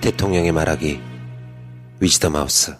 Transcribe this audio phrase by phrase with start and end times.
[0.00, 1.00] 대통령의 말하기
[2.00, 2.74] 위즈덤 하우스.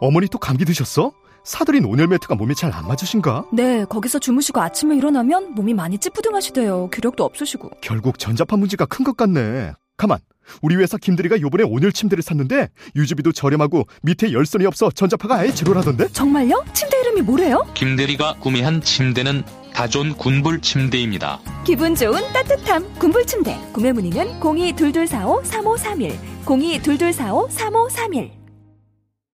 [0.00, 1.12] 어머니 또 감기 드셨어?
[1.44, 3.46] 사들인 온열 매트가 몸에 잘 안 맞으신가?
[3.52, 6.90] 네, 거기서 주무시고 아침에 일어나면 몸이 많이 찌뿌둥하시대요.
[6.90, 7.70] 기력도 없으시고.
[7.80, 9.72] 결국 전자파 문제가 큰 것 같네.
[9.96, 10.18] 가만.
[10.62, 16.08] 우리 회사 김대리가 요번에 온열 침대를 샀는데 유지비도 저렴하고 밑에 열선이 없어 전자파가 아예 제로라던데?
[16.08, 16.64] 정말요?
[16.72, 17.64] 침대 이름이 뭐래요?
[17.74, 21.40] 김대리가 구매한 침대는 다존 군불 침대입니다.
[21.64, 22.94] 기분 좋은 따뜻함.
[22.98, 23.56] 군불 침대.
[23.72, 26.16] 구매 문의는 0222453531.
[26.44, 28.30] 0222453531.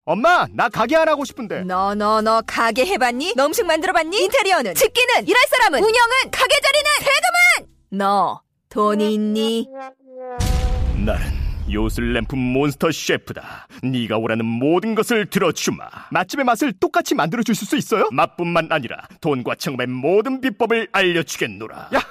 [0.08, 1.62] 엄마, 나 가게 안 하고 싶은데.
[1.64, 3.32] 너, 너, 너 가게 해봤니?
[3.36, 4.16] 너 음식 만들어봤니?
[4.24, 4.74] 인테리어는?
[4.74, 5.26] 집기는?
[5.26, 5.80] 일할 사람은?
[5.80, 6.30] 운영은?
[6.30, 6.90] 가게 자리는?
[7.00, 7.72] 세금은?
[7.90, 9.68] 너, 돈이 있니?
[11.04, 13.68] 나는 요술램프 몬스터 셰프다.
[13.82, 15.84] 네가 원하는 모든 것을 들어주마.
[16.10, 18.08] 맛집의 맛을 똑같이 만들어 주실 수 있어요?
[18.12, 21.90] 맛뿐만 아니라 돈과 창업의 모든 비법을 알려주겠노라.
[21.92, 22.06] 야하!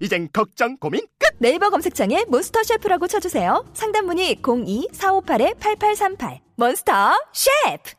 [0.00, 1.28] 이젠 걱정 고민 끝.
[1.38, 3.64] 네이버 검색창에 몬스터 셰프라고 쳐주세요.
[3.74, 6.38] 상담 문의 02-458-8838.
[6.56, 7.92] 몬스터 셰프!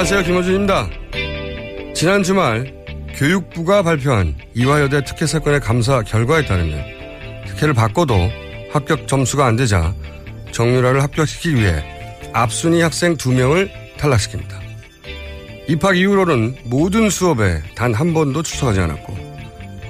[0.00, 0.22] 안녕하세요.
[0.22, 0.88] 김호준입니다.
[1.94, 2.72] 지난 주말
[3.16, 6.82] 교육부가 발표한 이화여대 특혜 사건의 감사 결과에 따르면
[7.46, 8.14] 특혜를 받고도
[8.72, 9.94] 합격 점수가 안 되자
[10.52, 11.84] 정유라를 합격시키기 위해
[12.32, 13.68] 앞순위 학생 2명을
[13.98, 14.58] 탈락시킵니다.
[15.68, 19.14] 입학 이후로는 모든 수업에 단 한 번도 출석하지 않았고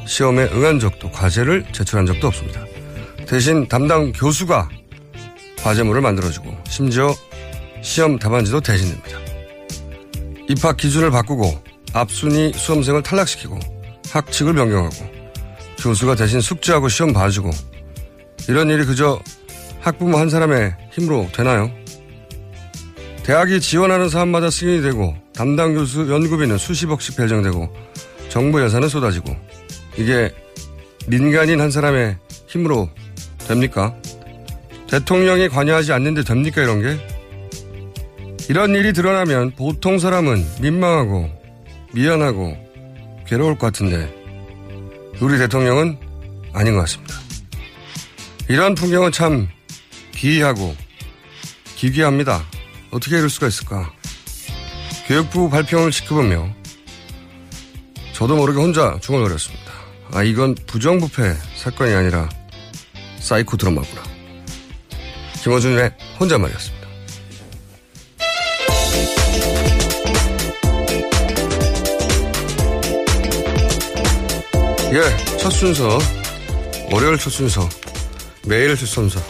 [0.07, 2.65] 시험에 응한 적도 과제를 제출한 적도 없습니다.
[3.29, 4.71] 대신 담당 교수가
[5.63, 7.15] 과제물을 만들어주고 심지어
[7.81, 9.20] 시험 답안지도 대신 냅니다.
[10.51, 11.63] 입학 기준을 바꾸고
[11.93, 13.57] 앞순위 수험생을 탈락시키고
[14.11, 14.97] 학칙을 변경하고
[15.79, 17.51] 교수가 대신 숙제하고 시험 봐주고
[18.49, 19.21] 이런 일이 그저
[19.79, 21.71] 학부모 한 사람의 힘으로 되나요?
[23.23, 27.73] 대학이 지원하는 사람마다 승인이 되고 담당 교수 연구비는 수십억씩 배정되고
[28.29, 29.37] 정부 예산은 쏟아지고
[29.97, 30.35] 이게
[31.07, 32.17] 민간인 한 사람의
[32.49, 32.91] 힘으로
[33.47, 33.95] 됩니까?
[34.89, 37.20] 대통령이 관여하지 않는데 됩니까 이런 게?
[38.51, 41.31] 이런 일이 드러나면 보통 사람은 민망하고
[41.93, 42.57] 미안하고
[43.25, 44.13] 괴로울 것 같은데
[45.21, 45.97] 우리 대통령은
[46.53, 47.15] 아닌 것 같습니다.
[48.49, 49.47] 이런 풍경은 참
[50.11, 50.75] 기이하고
[51.77, 52.45] 기괴합니다.
[52.91, 53.93] 어떻게 이럴 수가 있을까?
[55.07, 56.49] 교육부 발표를 지켜보며
[58.15, 59.71] 저도 모르게 혼자 중얼거렸습니다.
[60.13, 62.29] 아 이건 부정부패 사건이 아니라
[63.21, 64.03] 사이코 드라마구나.
[65.41, 66.80] 김어준의 혼잣말이었습니다.
[74.93, 75.99] 예, 첫 순서,
[76.91, 77.69] 월요일 첫 순서,
[78.47, 79.21] 매일 첫 순서,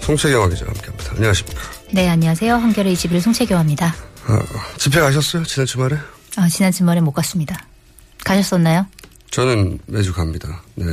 [0.00, 1.12] 송채경화 기자와 함께 합니다.
[1.16, 1.60] 안녕하십니까.
[1.92, 2.54] 네, 안녕하세요.
[2.54, 3.88] 한겨레 21 송채경화입니다.
[4.28, 4.38] 어,
[4.78, 5.44] 집회 가셨어요?
[5.44, 5.98] 지난 주말에?
[6.36, 7.66] 아, 지난 주말에 못 갔습니다.
[8.24, 8.86] 가셨었나요?
[9.32, 10.62] 저는 매주 갑니다.
[10.76, 10.86] 네.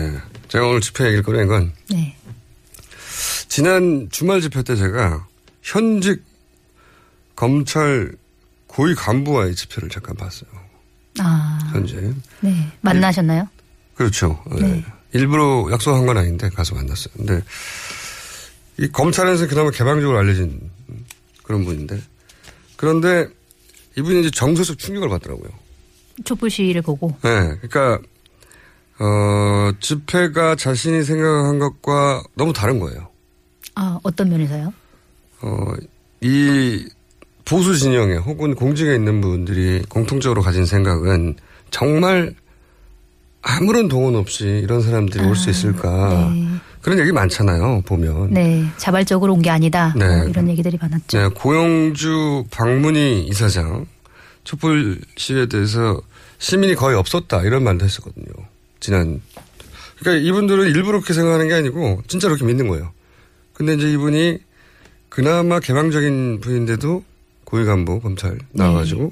[0.47, 2.15] 제가 오늘 집회 얘기를 꺼낸 건, 네.
[3.47, 5.27] 지난 주말 집회 때 제가
[5.61, 6.23] 현직
[7.35, 8.11] 검찰
[8.65, 10.49] 고위 간부와의 집회를 잠깐 봤어요.
[11.19, 12.11] 아, 현재.
[12.39, 12.71] 네.
[12.81, 13.47] 만나셨나요?
[13.99, 14.41] 그렇죠.
[14.49, 14.61] 네.
[14.61, 14.85] 네.
[15.11, 17.13] 일부러 약속한 건 아닌데 가서 만났어요.
[17.17, 17.43] 근데
[18.77, 20.71] 이 검찰에서 그나마 개방적으로 알려진
[21.43, 22.01] 그런 분인데
[22.77, 23.27] 그런데
[23.97, 25.49] 이분이 이제 정서적 충격을 받더라고요.
[26.23, 27.09] 촛불 시위를 보고.
[27.23, 27.57] 네.
[27.61, 27.99] 그러니까
[28.99, 33.09] 어 집회가 자신이 생각한 것과 너무 다른 거예요.
[33.75, 34.73] 아, 어떤 면에서요?
[35.41, 35.73] 어,
[36.21, 36.87] 이
[37.43, 41.35] 보수 진영에 혹은 공직에 있는 분들이 공통적으로 가진 생각은
[41.69, 42.35] 정말
[43.41, 46.29] 아무런 동원 없이 이런 사람들이 올수 있을까.
[46.33, 46.47] 네.
[46.81, 47.81] 그런 얘기 많잖아요.
[47.85, 48.33] 보면.
[48.33, 49.93] 네, 자발적으로 온 게 아니다.
[49.97, 50.05] 네.
[50.17, 51.17] 뭐 이런 얘기들이 많았죠.
[51.17, 53.85] 네, 고영주 박문희 이사장
[54.43, 56.01] 촛불 시위에 대해서
[56.37, 58.25] 시민이 거의 없었다 이런 말도 했었거든요.
[58.79, 59.21] 지난
[59.99, 62.91] 그러니까 이분들은 일부러 그렇게 생각하는 게 아니고 진짜로 그렇게 믿는 거예요.
[63.53, 64.37] 근데 이제 이분이
[65.09, 67.03] 그나마 개방적인 분인데도
[67.43, 69.11] 고위 간부 검찰 나와가지고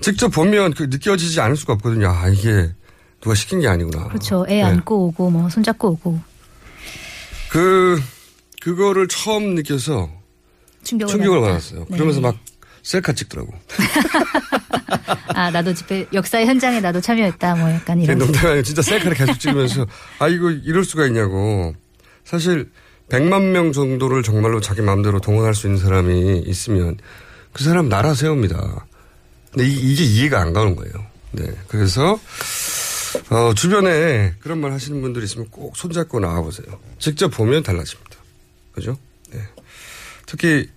[0.00, 2.08] 직접 보면 그 느껴지지 않을 수가 없거든요.
[2.08, 2.70] 아 이게
[3.20, 4.08] 누가 시킨 게 아니구나.
[4.08, 4.44] 그렇죠.
[4.48, 4.62] 애 네.
[4.62, 6.20] 안고 오고 뭐 손잡고 오고
[7.50, 8.00] 그
[8.60, 10.10] 그거를 처음 느껴서
[10.84, 11.40] 충격을, 충격을.
[11.40, 11.80] 받았어요.
[11.88, 11.96] 네.
[11.96, 12.36] 그러면서 막
[12.82, 13.52] 셀카 찍더라고.
[15.34, 17.56] 아 나도 집회 역사의 현장에 나도 참여했다.
[17.56, 18.18] 뭐 약간 제 이런.
[18.18, 19.86] 농담이 아니고 진짜 셀카를 계속 찍으면서
[20.18, 21.74] 아 이거 이럴 수가 있냐고.
[22.24, 22.70] 사실
[23.10, 26.96] 100만 명 정도를 정말로 자기 마음대로 동원할 수 있는 사람이 있으면
[27.52, 28.86] 그 사람 나라 세웁니다.
[29.50, 30.92] 근데 이, 게 이해가 안 가는 거예요.
[31.32, 31.44] 네.
[31.66, 32.18] 그래서
[33.30, 36.66] 어, 주변에 그런 말 하시는 분들이 있으면 꼭 손잡고 나와보세요.
[36.98, 38.16] 직접 보면 달라집니다.
[38.72, 38.98] 그죠?
[39.32, 39.40] 네.
[40.26, 40.68] 특히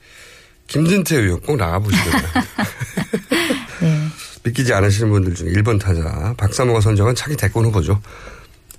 [0.67, 2.43] 김진태 의원 꼭 바랍니다.
[3.81, 4.07] 네.
[4.43, 8.01] 믿기지 않으시는 분들 중에 1번 타자 박사모가 선정한 차기 대권 후보죠.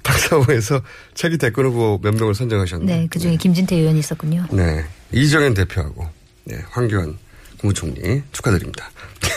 [0.02, 0.82] 박사모에서
[1.14, 4.46] 차기 대권 후보 몇 명을 선정하셨는데 네, 그 중에 김진태 의원이 있었군요.
[4.52, 4.84] 네.
[5.12, 6.08] 이정현 대표하고
[6.44, 7.16] 네, 황교안
[7.58, 8.90] 국무총리 축하드립니다.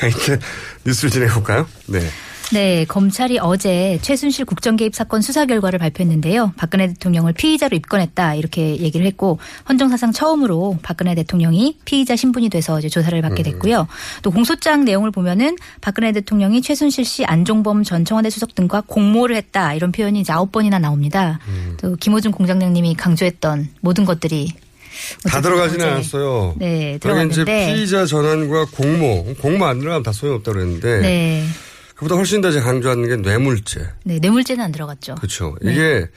[0.09, 0.37] 이제
[0.85, 1.67] 뉴스를 진행해볼까요?
[1.87, 2.01] 네.
[2.53, 6.53] 네, 검찰이 어제 최순실 국정개입 사건 수사 결과를 발표했는데요.
[6.55, 12.88] 박근혜 대통령을 피의자로 입건했다 이렇게 얘기를 했고 헌정사상 처음으로 박근혜 대통령이 피의자 신분이 돼서 이제
[12.88, 13.88] 조사를 받게 됐고요.
[14.21, 19.73] 또 공소장 내용을 보면은 박근혜 대통령이 최순실 씨, 안종범 전 청와대 수석 등과 공모를 했다
[19.73, 21.39] 이런 표현이 이제 아홉 번이나 나옵니다.
[21.77, 24.53] 또 김호준 공장장님이 강조했던 모든 것들이
[25.25, 26.55] 다 들어가지는 않았어요.
[26.57, 31.44] 네, 그러니까 들어갔는데 피의자 전환과 공모, 공모 안 들어가면 다 소용없다고 그랬는데 네,
[31.97, 33.89] 그보다 훨씬 더 제가 강조하는 게 뇌물죄.
[34.03, 35.15] 네 뇌물죄는 안 들어갔죠.
[35.15, 35.55] 그렇죠.
[35.61, 35.73] 네.
[35.73, 36.07] 이게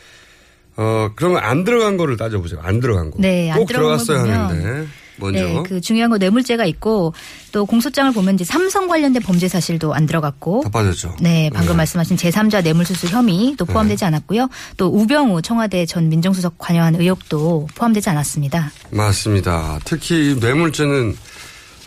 [0.76, 2.60] 어 그러면 안 들어간 거를 따져보세요.
[2.62, 3.16] 안 들어간 거.
[3.18, 4.86] 네, 안꼭 들어갔어야 하는데
[5.16, 7.14] 먼저 네, 그 중요한 거 뇌물죄가 있고
[7.52, 11.16] 또 공소장을 보면 이제 삼성 관련된 범죄 사실도 안 들어갔고 다 빠졌죠.
[11.20, 13.72] 네, 방금 말씀하신 제3자 뇌물수수 혐의도 네.
[13.72, 14.48] 포함되지 않았고요.
[14.76, 18.70] 또 우병우 청와대 전 민정수석 관여한 의혹도 포함되지 않았습니다.
[18.90, 19.80] 맞습니다.
[19.84, 21.16] 특히 이 뇌물죄는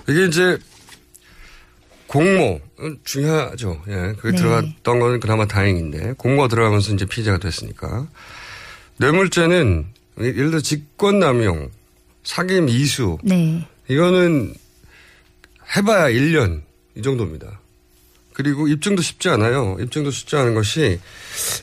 [0.10, 0.57] 이게 이제
[2.07, 2.60] 공모 은
[3.03, 3.81] 중요하죠.
[3.88, 4.38] 예, 그게 네.
[4.38, 8.07] 들어갔던 건 그나마 다행인데 공모가 들어가면서 이제 피의자가 됐으니까
[8.97, 9.88] 뇌물죄는
[10.19, 11.71] 예를 들어 직권남용,
[12.24, 13.68] 사기 미수 네.
[13.88, 14.53] 이거는
[15.75, 16.62] 해봐야 1년
[16.95, 17.59] 이 정도입니다.
[18.33, 19.77] 그리고 입증도 쉽지 않아요.
[19.80, 21.00] 입증도 쉽지 않은 것이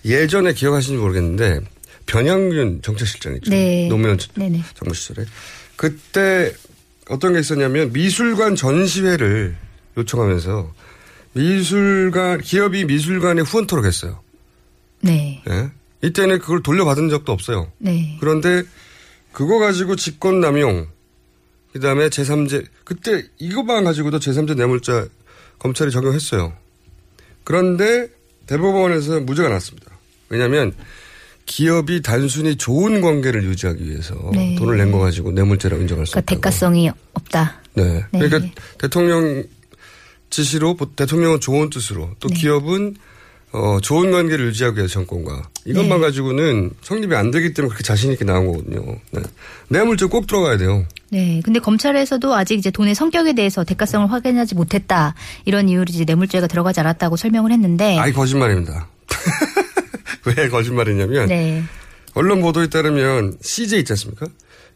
[0.05, 1.61] 예전에 기억하시는지 모르겠는데
[2.07, 3.51] 변양균 정책실장 있죠.
[3.51, 3.89] 네.
[3.89, 4.63] 노무현 네네.
[4.75, 5.27] 정부 시절에
[5.77, 6.53] 그때
[7.09, 9.57] 어떤 게 있었냐면 미술관 전시회를
[9.97, 10.73] 요청하면서
[11.33, 14.21] 미술관 기업이 미술관에 후원토록 했어요.
[15.01, 15.43] 네.
[15.49, 15.71] 예?
[16.03, 17.71] 이때는 그걸 돌려받은 적도 없어요.
[17.79, 18.17] 네.
[18.21, 18.63] 그런데
[19.33, 20.89] 그거 가지고 직권 남용
[21.73, 25.07] 그다음에 제3제 그때 이것만 가지고도 제3제 뇌물자
[25.59, 26.53] 검찰이 적용했어요.
[27.45, 28.09] 그런데
[28.47, 29.91] 대법원에서 무죄가 났습니다.
[30.29, 30.73] 왜냐하면
[31.47, 34.55] 기업이 단순히 좋은 관계를 유지하기 위해서 네.
[34.57, 36.41] 돈을 낸 거 가지고 뇌물죄라고 인정할 수 그러니까 없다고.
[36.41, 37.61] 대가성이 없다.
[37.75, 38.05] 네.
[38.13, 38.19] 네.
[38.29, 39.45] 그러니까 대통령
[40.31, 42.35] 지시로 대통령은 좋은 뜻으로 또 네.
[42.35, 42.97] 기업은
[43.53, 46.07] 어, 좋은 관계를 유지하기 위해서 정권과 이것만 네.
[46.07, 48.97] 가지고는 성립이 안 되기 때문에 그렇게 자신 있게 나온 거거든요.
[49.11, 49.23] 네.
[49.69, 50.87] 뇌물죄 꼭 들어가야 돼요.
[51.11, 51.41] 네.
[51.45, 55.15] 근데 검찰에서도 아직 이제 돈의 성격에 대해서 대가성을 확인하지 못했다.
[55.45, 57.99] 이런 이유로 이제 뇌물죄가 들어가지 않았다고 설명을 했는데.
[57.99, 58.89] 아이 거짓말입니다.
[60.27, 61.65] 왜 거짓말이냐면 네.
[62.15, 64.27] 언론 보도에 따르면 CJ 있지 않습니까?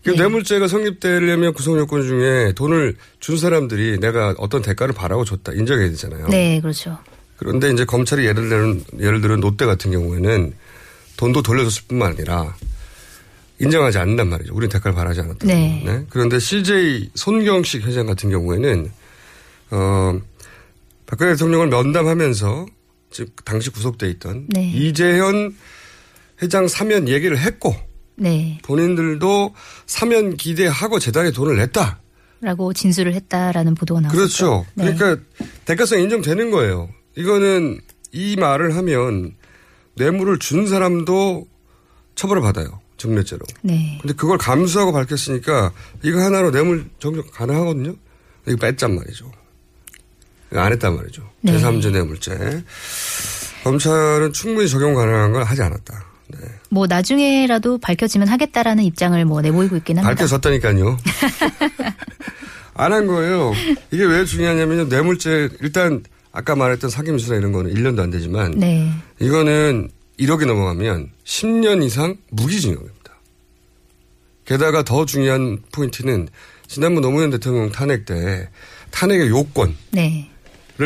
[0.04, 0.16] 그 네.
[0.18, 6.28] 뇌물죄가 성립되려면 구성 요건 중에 돈을 준 사람들이 내가 어떤 대가를 바라고 줬다 인정해야 되잖아요.
[6.28, 6.98] 네, 그렇죠.
[7.38, 10.52] 그런데 이제 검찰이 예를 들은 예를 들어 롯데 같은 경우에는
[11.16, 12.54] 돈도 돌려줬을 뿐만 아니라
[13.60, 14.54] 인정하지 않는단 말이죠.
[14.54, 15.46] 우리는 대가를 바라지 않았다.
[15.46, 16.04] 네.
[16.10, 18.90] 그런데 CJ 손경식 회장 같은 경우에는
[19.70, 20.20] 어
[21.06, 22.66] 박근혜 대통령을 면담하면서
[23.10, 24.70] 지금 당시 구속돼 있던 네.
[24.70, 25.56] 이재현
[26.42, 27.74] 회장 사면 얘기를 했고
[28.16, 28.58] 네.
[28.62, 29.54] 본인들도
[29.86, 32.00] 사면 기대하고 재단에 돈을 냈다.
[32.40, 34.16] 라고 진술을 했다라는 보도가 나왔죠.
[34.16, 34.66] 그렇죠.
[34.74, 34.94] 네.
[34.94, 35.22] 그러니까
[35.64, 36.90] 대가성 인정되는 거예요.
[37.16, 37.80] 이거는
[38.12, 39.34] 이 말을 하면
[39.94, 41.46] 뇌물을 준 사람도
[42.14, 42.80] 처벌을 받아요.
[42.96, 43.44] 증례죄로.
[43.62, 43.98] 네.
[44.00, 47.94] 근데 그걸 감수하고 밝혔으니까 이거 하나로 뇌물 적용 가능하거든요.
[48.46, 49.32] 이거 뺐단 말이죠.
[50.50, 51.28] 이거 안 했단 말이죠.
[51.40, 51.56] 네.
[51.56, 52.62] 제3제 뇌물죄.
[53.64, 56.13] 검찰은 충분히 적용 가능한 걸 하지 않았다.
[56.28, 56.38] 네.
[56.70, 60.10] 뭐 나중에라도 밝혀지면 하겠다라는 입장을 뭐 내보이고 있긴 합니다.
[60.14, 60.96] 밝혀졌다니까요.
[62.76, 63.52] 안 한 거예요.
[63.92, 64.84] 이게 왜 중요하냐면요.
[64.84, 66.02] 뇌물죄 일단
[66.32, 68.90] 아까 말했던 사기미수나 이런 거는 1년도 안 되지만 네.
[69.20, 73.14] 이거는 1억이 넘어가면 10년 이상 무기징역입니다.
[74.44, 76.28] 게다가 더 중요한 포인트는
[76.66, 78.48] 지난번 노무현 대통령 탄핵 때
[78.90, 80.28] 탄핵의 요건을 네.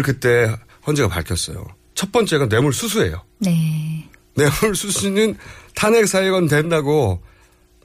[0.05, 0.55] 그때
[0.87, 1.65] 헌재가 밝혔어요.
[1.95, 3.23] 첫 번째가 뇌물 수수예요.
[3.39, 4.07] 네.
[4.39, 5.37] 뇌물 수수는
[5.75, 7.21] 탄핵 사유가 된다고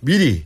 [0.01, 0.45] 미리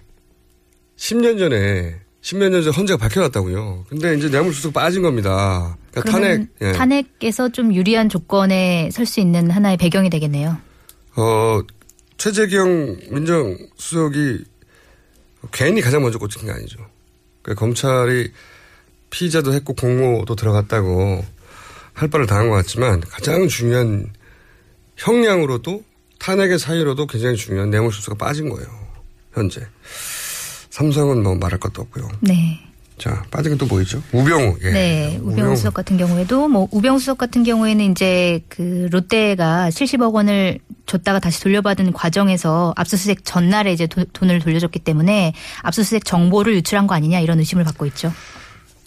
[0.97, 3.85] 10년 전에 10년 전에 헌재가 밝혀놨다고요.
[3.89, 5.77] 근데 이제 뇌물 수수가 빠진 겁니다.
[5.91, 6.71] 그러니까 탄핵 예.
[6.71, 10.57] 탄핵에서 좀 유리한 조건에 설 수 있는 하나의 배경이 되겠네요.
[11.15, 11.61] 어,
[12.17, 14.43] 최재경 민정수석이
[15.51, 16.79] 괜히 가장 먼저 꽂힌 게 아니죠.
[17.41, 18.31] 그러니까 검찰이
[19.09, 21.23] 피의자도 했고 공모도 들어갔다고
[21.93, 24.11] 할 바를 당한 것 같지만 가장 중요한
[24.97, 25.83] 형량으로도
[26.19, 28.67] 탄핵의 사유로도 굉장히 중요한 뇌물수수가 빠진 거예요.
[29.33, 29.61] 현재.
[30.69, 32.09] 삼성은 뭐 말할 것도 없고요.
[32.21, 32.59] 네.
[32.97, 34.01] 자, 빠진 게 또 뭐 있죠?
[34.11, 34.57] 우병우.
[34.63, 34.71] 예.
[34.71, 40.59] 네, 우병우 수석 같은 경우에도 뭐 우병우 수석 같은 경우에는 이제 그 롯데가 70억 원을
[40.87, 46.95] 줬다가 다시 돌려받은 과정에서 압수수색 전날에 이제 도- 돈을 돌려줬기 때문에 압수수색 정보를 유출한 거
[46.95, 48.11] 아니냐 이런 의심을 받고 있죠.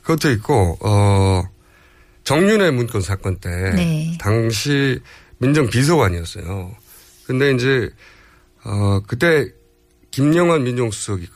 [0.03, 1.45] 그것도 있고, 어,
[2.25, 3.49] 정윤회 문건 사건 때.
[3.77, 4.17] 네.
[4.19, 4.99] 당시
[5.39, 6.73] 민정 비서관이었어요.
[7.31, 7.89] 근데 이제,
[8.65, 9.49] 어, 그때
[10.11, 11.29] 김영환 민정수석이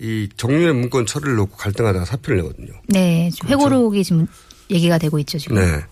[0.00, 2.72] 이 정윤회 문건 처리를 놓고 갈등하다가 사표를 내거든요.
[2.88, 4.26] 네, 지금 회고록이 지금
[4.70, 5.56] 얘기가 되고 있죠 지금.
[5.56, 5.76] 그렇죠.
[5.76, 5.82] 네.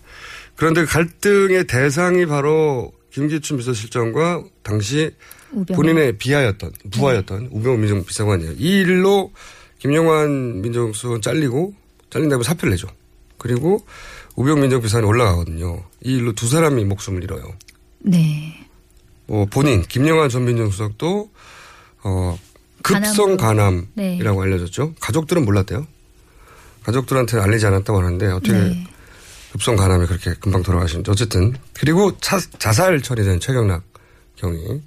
[0.55, 5.11] 그런데 갈등의 대상이 바로 김기춘 비서실장과 당시
[5.51, 5.75] 우병우.
[5.75, 8.53] 본인의 비하였던, 부하였던 우병우 민정 비서관이에요.
[8.53, 9.31] 이 일로
[9.77, 11.75] 김영환 민정수석은 잘리고,
[12.09, 12.87] 잘린 다음에 사표를 내죠.
[13.37, 13.85] 그리고
[14.35, 15.83] 우병우 민정 비서관이 올라가거든요.
[16.03, 17.53] 이 일로 두 사람이 목숨을 잃어요.
[17.99, 18.62] 네.
[19.27, 21.29] 뭐 본인, 김영환 전 민정수석도,
[22.03, 22.39] 어,
[22.81, 23.37] 급성.
[23.37, 24.93] 간암이라고 알려졌죠.
[24.99, 25.87] 가족들은 몰랐대요.
[26.83, 28.87] 가족들한테는 알리지 않았다고 하는데 어떻게 네.
[29.53, 33.83] 급성 간암이 그렇게 금방 돌아가시는지 어쨌든 그리고 차- 자살 처리된 최경락
[34.35, 34.81] 경위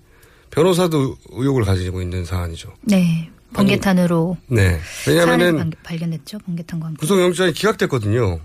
[0.51, 2.75] 변호사도 의혹을 가지고 있는 사안이죠.
[2.83, 3.31] 네.
[3.55, 4.79] 번개탄으로 네.
[5.09, 6.39] 왜냐하면은 발- 발견됐죠.
[6.41, 6.99] 번개탄과 함께.
[7.01, 8.41] 구속영장이 기각됐거든요.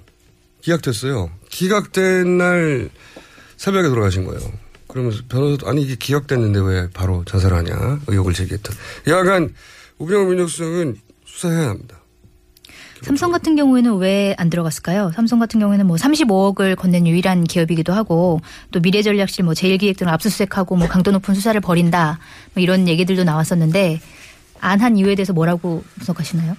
[0.62, 1.30] 기각됐어요.
[1.50, 2.90] 기각된 날
[3.58, 4.40] 새벽에 돌아가신 거예요.
[4.92, 8.76] 그러면서 변호사도 아니 이게 기각됐는데 왜 바로 자살하냐 의혹을 제기했던.
[9.08, 9.54] 여하간
[10.00, 11.98] 우병우 민정수석은 수사해야 합니다.
[13.02, 15.12] 삼성 같은 경우에는 왜 안 들어갔을까요?
[15.16, 20.76] 삼성 같은 경우에는 뭐 35억을 건넨 유일한 기업이기도 하고 또 미래전략실 뭐 제일기획 등을 압수수색하고
[20.76, 22.20] 뭐 강도 높은 수사를 벌인다
[22.54, 24.00] 뭐 이런 얘기들도 나왔었는데
[24.60, 26.56] 안 한 이유에 대해서 뭐라고 분석하시나요?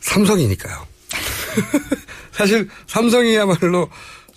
[0.00, 0.86] 삼성이니까요.
[2.32, 3.88] 사실 삼성이야말로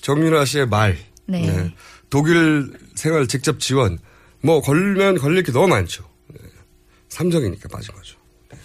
[0.02, 0.98] 정윤아 씨의 말.
[1.28, 1.72] 네.
[2.10, 4.00] 독일 생활 직접 지원.
[4.42, 6.04] 뭐 걸면 걸릴 게 너무 많죠.
[6.28, 6.40] 네.
[7.10, 8.18] 삼성이니까 빠진 거죠.
[8.52, 8.58] 네.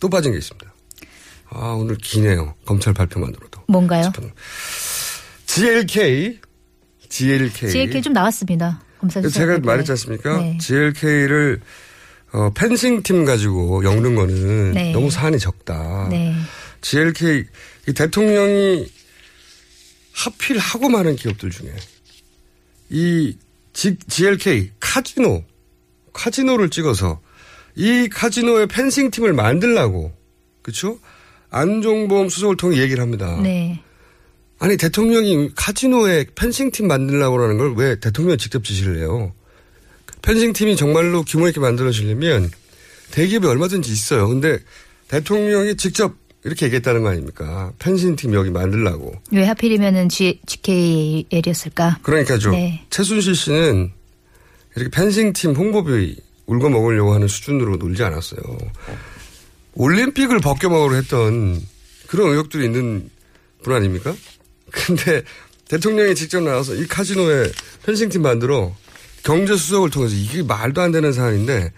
[0.00, 0.72] 또 빠진 게 있습니다.
[1.50, 2.54] 아 오늘 기네요.
[2.64, 3.62] 검찰 발표만으로도.
[3.68, 4.12] 뭔가요?
[5.46, 6.40] GLK.
[7.08, 7.70] GLK.
[7.70, 8.82] GLK 좀 나왔습니다.
[8.98, 9.38] 검사 수사.
[9.40, 10.38] 제가 말했지 않습니까?
[10.38, 10.58] 네.
[10.60, 11.60] GLK를
[12.32, 14.92] 어, 펜싱 팀 가지고 엮는 거는 네.
[14.92, 16.08] 너무 사안이 적다.
[16.10, 16.34] 네.
[16.80, 17.44] GLK
[17.88, 18.86] 이 대통령이
[20.12, 21.72] 하필 하고 많은 기업들 중에
[22.90, 23.36] 이
[23.76, 25.44] G, GLK 카지노
[26.14, 27.20] 카지노를 찍어서
[27.74, 30.14] 이 카지노의 펜싱 팀을 만들라고
[30.62, 30.98] 그렇죠?
[31.50, 33.38] 안종범 수석을 통해 얘기를 합니다.
[33.42, 33.82] 네.
[34.58, 39.34] 아니 대통령이 카지노에 펜싱 팀 만들라고 하는 걸 왜 대통령이 직접 지시를 해요?
[40.22, 42.50] 펜싱 팀이 정말로 규모 있게 만들어지려면
[43.10, 44.26] 대기업이 얼마든지 있어요.
[44.26, 44.58] 근데
[45.08, 46.14] 대통령이 직접
[46.46, 47.72] 이렇게 얘기했다는 거 아닙니까?
[47.80, 49.12] 펜싱 팀 여기 만들라고.
[49.32, 51.98] 왜 하필이면은 G, GKL이었을까?
[52.02, 52.52] 그러니까죠.
[52.52, 52.86] 네.
[52.88, 53.90] 최순실 씨는
[54.76, 58.40] 이렇게 펜싱 팀 홍보비 울고 먹으려고 하는 수준으로 놀지 않았어요.
[59.74, 61.60] 올림픽을 벗겨먹으려 했던
[62.06, 63.10] 그런 의혹들이 있는
[63.64, 64.14] 분 아닙니까?
[64.70, 65.22] 근데
[65.66, 67.50] 대통령이 직접 나와서 이 카지노에
[67.84, 68.72] 펜싱 팀 만들어
[69.24, 71.72] 경제수석을 통해서 이게 말도 안 되는 사안인데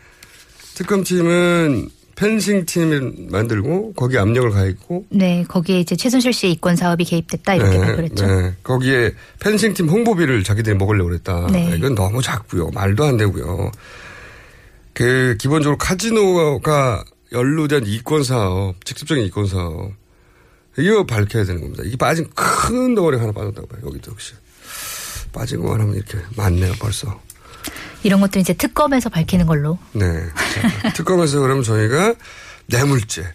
[0.75, 7.55] 특검팀은 펜싱 팀을 만들고 거기에 압력을 가했고 네, 거기에 이제 최순실 씨의 이권 사업이 개입됐다
[7.55, 8.27] 이렇게 발표를 했죠.
[8.27, 8.55] 네.
[8.65, 11.47] 거기에 펜싱 팀 홍보비를 자기들이 먹으려고 그랬다.
[11.53, 11.73] 네.
[11.77, 12.71] 이건 너무 작고요.
[12.71, 13.71] 말도 안 되고요.
[14.95, 19.93] 그 기본적으로 카지노가 연루된 이권 사업, 직접적인 이권 사업
[20.77, 21.85] 이거 밝혀야 되는 겁니다.
[21.87, 23.81] 이게 빠진 큰 덩어리가 하나 빠졌다고 봐요.
[23.87, 24.35] 여기도 역시
[25.33, 26.73] 빠진 것만 하면 이렇게 많네요.
[26.81, 27.21] 벌써.
[28.03, 29.79] 이런 것들 이제 특검에서 밝히는 걸로.
[29.93, 30.05] 네.
[30.83, 32.15] 자, 특검에서 그러면 저희가
[32.67, 33.33] 뇌물죄,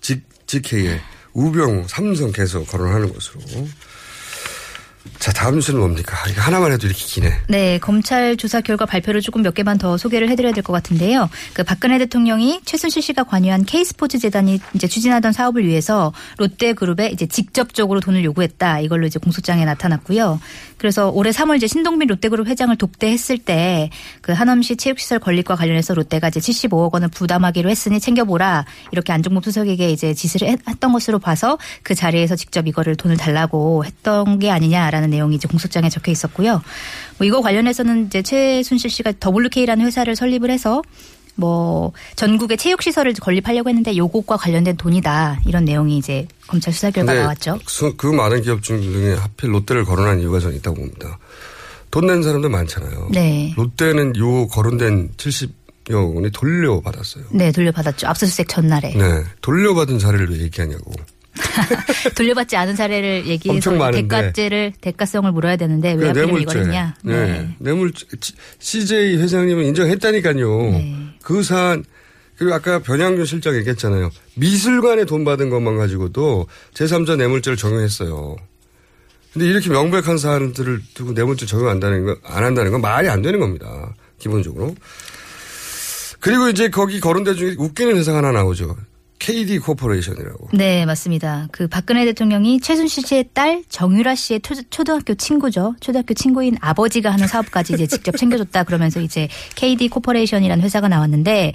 [0.00, 1.00] G, GK의
[1.32, 3.40] 우병우, 삼성 계속 거론하는 것으로.
[5.18, 6.16] 자, 다음 뉴스는 뭡니까?
[6.36, 7.32] 하나만 해도 이렇게 기네.
[7.48, 11.28] 네, 검찰 조사 결과 발표를 조금 몇 개만 더 소개를 해드려야 될 것 같은데요.
[11.52, 18.00] 그 박근혜 대통령이 최순실 씨가 관여한 K스포츠 재단이 이제 추진하던 사업을 위해서 롯데그룹에 이제 직접적으로
[18.00, 18.80] 돈을 요구했다.
[18.80, 20.40] 이걸로 이제 공소장에 나타났고요.
[20.78, 26.28] 그래서 올해 3월 이제 신동빈 롯데그룹 회장을 독대했을 때 그 하남시 체육시설 건립과 관련해서 롯데가
[26.28, 31.58] 이제 75억 원을 부담하기로 했으니 챙겨보라 이렇게 안종범 수석에게 이제 지시를 했- 했던 것으로 봐서
[31.82, 36.62] 그 자리에서 직접 이거를 돈을 달라고 했던 게 아니냐 라는 내용이 이제 공소장에 적혀 있었고요.
[37.18, 40.82] 뭐 이거 관련해서는 이제 최순실 씨가 WK라는 회사를 설립을 해서
[41.36, 47.12] 뭐 전국의 체육 시설을 건립하려고 했는데 요것과 관련된 돈이다 이런 내용이 이제 검찰 수사 결과
[47.12, 47.58] 나왔죠.
[47.66, 51.18] 수- 그 많은 기업 중에 하필 롯데를 거론한 이유가 저는 있다고 봅니다.
[51.90, 53.08] 돈 낸 사람들 많잖아요.
[53.12, 53.52] 네.
[53.56, 57.24] 롯데는 요 거론된 70여 원이 돌려받았어요.
[57.30, 58.06] 네, 돌려받았죠.
[58.08, 58.94] 압수수색 전날에.
[58.94, 59.24] 네.
[59.40, 60.92] 돌려받은 사례를 왜 얘기하냐고.
[62.16, 64.02] 돌려받지 않은 사례를 얘기해서 엄청 많은데.
[64.02, 66.94] 대가죄를 대가성을 물어야 되는데 왜그 하필이면 이걸 했냐.
[67.02, 67.54] 네.
[67.58, 68.06] 뇌물죄.
[68.20, 70.62] 치- CJ 회장님은 인정했다니까요.
[70.70, 70.96] 네.
[71.22, 71.84] 그 사안
[72.36, 74.10] 그리고 아까 변양준 실장 얘기했잖아요.
[74.34, 78.36] 미술관에 돈 받은 것만 가지고도 제3자 뇌물죄를 적용했어요.
[79.32, 83.94] 근데 이렇게 명백한 사안들을 두고 뇌물죄 적용한다는 거, 안 한다는 건 말이 안 되는 겁니다.
[84.18, 84.74] 기본적으로.
[86.20, 88.76] 그리고 이제 거기 거론된 중에 웃기는 회사가 하나 나오죠.
[89.24, 90.48] KD 코퍼레이션이라고.
[90.52, 91.48] 네, 맞습니다.
[91.50, 95.74] 그 박근혜 대통령이 최순실 씨의 딸 정유라 씨의 초, 초등학교 친구죠.
[95.80, 101.52] 초등학교 친구인 아버지가 하는 사업까지 이제 직접 챙겨줬다 그러면서 이제 KD 코퍼레이션이라는 회사가 나왔는데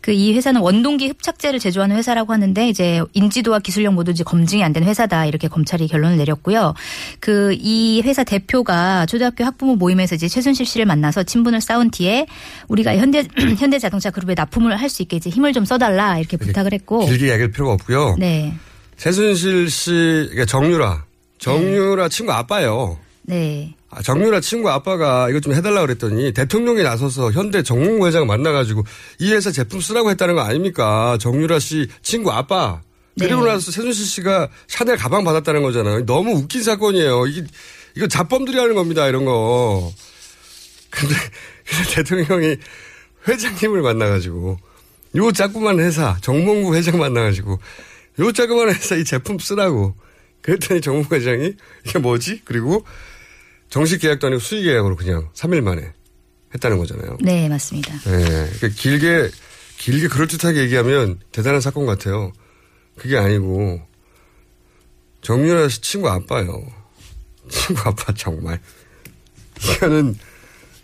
[0.00, 4.70] 그 이 회사는 원동기 흡착제를 제조하는 회사라고 하는데 이제 인지도와 기술력 모두 이제 검증이 안
[4.72, 6.74] 된 회사다 이렇게 검찰이 결론을 내렸고요.
[7.20, 12.26] 그 이 회사 대표가 초등학교 학부모 모임에서 이제 최순실 씨를 만나서 친분을 쌓은 뒤에
[12.68, 13.24] 우리가 현대
[13.58, 17.09] 현대자동차 그룹에 납품을 할 수 있게 이제 힘을 좀 써달라 이렇게 부탁을 했고.
[17.10, 18.16] 길게 얘기할 필요가 없고요.
[18.18, 18.54] 네.
[18.96, 21.04] 최순실 씨, 그러니까 정유라.
[21.38, 22.98] 정유라 친구 아빠예요.
[23.22, 23.74] 네.
[23.88, 28.84] 아, 정유라 친구 아빠가 이것 좀 해달라고 그랬더니 대통령이 나서서 현대 정몽구 회장 만나가지고
[29.18, 31.18] 이 회사 제품 쓰라고 했다는 거 아닙니까?
[31.20, 32.80] 정유라 씨 친구 아빠.
[33.18, 33.52] 그리고 네.
[33.52, 36.06] 나서 최순실 씨가 샤넬 가방 받았다는 거잖아요.
[36.06, 37.26] 너무 웃긴 사건이에요.
[37.26, 37.44] 이게,
[37.96, 39.08] 이거 자범들이 하는 겁니다.
[39.08, 39.92] 이런 거.
[40.90, 41.14] 근데,
[41.66, 42.56] 근데 대통령이
[43.26, 44.58] 회장님을 만나가지고
[45.16, 47.58] 요 자꾸만 회사 정몽구 회장 만나가지고
[48.20, 49.94] 요 자꾸만 회사 이 제품 쓰라고
[50.42, 51.54] 그랬더니 정몽구 회장이
[51.86, 52.42] 이게 뭐지?
[52.44, 52.84] 그리고
[53.68, 55.92] 정식 계약도 아니고 수의 계약으로 그냥 3일 만에
[56.54, 57.18] 했다는 거잖아요.
[57.20, 57.92] 네, 맞습니다.
[58.00, 58.50] 네.
[58.56, 59.30] 그러니까 길게,
[59.78, 62.32] 길게 그럴듯하게 얘기하면 대단한 사건 같아요.
[62.96, 63.80] 그게 아니고,
[65.22, 66.60] 정유라 씨 친구 아빠요.
[67.48, 68.60] 친구 아빠 정말.
[69.62, 70.16] 이거는,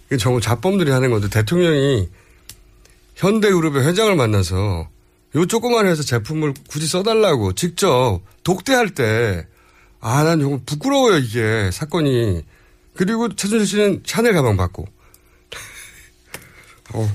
[0.06, 2.08] 이게 정말 자범들이 하는 건데, 대통령이
[3.16, 4.88] 현대그룹의 회장을 만나서
[5.34, 9.46] 요 조그만 회사 제품을 굳이 써달라고 직접 독대할 때,
[10.00, 12.44] 아, 난 정말 부끄러워요, 이게, 사건이.
[12.94, 14.86] 그리고 최준실 씨는 샤넬 가방 받고.
[16.94, 17.12] 어,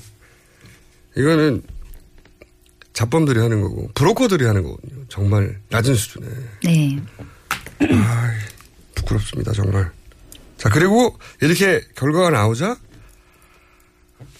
[1.15, 1.63] 이거는
[2.93, 5.05] 잡범들이 하는 거고, 브로커들이 하는 거거든요.
[5.07, 6.27] 정말 낮은 수준에.
[6.63, 7.01] 네.
[7.79, 8.37] 아이,
[8.95, 9.91] 부끄럽습니다, 정말.
[10.57, 12.77] 자, 그리고 이렇게 결과가 나오자,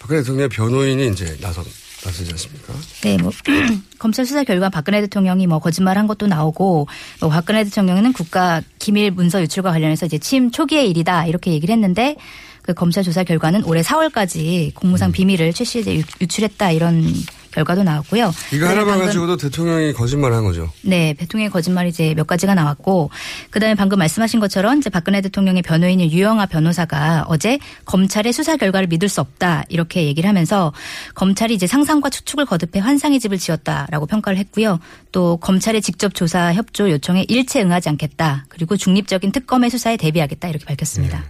[0.01, 1.63] 박근혜 대통령의 변호인이 이제 나서,
[2.03, 2.73] 나서지 않습니까?
[3.03, 3.31] 네, 뭐
[3.99, 6.87] 검찰 수사 결과 박근혜 대통령이 뭐 거짓말한 것도 나오고
[7.19, 12.15] 뭐 박근혜 대통령은 국가 기밀 문서 유출과 관련해서 이제 취임 초기의 일이다 이렇게 얘기를 했는데
[12.63, 15.11] 그 검찰 조사 결과는 올해 4월까지 공무상 음.
[15.11, 17.03] 비밀을 최씨 이제 유- 유출했다 이런
[17.51, 18.31] 결과도 나왔고요.
[18.51, 20.71] 이거 그다음에 하나만 가지고도 대통령이 거짓말 한 거죠.
[20.81, 23.09] 네, 대통령의 거짓말이 이제 몇 가지가 나왔고,
[23.49, 28.87] 그 다음에 방금 말씀하신 것처럼 이제 박근혜 대통령의 변호인인 유영아 변호사가 어제 검찰의 수사 결과를
[28.87, 30.73] 믿을 수 없다 이렇게 얘기를 하면서
[31.15, 34.79] 검찰이 이제 상상과 추측을 거듭해 환상의 집을 지었다라고 평가를 했고요.
[35.11, 38.45] 또 검찰의 직접 조사 협조 요청에 일체 응하지 않겠다.
[38.49, 41.23] 그리고 중립적인 특검의 수사에 대비하겠다 이렇게 밝혔습니다.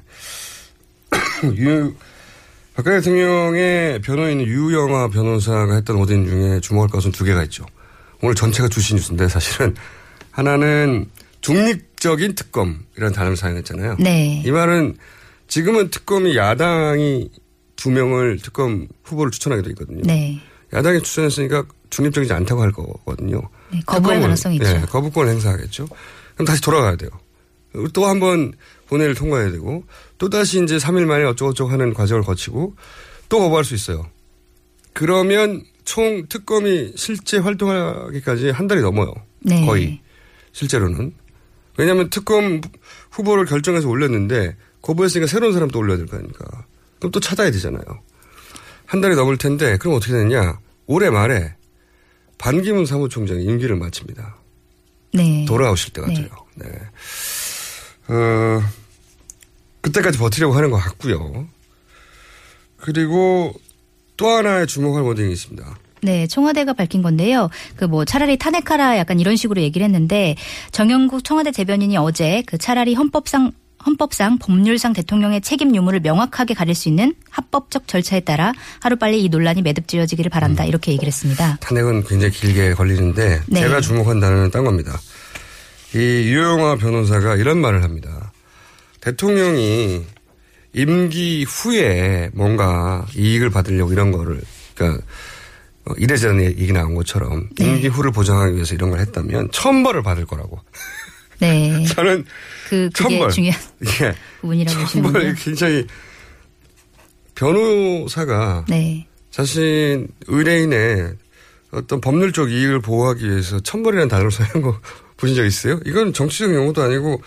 [1.57, 1.93] 유,
[2.73, 7.65] 박근혜 대통령의 변호인 유영아 변호사가 했던 오딘 중에 주목할 것은 두 개가 있죠.
[8.21, 9.75] 오늘 전체가 주시 뉴스인데 사실은
[10.31, 11.09] 하나는
[11.41, 13.97] 중립적인 특검이라는 단어를 사용했잖아요.
[13.99, 14.41] 네.
[14.45, 14.95] 이 말은
[15.47, 17.29] 지금은 특검이 야당이
[17.75, 20.01] 두 명을 특검 후보를 추천하게 돼 있거든요.
[20.05, 20.39] 네.
[20.73, 23.41] 야당이 추천했으니까 중립적이지 않다고 할 거거든요.
[23.73, 24.65] 네, 거부할 가능성이 있죠.
[24.71, 25.87] 네, 거부권 행사하겠죠.
[26.35, 27.09] 그럼 다시 돌아가야 돼요.
[27.93, 28.53] 또 한 번
[28.87, 29.83] 본회의를 통과해야 되고
[30.21, 32.75] 또 다시 이제 3일 만에 어쩌고저쩌고 하는 과정을 거치고
[33.27, 34.05] 또 거부할 수 있어요.
[34.93, 39.15] 그러면 총 특검이 실제 활동하기까지 한 달이 넘어요.
[39.39, 39.65] 네.
[39.65, 39.99] 거의
[40.51, 41.15] 실제로는
[41.75, 42.61] 왜냐하면 특검
[43.09, 46.45] 후보를 결정해서 올렸는데 거부했으니까 새로운 사람 또 올려야 될 거 아닙니까?
[46.99, 47.81] 그럼 또 찾아야 되잖아요.
[48.85, 50.59] 한 달이 넘을 텐데 그럼 어떻게 되느냐?
[50.85, 51.55] 올해 말에
[52.37, 54.37] 반기문 사무총장이 임기를 마칩니다.
[55.15, 55.45] 네.
[55.47, 56.27] 돌아오실 때 같아요.
[56.57, 56.67] 네.
[58.09, 58.61] 어,
[59.81, 61.47] 그때까지 버티려고 하는 것 같고요.
[62.77, 63.53] 그리고
[64.17, 65.77] 또 하나의 주목할 워딩이 있습니다.
[66.03, 67.49] 네, 청와대가 밝힌 건데요.
[67.75, 70.35] 그 뭐 차라리 탄핵하라 약간 이런 식으로 얘기를 했는데
[70.71, 73.51] 정영국 청와대 대변인이 어제 그 차라리 헌법상
[73.85, 79.63] 헌법상 법률상 대통령의 책임 유무를 명확하게 가릴 수 있는 합법적 절차에 따라 하루빨리 이 논란이
[79.63, 81.57] 매듭지어지기를 바란다 이렇게 얘기를 했습니다.
[81.61, 83.59] 탄핵은 굉장히 길게 걸리는데 네.
[83.61, 84.99] 제가 주목한 단어는 딴 겁니다.
[85.95, 88.20] 이 유영아 변호사가 이런 말을 합니다.
[89.01, 90.05] 대통령이
[90.73, 94.41] 임기 후에 뭔가 이익을 받으려고 이런 거를
[94.73, 95.03] 그러니까
[95.85, 97.65] 어, 이래저래 얘기 나온 것처럼 네.
[97.65, 100.59] 임기 후를 보장하기 위해서 이런 걸 했다면 천벌을 받을 거라고.
[101.39, 101.83] 네.
[101.89, 102.23] 저는
[102.69, 103.31] 그 천벌.
[103.31, 103.59] 중요한
[104.01, 104.13] 예.
[104.41, 105.35] 부분이라고 천벌이 보시는군요.
[105.43, 105.87] 굉장히
[107.35, 109.07] 변호사가 네.
[109.31, 111.15] 자신 의뢰인의
[111.71, 114.79] 어떤 법률적 이익을 보호하기 위해서 천벌이라는 단어를 사용한 거
[115.17, 115.79] 보신 적 있어요?
[115.85, 117.21] 이건 정치적 용어도 아니고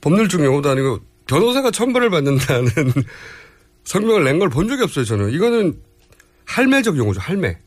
[0.00, 2.70] 법률적 용어도 아니고 변호사가 천벌을 받는다는
[3.84, 5.30] 성명을 낸 걸 본 적이 없어요, 저는.
[5.30, 5.78] 이거는
[6.44, 7.58] 할매적 용어죠, 할매.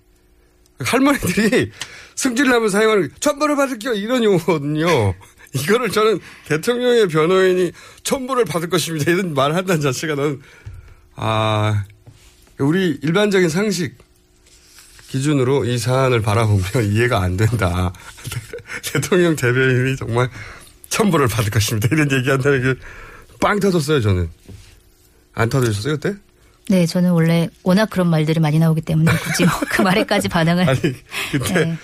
[0.80, 1.72] 할머니들이
[2.16, 4.88] 승질을 하면 사용하는 천벌을 받을게요, 이런 용어거든요.
[5.54, 7.72] 이거를 저는 대통령의 변호인이
[8.04, 9.12] 천벌을 받을 것입니다.
[9.12, 10.42] 이런 말을 한다는 자체가 는
[11.16, 11.84] 아,
[12.58, 13.98] 우리 일반적인 상식
[15.10, 17.92] 기준으로 이 사안을 바라보면 이해가 안 된다.
[18.94, 20.30] 대통령 대변인이 정말
[20.92, 21.90] 천벌을 받을 것입니다.
[21.92, 22.80] 이런 얘기한다는 게
[23.42, 24.30] 빵 터졌어요, 저는.
[25.34, 26.16] 안 터지셨어요, 그때?
[26.70, 30.80] 네, 저는 원래 워낙 그런 말들이 많이 나오기 때문에 굳이 뭐그 말에까지 반응을 아니,
[31.32, 31.78] 그때 네.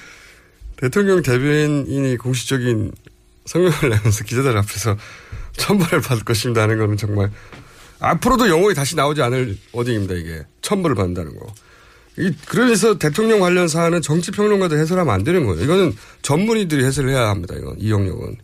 [0.77, 2.91] 대통령 대변인이 공식적인
[3.45, 4.95] 성명을 내면서 기자들 앞에서
[5.53, 7.31] 천벌을 받을 것입니다 하는 거는 정말
[7.99, 10.43] 앞으로도 영어에 다시 나오지 않을 워딩입니다, 이게.
[10.61, 11.47] 천벌을 받는다는 거.
[12.19, 15.63] 이, 그래서 대통령 관련 사안은 정치평론가들 해설하면 안 되는 거예요.
[15.63, 17.75] 이거는 전문의들이 해설을 해야 합니다, 이건.
[17.79, 18.37] 이 영역은.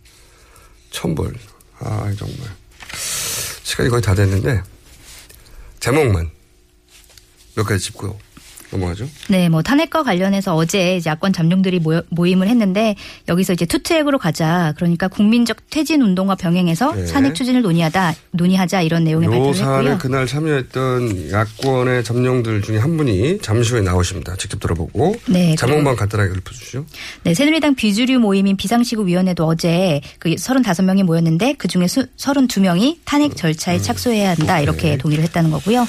[0.93, 1.33] 천벌.
[1.79, 2.55] 아, 정말.
[3.63, 4.63] 시간이 거의 다 됐는데,
[5.81, 6.31] 제목만
[7.55, 8.17] 몇 가지 짚고
[8.73, 9.07] 넘어가죠.
[9.29, 12.95] 네, 뭐 탄핵과 관련해서 어제 야권 잠룡들이 모임을 했는데
[13.27, 14.73] 여기서 이제 투트랙으로 가자.
[14.75, 17.05] 그러니까 국민적 퇴진 운동과 병행해서 네.
[17.05, 19.97] 탄핵 추진을 논의하다 논의하자 이런 내용의 요 발표를 했고요.
[19.99, 24.35] 그날 참여했던 야권의 점령들 중에 한 분이 잠시 후에 나오십니다.
[24.37, 26.85] 직접 들어보고 네, 제목만 간단하게 읊어주시죠.
[27.23, 33.79] 네, 새누리당 비주류 모임인 비상시국위원회도 어제 그 35명이 모였는데 그 중에 수, 32명이 탄핵 절차에
[33.79, 35.85] 착수해야 한다 이렇게 동의를 했다는 거고요.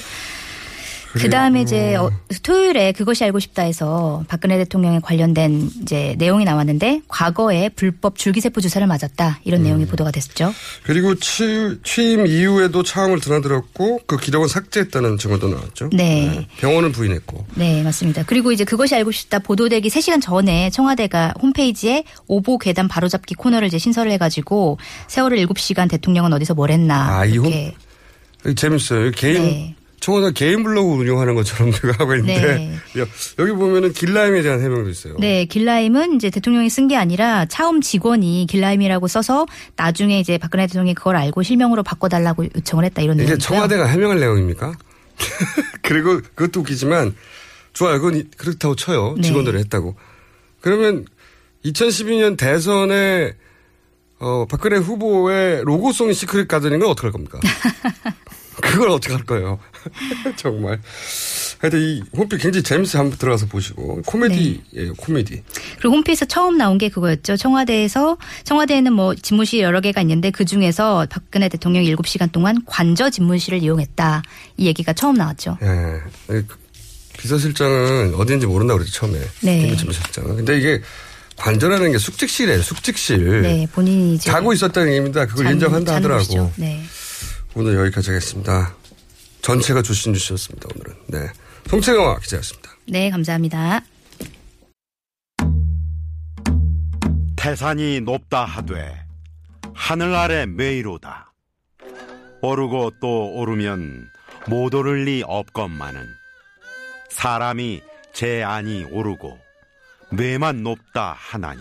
[1.15, 2.11] 그 다음에 이제 어,
[2.43, 9.41] 토요일에 그것이 알고 싶다에서 박근혜 대통령에 관련된 이제 내용이 나왔는데 과거에 불법 줄기세포 주사를 맞았다
[9.45, 10.53] 이런 내용이 보도가 됐었죠.
[10.83, 15.91] 그리고 취, 취임 이후에도 차음을 드나들었고 그 기록은 삭제했다는 증언도 나왔죠.
[15.93, 16.47] 네.
[16.59, 17.47] 병원은 부인했고.
[17.55, 18.25] 네, 맞습니다.
[18.25, 23.79] 그리고 이제 그것이 알고 싶다 보도되기 3시간 전에 청와대가 홈페이지에 오보 괴담 바로잡기 코너를 이제
[23.79, 27.19] 신설을 해가지고 세월을 7시간 대통령은 어디서 뭘 했나.
[27.19, 27.75] 아, 이 이렇게.
[28.57, 29.11] 재밌어요.
[29.13, 29.75] 개인 네.
[30.05, 32.77] 청와대 개인 블로그 운영하는 것처럼 누가 하고 있는데 네.
[33.01, 33.07] 여-
[33.39, 35.17] 여기 보면은 길라임에 대한 해명도 있어요.
[35.19, 40.93] 네, 길라임은 이제 대통령이 쓴 게 아니라 차움 직원이 길라임이라고 써서 나중에 이제 박근혜 대통령이
[40.95, 43.39] 그걸 알고 실명으로 바꿔달라고 요청을 했다 이런 이게 내용이고요.
[43.39, 44.75] 청와대가 해명할 내용입니까?
[45.81, 47.15] 그리고 그것도 웃기지만
[47.73, 47.99] 좋아요.
[47.99, 49.15] 그건 이- 그렇다고 쳐요.
[49.17, 49.23] 네.
[49.23, 49.97] 직원들이 했다고.
[50.61, 51.07] 그러면
[51.65, 53.33] 2012년 대선에
[54.19, 57.41] 어, 박근혜 후보의 로고송이 시크릿 가든인 건 어떻게 할 겁니까?
[58.63, 59.59] 그걸 어떻게 할 거예요?
[60.37, 60.81] 정말.
[61.59, 63.03] 하여튼 이 홈페이지 굉장히 재밌어요.
[63.03, 64.03] 한번 들어가서 보시고.
[64.07, 65.43] 코미디예요, 코미디.
[65.79, 67.37] 그리고 홈페이지에서 처음 나온 게 그거였죠.
[67.37, 73.63] 청와대에서 청와대에는 뭐 집무실 여러 개가 있는데 그 중에서 박근혜 대통령이 7시간 동안 관저 집무실을
[73.63, 74.23] 이용했다.
[74.57, 75.59] 이 얘기가 처음 나왔죠.
[75.63, 76.01] 예.
[76.27, 76.47] 그
[77.19, 79.19] 비서실장은 어딘지 모른다고 그랬죠, 처음에.
[79.41, 79.61] 네.
[79.61, 80.37] 김부침 실장은.
[80.37, 80.83] 근데 이게
[81.37, 83.43] 관저라는 게 숙직실이에요, 숙직실.
[83.43, 85.27] 네, 본인이 이제 자고 있었다는 얘기입니다.
[85.27, 86.53] 그걸 잔- 인정한다 하더라고.
[86.57, 86.83] 네.
[87.55, 88.75] 오늘 여기까지 하겠습니다.
[89.45, 90.95] 전체가 주신 주셨습니다, 오늘은.
[91.09, 91.19] 네.
[91.67, 92.71] 송채경화 기자였습니다.
[92.89, 93.83] 네, 감사합니다.
[97.37, 99.05] 태산이 높다 하되
[99.75, 101.31] 하늘 아래 메이로다.
[102.41, 104.09] 오르고 또 오르면
[104.49, 106.07] 못 오를 리 없건만은
[107.11, 107.83] 사람이
[108.15, 109.39] 제 안이 오르고
[110.11, 111.61] 뇌만 높다 하나니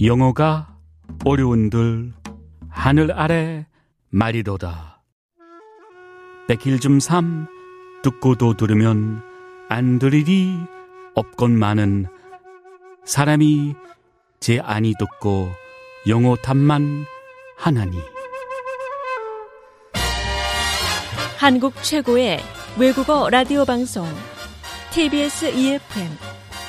[0.00, 0.76] 영어가
[1.24, 2.12] 어려운들
[2.68, 3.66] 하늘 아래
[4.12, 5.00] 말이로다.
[6.46, 7.46] 백일 좀3
[8.02, 9.22] 듣고도 들으면
[9.70, 10.54] 안 들으리
[11.14, 12.06] 없건만은
[13.06, 13.74] 사람이
[14.38, 15.48] 제 안이 듣고
[16.08, 17.06] 영어 탐만
[17.56, 17.98] 하나니.
[21.38, 22.40] 한국 최고의
[22.78, 24.06] 외국어 라디오 방송
[24.90, 26.18] TBS EFM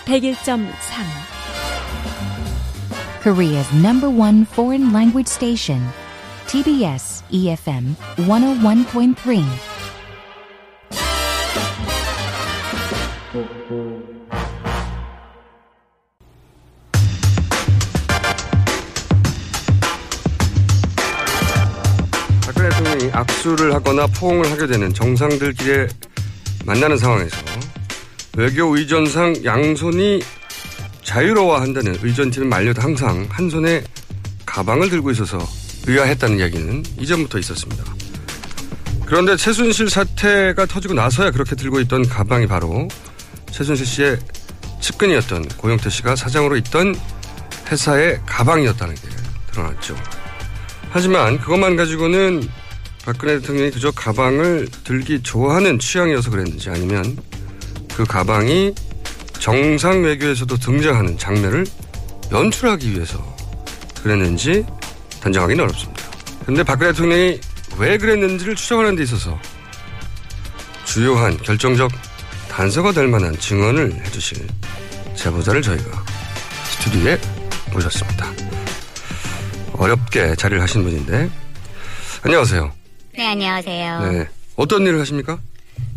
[0.06, 0.72] 101.3
[3.22, 5.82] Korea's number one foreign language station,
[6.48, 9.44] TBS EFM 101.3
[22.46, 25.88] 박근혜 대통령이 악수를 하거나 포옹을 하게 되는 정상들끼리
[26.68, 27.36] 만나는 상황에서
[28.38, 30.22] 외교 의전상 양손이
[31.02, 33.84] 자유로워한다는 의전팀 말려도 항상 한 손에
[34.46, 37.84] 가방을 들고 있어서 의아했다는 이야기는 이전부터 있었습니다.
[39.06, 42.88] 그런데 최순실 사태가 터지고 나서야 그렇게 들고 있던 가방이 바로
[43.52, 44.20] 최순실 씨의
[44.82, 46.96] 측근이었던 고영태 씨가 사장으로 있던
[47.70, 49.02] 회사의 가방이었다는 게
[49.52, 49.96] 드러났죠.
[50.90, 52.48] 하지만 그것만 가지고는
[53.06, 57.18] 박근혜 대통령이 그저 가방을 들기 좋아하는 취향이어서 그랬는지 아니면
[57.96, 58.74] 그 가방이
[59.40, 61.66] 정상 외교에서도 등장하는 장면을
[62.32, 63.36] 연출하기 위해서
[64.02, 64.66] 그랬는지
[65.24, 66.04] 단정하기는 어렵습니다.
[66.42, 67.40] 그런데 박근혜 대통령이
[67.78, 69.40] 왜 그랬는지를 추정하는 데 있어서
[70.84, 71.90] 주요한 결정적
[72.50, 74.46] 단서가 될 만한 증언을 해주실
[75.16, 76.04] 제보자를 저희가
[76.66, 77.18] 스튜디오에
[77.72, 78.30] 모셨습니다.
[79.74, 81.30] 어렵게 자리를 하신 분인데
[82.24, 82.72] 안녕하세요.
[83.16, 84.12] 네, 안녕하세요.
[84.12, 84.28] 네.
[84.58, 85.40] 어떤 일을 하십니까?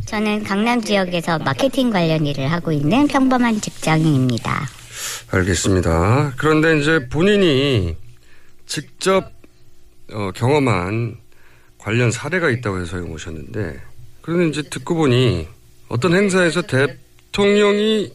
[0.07, 4.69] 저는 강남 지역에서 마케팅 관련 일을 하고 있는 평범한 직장인입니다.
[5.33, 6.33] 알겠습니다.
[6.37, 7.97] 그런데 이제 본인이
[8.67, 9.33] 직접
[10.13, 11.19] 어, 경험한
[11.79, 13.81] 관련 사례가 있다고 해서 여기 모셨는데
[14.23, 15.47] 그런데 이제 듣고 보니
[15.89, 18.13] 어떤 행사에서 대통령이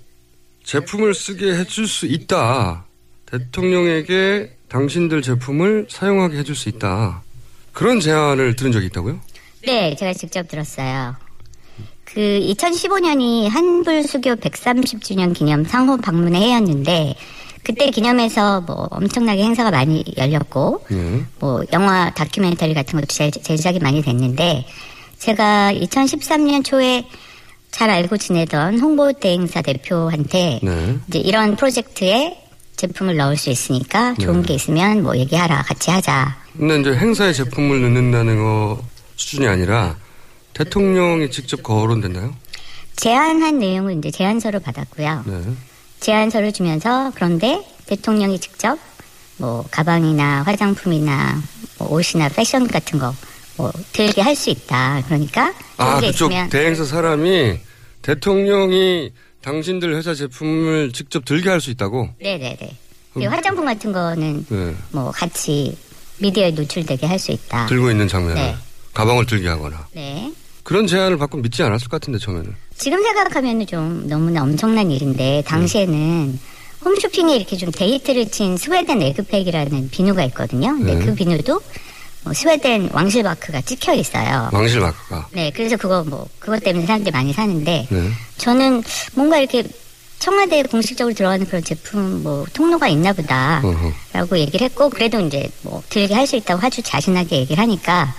[0.64, 2.86] 제품을 쓰게 해줄 수 있다.
[3.26, 7.24] 대통령에게 당신들 제품을 사용하게 해줄 수 있다.
[7.72, 9.20] 그런 제안을 들은 적이 있다고요?
[9.66, 11.16] 네, 제가 직접 들었어요.
[12.04, 17.16] 그 2015년이 한불수교 130주년 기념 상호 방문회 해였는데
[17.63, 21.24] 그때 기념해서 뭐 엄청나게 행사가 많이 열렸고 네.
[21.39, 24.65] 뭐 영화 다큐멘터리 같은 것도 제, 제작이 많이 됐는데
[25.19, 27.06] 제가 2013년 초에
[27.69, 30.97] 잘 알고 지내던 홍보 대행사 대표한테 네.
[31.08, 32.38] 이제 이런 프로젝트에
[32.76, 34.47] 제품을 넣을 수 있으니까 좋은 네.
[34.47, 36.38] 게 있으면 뭐 얘기하라 같이 하자.
[36.58, 38.82] 근데 이제 행사에 제품을 넣는다는 거
[39.15, 39.95] 수준이 아니라
[40.54, 42.34] 대통령이 직접 거론됐나요?
[42.95, 45.24] 제안한 내용은 이제 제안서를 받았고요.
[45.28, 45.41] 네.
[46.02, 48.78] 제안서를 주면서 그런데 대통령이 직접
[49.38, 51.42] 뭐 가방이나 화장품이나
[51.78, 53.14] 뭐 옷이나 패션 같은 거
[53.58, 55.04] 뭐 들게 할 수 있다.
[55.06, 57.60] 그러니까 아, 그쪽 대행사 사람이
[58.02, 59.12] 대통령이
[59.42, 62.10] 당신들 회사 제품을 직접 들게 할 수 있다고?
[62.20, 62.78] 네네네.
[63.14, 64.76] 그리고 화장품 같은 거는 네.
[64.92, 65.78] 뭐 같이
[66.20, 67.66] 미디어에 노출되게 할 수 있다.
[67.68, 68.36] 들고 있는 장면을.
[68.42, 68.56] 네.
[68.94, 69.86] 가방을 들게 하거나.
[69.94, 70.32] 네.
[70.63, 72.56] 그런 제안을 받고 믿지 않았을 것 같은데, 처음에는.
[72.78, 76.39] 지금 생각하면 좀 너무나 엄청난 일인데 당시에는
[76.84, 80.69] 홈쇼핑에 이렇게 좀 대히트를 친 스웨덴 에그팩이라는 비누가 있거든요.
[80.78, 81.06] 근데 네.
[81.06, 81.62] 그 비누도
[82.24, 84.50] 뭐 스웨덴 왕실마크가 찍혀 있어요.
[84.52, 85.28] 왕실 마크가.
[85.32, 88.12] 네, 그래서 그거 뭐 그것 때문에 사람들이 많이 사는데 네.
[88.38, 89.63] 저는 뭔가 이렇게
[90.17, 93.62] 청와대에 공식적으로 들어가는 그런 제품 뭐 통로가 있나 보다.
[93.63, 93.91] 어허.
[94.13, 98.13] 라고 얘기를 했고 그래도 이제 뭐 들게 할 수 있다고 아주 자신하게 얘기를 하니까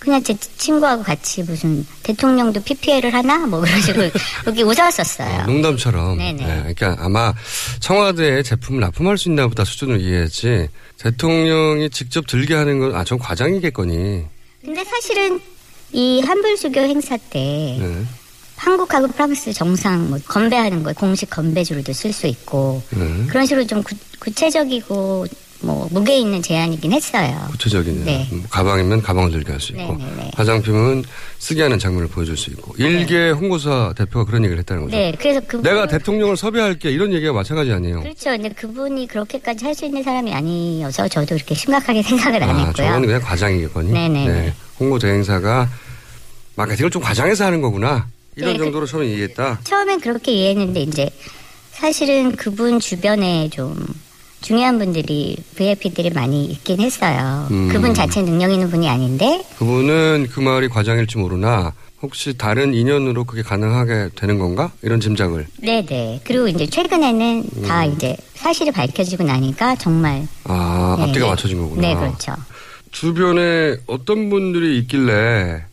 [0.00, 4.10] 그냥 제 친구하고 같이 무슨 대통령도 PPL을 하나 뭐 그런 식으로
[4.48, 5.44] 여기 웃었었어요.
[5.46, 6.16] 농담처럼.
[6.16, 6.44] 네네.
[6.44, 7.32] 네, 그러니까 아마
[7.80, 10.68] 청와대에 제품을 납품할 수 있나 보다 수준을 이해했지.
[10.98, 14.24] 대통령이 직접 들게 하는 건, 아, 전 과장이겠거니.
[14.64, 15.38] 근데 사실은
[15.92, 18.04] 이 한불수교 행사 때 네.
[18.56, 23.26] 한국하고 프랑스 정상 뭐 건배하는 거 공식 건배주로도 쓸 수 있고 네.
[23.28, 25.26] 그런 식으로 좀 구, 구체적이고
[25.62, 27.46] 뭐 무게 있는 제안이긴 했어요.
[27.50, 28.04] 구체적이네요.
[28.06, 28.28] 네.
[28.32, 29.94] 음, 가방이면 가방을 들게 할 수 있고.
[29.96, 30.30] 네네네.
[30.34, 31.04] 화장품은
[31.38, 32.74] 쓰게 하는 장면을 보여줄 수 있고.
[32.78, 34.96] 일개 홍보사 대표가 그런 얘기를 했다는 거죠.
[34.96, 38.00] 네, 그래서 그 내가 대통령을 섭외할게 이런 얘기가 마찬가지 아니에요.
[38.00, 38.30] 그렇죠.
[38.30, 42.72] 근데 그분이 그렇게까지 할 수 있는 사람이 아니어서 저도 그렇게 심각하게 생각을 안 아, 했고요.
[42.86, 43.92] 저건 그냥 과장이겠거니.
[43.92, 44.54] 네네 네.
[44.78, 45.68] 홍보 대행사가
[46.56, 48.06] 마케팅을 좀 과장해서 하는 거구나.
[48.36, 49.60] 이런 네, 그- 정도로 처음에 이해했다.
[49.64, 51.10] 처음엔 그렇게 이해했는데 이제
[51.72, 53.76] 사실은 그분 주변에 좀
[54.40, 57.46] 중요한 분들이 VIP들이 많이 있긴 했어요.
[57.50, 57.68] 음.
[57.68, 61.72] 그분 자체 능력 있는 분이 아닌데 그분은 그 말이 과장일지 모르나
[62.02, 64.72] 혹시 다른 인연으로 그게 가능하게 되는 건가?
[64.80, 65.46] 이런 짐작을.
[65.58, 66.22] 네네.
[66.24, 67.92] 그리고 이제 최근에는 다 음.
[67.92, 71.30] 이제 사실이 밝혀지고 나니까 정말 아, 네, 앞뒤가 네.
[71.30, 71.80] 맞춰진 거구나.
[71.82, 72.34] 네, 그렇죠.
[72.90, 75.64] 주변에 어떤 분들이 있길래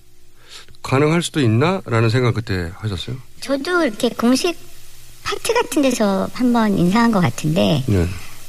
[0.84, 1.82] 가능할 수도 있나?
[1.86, 3.16] 라는 생각 그때 하셨어요?
[3.40, 4.58] 저도 이렇게 공식
[5.24, 8.06] 파트 같은 데서 한번 인사한 것 같은데 네.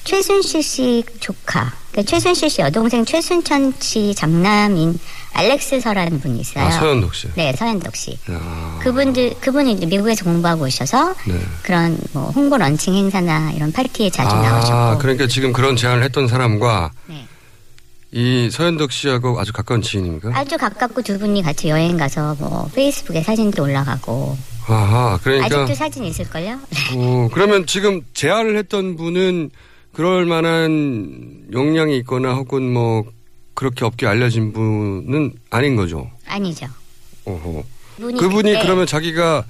[0.08, 4.98] 최순실 씨 조카, 그러니까 최순실 씨 여동생 최순천 씨 장남인
[5.34, 6.64] 알렉스 서라는 분이 있어요.
[6.64, 7.28] 아, 서현덕 씨.
[7.34, 8.18] 네, 서현덕 씨.
[8.30, 11.34] 야, 그분들 그분이 이제 미국에서 공부하고 오셔서 네.
[11.62, 16.26] 그런 뭐 홍보 런칭 행사나 이런 파티에 자주 아, 나오셨고 그러니까 지금 그런 제안을 했던
[16.26, 17.26] 사람과 네.
[18.10, 20.30] 이 서현덕 씨하고 아주 가까운 지인입니까?
[20.32, 25.44] 아주 가깝고 두 분이 같이 여행 가서 뭐 페이스북에 사진도 올라가고 아하, 그러니까.
[25.44, 26.58] 아직도 사진 있을걸요?
[26.94, 29.50] 어, 그러면 지금 제안을 했던 분은
[29.92, 33.04] 그럴 만한 역량이 있거나 혹은 뭐
[33.54, 36.10] 그렇게 업계 알려진 분은 아닌 거죠.
[36.26, 36.66] 아니죠.
[37.24, 37.62] 어허.
[37.96, 39.44] 분이 그분이 그때- 그러면 자기가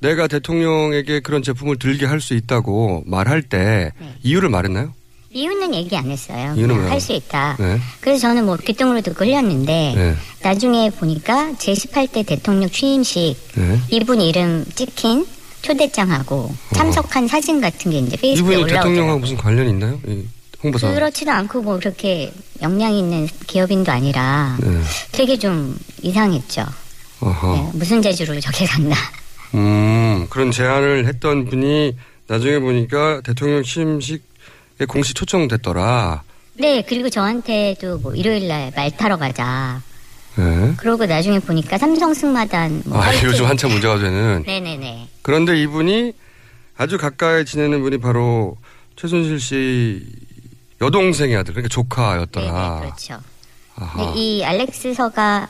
[0.00, 4.14] 내가 대통령에게 그런 제품을 들게 할 수 있다고 말할 때 네.
[4.22, 4.94] 이유를 말했나요?
[5.32, 6.54] 이유는 얘기 안 했어요.
[6.56, 6.90] 이유는 뭐라고?
[6.92, 7.56] 할수 있다.
[7.60, 7.78] 네.
[8.00, 10.14] 그래서 저는 뭐 귀뚱으로 듣고 흘렸는데 네.
[10.42, 13.78] 나중에 보니까 제 18대 대통령 취임식 네.
[13.90, 15.26] 이분 이름 찍힌
[15.62, 18.58] 초대장하고 참석한 사진 같은 게 이제 페이스북에 어.
[18.58, 18.82] 올라오더라고요.
[18.90, 19.98] 대통령하고 무슨 관련이 있나요?
[20.06, 20.24] 이
[20.62, 20.92] 홍보사.
[20.92, 24.80] 그렇지도 않고 뭐 그렇게 역량 있는 기업인도 아니라 네.
[25.12, 26.64] 되게 좀 이상했죠.
[27.22, 28.94] 네, 무슨 재주로 저기 갔나.
[29.54, 31.96] 음, 그런 제안을 했던 분이
[32.28, 36.22] 나중에 보니까 대통령 취임식에 공식 초청됐더라.
[36.54, 39.82] 네, 그리고 저한테도 뭐 일요일 날 말 타러 가자.
[40.36, 40.72] 네.
[40.76, 43.12] 그러고 나중에 보니까 삼성 승마단 뭐 아.
[43.24, 44.44] 요즘 한참 문제가 되는.
[44.46, 45.08] 네네네.
[45.22, 46.12] 그런데 이분이
[46.76, 48.56] 아주 가까이 지내는 분이 바로
[48.96, 50.02] 최순실 씨
[50.80, 52.52] 여동생의 아들, 그러니까 조카였더라.
[52.78, 53.20] 네네, 그렇죠.
[53.76, 54.12] 아하.
[54.16, 55.48] 이 알렉스서가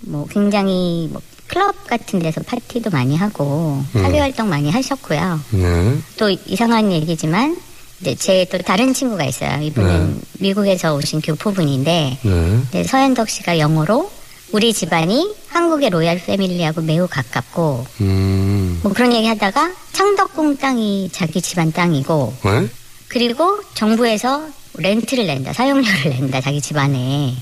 [0.00, 4.02] 뭐 굉장히 뭐 클럽 같은 데서 파티도 많이 하고 음.
[4.02, 5.40] 사회 활동 많이 하셨고요.
[5.50, 5.98] 네.
[6.18, 7.56] 또 이상한 얘기지만
[8.00, 9.62] 이제 제 또 다른 친구가 있어요.
[9.62, 12.60] 이분은 미국에서 오신 교포분인데 네.
[12.72, 14.10] 네, 서현덕 씨가 영어로
[14.54, 18.78] 우리 집안이 한국의 royal family하고 매우 가깝고 음.
[18.84, 22.68] 뭐 그런 얘기 하다가 창덕궁 땅이 자기 집안 땅이고 네?
[23.08, 27.34] 그리고 정부에서 렌트를 낸다 사용료를 낸다 자기 집안에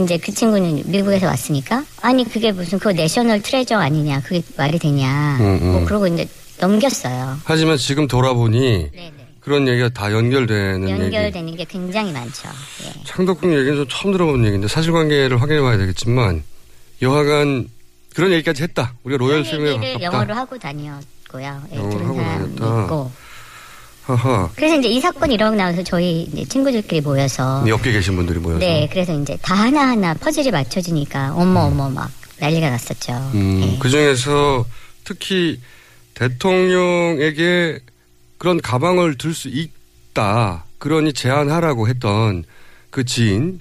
[0.00, 5.36] 이제 그 친구는 미국에서 왔으니까 아니 그게 무슨 그 national treasure 아니냐 그게 말이 되냐
[5.38, 5.72] 음, 음.
[5.72, 6.26] 뭐 그러고 이제
[6.58, 8.90] 넘겼어요 하지만 지금 돌아보니
[9.38, 11.00] 그런 얘기가 다 연결되는 얘기.
[11.00, 12.48] 연결되는 게 굉장히 많죠
[12.86, 13.04] 예.
[13.04, 16.42] 창덕궁 얘기는 좀 처음 들어본 얘기인데 사실관계를 확인해 봐야 되겠지만
[17.02, 17.68] 여하간
[18.14, 18.94] 그런 얘기까지 했다.
[19.04, 20.02] 우리가 로열 얘기를 가깝다.
[20.02, 22.82] 영어로 하고 다녔고요 예, 영어로 하고 다녔다.
[22.84, 23.12] 있고
[24.04, 24.50] 하하.
[24.56, 28.60] 그래서 이제 이 사건이 일어나고 나서 저희 친구들끼리 모여서 네, 옆에 계신 분들이 모여서.
[28.60, 33.12] 네, 그래서 이제 다 하나하나 퍼즐이 맞춰지니까 어머 어머 막 난리가 났었죠.
[33.34, 33.78] 음, 네.
[33.80, 34.64] 그 중에서
[35.04, 35.60] 특히
[36.14, 37.80] 대통령에게
[38.38, 40.64] 그런 가방을 들 수 있다.
[40.78, 42.44] 그러니 제안하라고 했던
[42.90, 43.60] 그 지인,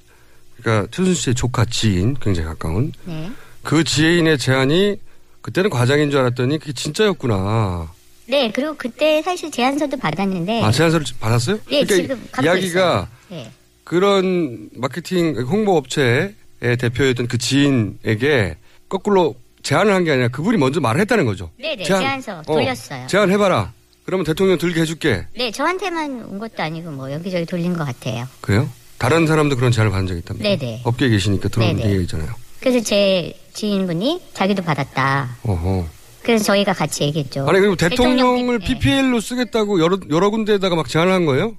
[0.66, 3.30] 그러니까 최순실 씨의 조카 지인, 굉장히 가까운 네.
[3.62, 4.98] 그 지인의 제안이
[5.42, 7.88] 그때는 과장인 줄 알았더니 그게 진짜였구나.
[8.28, 11.58] 네, 그리고 그때 사실 제안서도 받았는데 아, 제안서를 받았어요?
[11.70, 13.08] 네, 그러니까 지금 이야기가.
[13.30, 13.52] 네.
[13.84, 16.34] 그런 마케팅 홍보 업체의
[16.80, 18.58] 대표였던 그 지인에게
[18.90, 21.52] 거꾸로 제안을 한 게 아니라 그분이 먼저 말을 했다는 거죠.
[21.60, 21.84] 네, 네.
[21.84, 23.06] 제안 서 돌렸어요.
[23.06, 23.72] 제안 해봐라.
[24.04, 25.28] 그러면 대통령 들게 해줄게.
[25.36, 28.28] 네, 저한테만 온 것도 아니고 뭐 여기저기 돌린 것 같아요.
[28.42, 28.68] 그래요?
[29.06, 30.50] 다른 사람도 그런 제안을 받은 적이 있답니다.
[30.50, 30.82] 네네.
[30.84, 31.90] 업계에 계시니까 들어온 네네.
[31.90, 32.30] 얘기가 있잖아요.
[32.60, 35.38] 그래서 제 지인분이 자기도 받았다.
[35.44, 35.86] 어허.
[36.24, 37.48] 그래서 저희가 같이 얘기했죠.
[37.48, 41.56] 아니 그리고 대통령을 대통령 PPL로 쓰겠다고 여러 여러 군데에다가 막 제안을 한 거예요?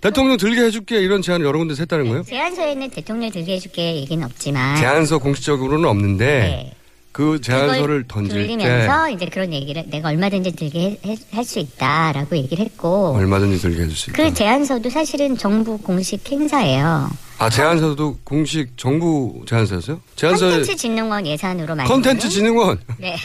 [0.00, 2.22] 대통령 들게 해줄게 이런 제안을 여러 군데서 했다는 거예요?
[2.22, 6.72] 제안서에는 대통령 들게 해줄게 얘기는 없지만 제안서 공식적으로는 없는데 네.
[7.16, 11.00] 그 제안서를 던질 때 돌리면서 이제 그런 얘기를 내가 얼마든지 들게
[11.32, 14.22] 할 수 있다라고 얘기를 했고 얼마든지 들게 해줄 수 있다.
[14.22, 17.08] 그 제안서도 사실은 정부 공식 행사예요.
[17.38, 19.98] 아 제안서도 공식 정부 제안서였어요?
[20.16, 23.16] 제안서에 콘텐츠 진흥원 예산으로 만든 콘텐츠 진흥원 네.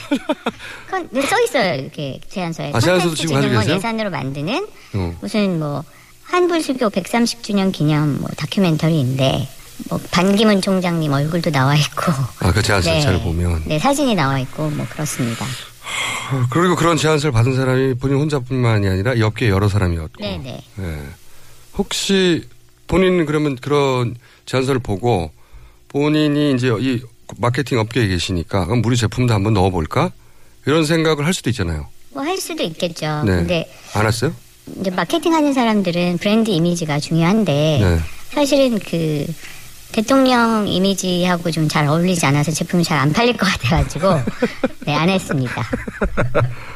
[0.89, 2.71] 컨, 네, 써 있어요 이렇게 제안서에.
[2.73, 3.67] 아, 제안서도 지금 진흥원?
[3.69, 5.15] 예산으로 만드는 어.
[5.19, 5.84] 무슨 뭐
[6.23, 9.49] 한불수교 130주년 기념 뭐 다큐멘터리인데
[9.89, 12.12] 뭐 반기문 총장님 얼굴도 나와 있고.
[12.39, 15.46] 아 그 제안서 자체를 보면 네 사진이 나와 있고 뭐 그렇습니다.
[15.46, 20.63] 어, 그리고 그런 제안서를 받은 사람이 본인 혼자뿐만이 아니라 이 업계 여러 사람이었고 네네.
[20.80, 21.00] 예.
[21.78, 22.48] 혹시
[22.88, 24.15] 본인은 그러면 그런
[24.46, 25.32] 제안서를 보고
[25.89, 27.02] 본인이 이제 이
[27.38, 30.12] 마케팅 업계에 계시니까 그럼 우리 제품도 한번 넣어볼까
[30.65, 31.88] 이런 생각을 할 수도 있잖아요.
[32.13, 33.24] 뭐 할 수도 있겠죠.
[33.26, 33.32] 네.
[33.38, 34.34] 근데 안 했어요?
[34.80, 38.00] 이제 마케팅 하는 사람들은 브랜드 이미지가 중요한데 네.
[38.34, 39.26] 사실은 그
[39.91, 44.08] 대통령 이미지하고 좀 잘 어울리지 않아서 제품이 잘 안 팔릴 것 같아가지고
[44.86, 45.63] 네 안 했습니다.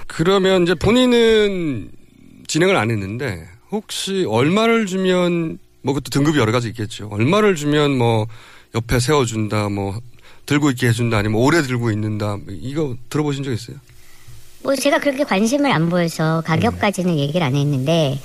[0.07, 1.89] 그러면 이제 본인은
[2.47, 7.09] 진행을 안 했는데 혹시 얼마를 주면 뭐 그것도 등급이 여러 가지 있겠죠.
[7.11, 8.27] 얼마를 주면 뭐
[8.73, 9.99] 옆에 세워준다, 뭐
[10.45, 12.37] 들고 있게 해준다, 아니면 오래 들고 있는다.
[12.49, 13.77] 이거 들어보신 적 있어요?
[14.63, 18.19] 뭐 제가 그렇게 관심을 안 보여서 가격까지는 얘기를 안 했는데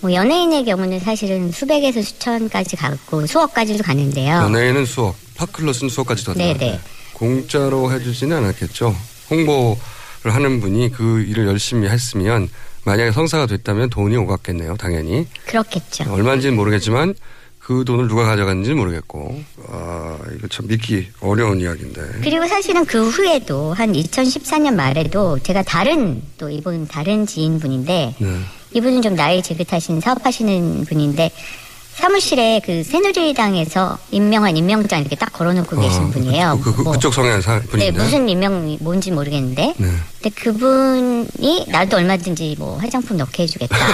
[0.00, 4.34] 뭐 연예인의 경우는 사실은 수백에서 수천까지 가고 수억까지도 가는데요.
[4.34, 6.44] 연예인은 수억, 팝클러스는 수억까지도 한다.
[6.44, 6.80] 네네.
[7.14, 8.94] 공짜로 해주지는 않았겠죠.
[9.30, 12.48] 홍보를 하는 분이 그 일을 열심히 했으면
[12.84, 15.26] 만약에 성사가 됐다면 돈이 오갔겠네요, 당연히.
[15.46, 16.04] 그렇겠죠.
[16.12, 17.14] 얼마인지는 모르겠지만
[17.58, 19.42] 그 돈을 누가 가져갔는지는 모르겠고.
[19.68, 22.20] 아, 이거 참 믿기 어려운 이야기인데.
[22.22, 28.40] 그리고 사실은 그 후에도 한 2014년 말에도 제가 다른 또 이분 다른 지인분인데 네.
[28.72, 31.30] 이분은 좀 나이 지긋하신 사업하시는 분인데
[31.94, 36.60] 사무실에 그 새누리당에서 임명한 임명장 이렇게 딱 걸어놓고 계신 분이에요.
[36.62, 37.90] 그, 그, 뭐, 그쪽 성향 사 분인데.
[37.90, 39.74] 네, 무슨 임명이 뭔지 모르겠는데.
[39.78, 39.88] 네.
[40.20, 43.76] 근데 그분이 나도 얼마든지 뭐 화장품 넣게 해주겠다.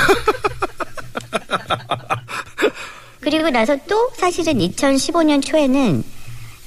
[3.21, 6.03] 그리고 나서 또 사실은 2015년 초에는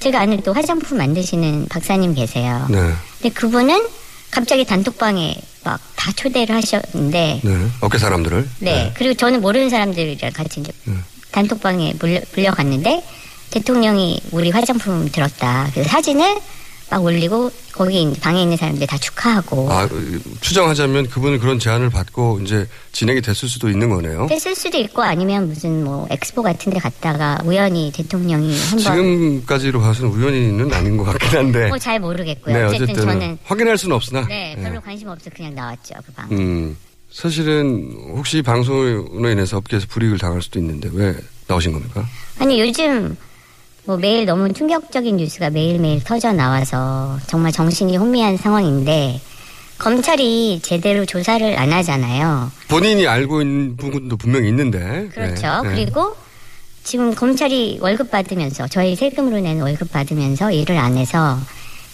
[0.00, 2.66] 제가 아는 또 화장품 만드시는 박사님 계세요.
[2.70, 2.78] 네.
[3.20, 3.86] 근데 그분은
[4.36, 5.34] 갑자기 단톡방에
[5.64, 7.66] 막 다 초대를 하셨는데 네.
[7.80, 8.48] 어깨 사람들을.
[8.60, 8.92] 네.
[8.94, 10.72] 그리고 저는 모르는 사람들이랑 같이 이제
[11.32, 13.02] 단톡방에 물려, 불려갔는데
[13.50, 15.68] 대통령이 우리 화장품 들었다.
[15.72, 16.38] 그래서 사진을
[16.90, 19.88] 막 올리고 거기 방에 있는 사람들 다 축하하고 아,
[20.40, 24.28] 추정하자면 그분은 그런 제안을 받고 이제 진행이 됐을 수도 있는 거네요.
[24.30, 30.12] 했을 수도 있고 아니면 무슨 뭐 엑스포 같은 데 갔다가 우연히 대통령이 한번 지금까지로 봐서는
[30.12, 31.68] 우연히는 아닌 것 같긴 한데.
[31.68, 32.54] 뭐 잘 모르겠고요.
[32.56, 34.24] 네, 어쨌든, 어쨌든 저는 확인할 수는 없으나.
[34.26, 34.62] 네, 네.
[34.62, 35.94] 별로 관심 없어 그냥 나왔죠.
[36.06, 36.28] 그 방.
[36.30, 36.76] 음,
[37.10, 41.16] 사실은 혹시 방송으로 인해서 업계에서 불이익을 당할 수도 있는데 왜
[41.48, 42.06] 나오신 겁니까?
[42.38, 43.16] 아니 요즘
[43.86, 49.20] 뭐 매일 너무 충격적인 뉴스가 매일매일 터져 나와서 정말 정신이 혼미한 상황인데
[49.78, 52.50] 검찰이 제대로 조사를 안 하잖아요.
[52.68, 55.08] 본인이 알고 있는 부분도 분명히 있는데.
[55.14, 55.62] 그렇죠.
[55.62, 55.74] 네, 네.
[55.74, 56.16] 그리고
[56.82, 61.38] 지금 검찰이 월급 받으면서 저희 세금으로 낸 월급 받으면서 일을 안 해서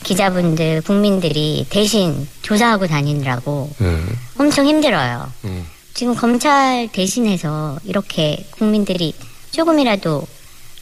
[0.04, 3.98] 기자분들 국민들이 대신 조사하고 다니느라고 네.
[4.38, 5.30] 엄청 힘들어요.
[5.44, 5.66] 음.
[5.92, 9.14] 지금 검찰 대신해서 이렇게 국민들이
[9.50, 10.26] 조금이라도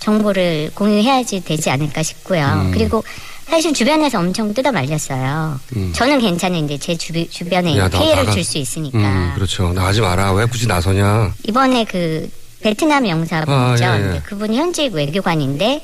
[0.00, 2.44] 정보를 공유해야지 되지 않을까 싶고요.
[2.64, 2.70] 음.
[2.72, 3.04] 그리고
[3.46, 5.58] 사실 주변에서 엄청 뜯어 말렸어요.
[5.76, 5.92] 음.
[5.94, 8.98] 저는 괜찮은데 제 주비, 주변에 야, 너 피해를 줄 수 있으니까.
[8.98, 9.72] 음, 그렇죠.
[9.72, 10.32] 나가지 마라.
[10.32, 11.34] 왜 굳이 나서냐.
[11.48, 12.30] 이번에 그
[12.60, 13.84] 베트남 영사분 아, 있죠.
[13.84, 14.20] 예, 예.
[14.24, 15.82] 그분이 현직 외교관인데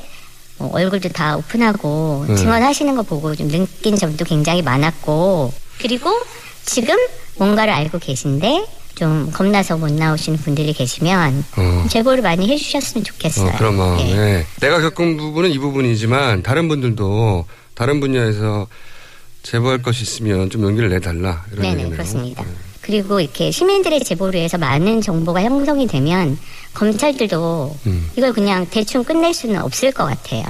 [0.59, 2.35] 뭐 얼굴도 다 오픈하고 네.
[2.37, 6.11] 증언하시는 거 보고 좀 느낀 점도 굉장히 많았고 그리고
[6.65, 6.97] 지금
[7.37, 8.65] 뭔가를 알고 계신데
[8.97, 11.87] 좀 겁나서 못 나오시는 분들이 계시면 어.
[11.91, 13.51] 제보를 많이 해주셨으면 좋겠어요.
[13.51, 14.11] 어, 그런 마음에.
[14.11, 14.47] 예.
[14.61, 17.45] 내가 겪은 부분은 이 부분이지만 다른 분들도
[17.75, 18.67] 다른 분야에서
[19.43, 21.45] 제보할 것이 있으면 좀 용기를 내달라.
[21.53, 21.91] 이런 네네 얘기네요.
[21.91, 22.45] 그렇습니다.
[22.81, 26.39] 그리고 이렇게 시민들의 제보를 해서 많은 정보가 형성이 되면
[26.73, 28.11] 검찰들도 음.
[28.17, 30.45] 이걸 그냥 대충 끝낼 수는 없을 것 같아요.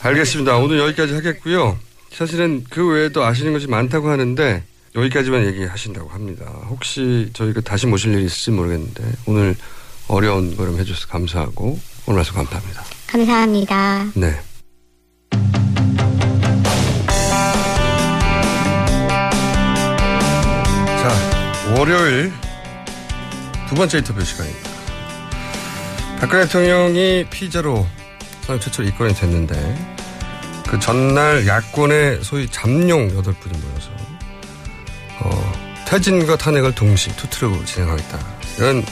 [0.00, 0.56] 알겠습니다.
[0.58, 1.76] 오늘 여기까지 하겠고요.
[2.12, 4.62] 사실은 그 외에도 아시는 것이 많다고 하는데
[4.94, 6.44] 여기까지만 얘기하신다고 합니다.
[6.68, 9.54] 혹시 저희가 다시 모실 일이 있을지 모르겠는데 오늘
[10.08, 12.82] 어려운 걸음 해줘서 감사하고 오늘 말씀 감사합니다.
[13.06, 14.06] 감사합니다.
[14.14, 14.40] 네.
[21.02, 22.32] 자, 월요일
[23.68, 24.70] 두 번째 인터뷰 시간입니다.
[26.20, 27.86] 박근혜 대통령이 피의자로
[28.40, 29.76] 사상 최초로 입건이 됐는데
[30.66, 33.90] 그 전날 야권의 소위 잠룡 여덟 분이 모여서
[35.20, 38.18] 어, 퇴진과 탄핵을 동시 투트랙으로 진행하겠다
[38.58, 38.84] 이런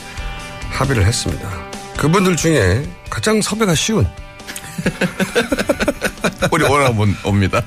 [0.70, 1.48] 합의를 했습니다.
[1.96, 4.06] 그분들 중에 가장 섭외가 쉬운
[6.52, 7.62] 우리 오라면 옵니다.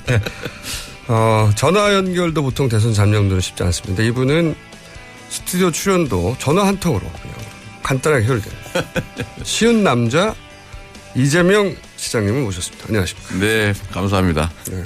[1.08, 4.04] 어, 전화 연결도 보통 대선 잠룡들은 쉽지 않습니다.
[4.04, 4.56] 이분은
[5.30, 7.36] 스튜디오 출연도 전화 한 통으로 그냥
[7.84, 8.84] 간단하게 해결됩니다.
[9.44, 10.36] 쉬운 남자
[11.16, 12.86] 이재명 시장님을 모셨습니다.
[12.88, 13.36] 안녕하십니까.
[13.36, 14.52] 네, 감사합니다.
[14.70, 14.84] 네.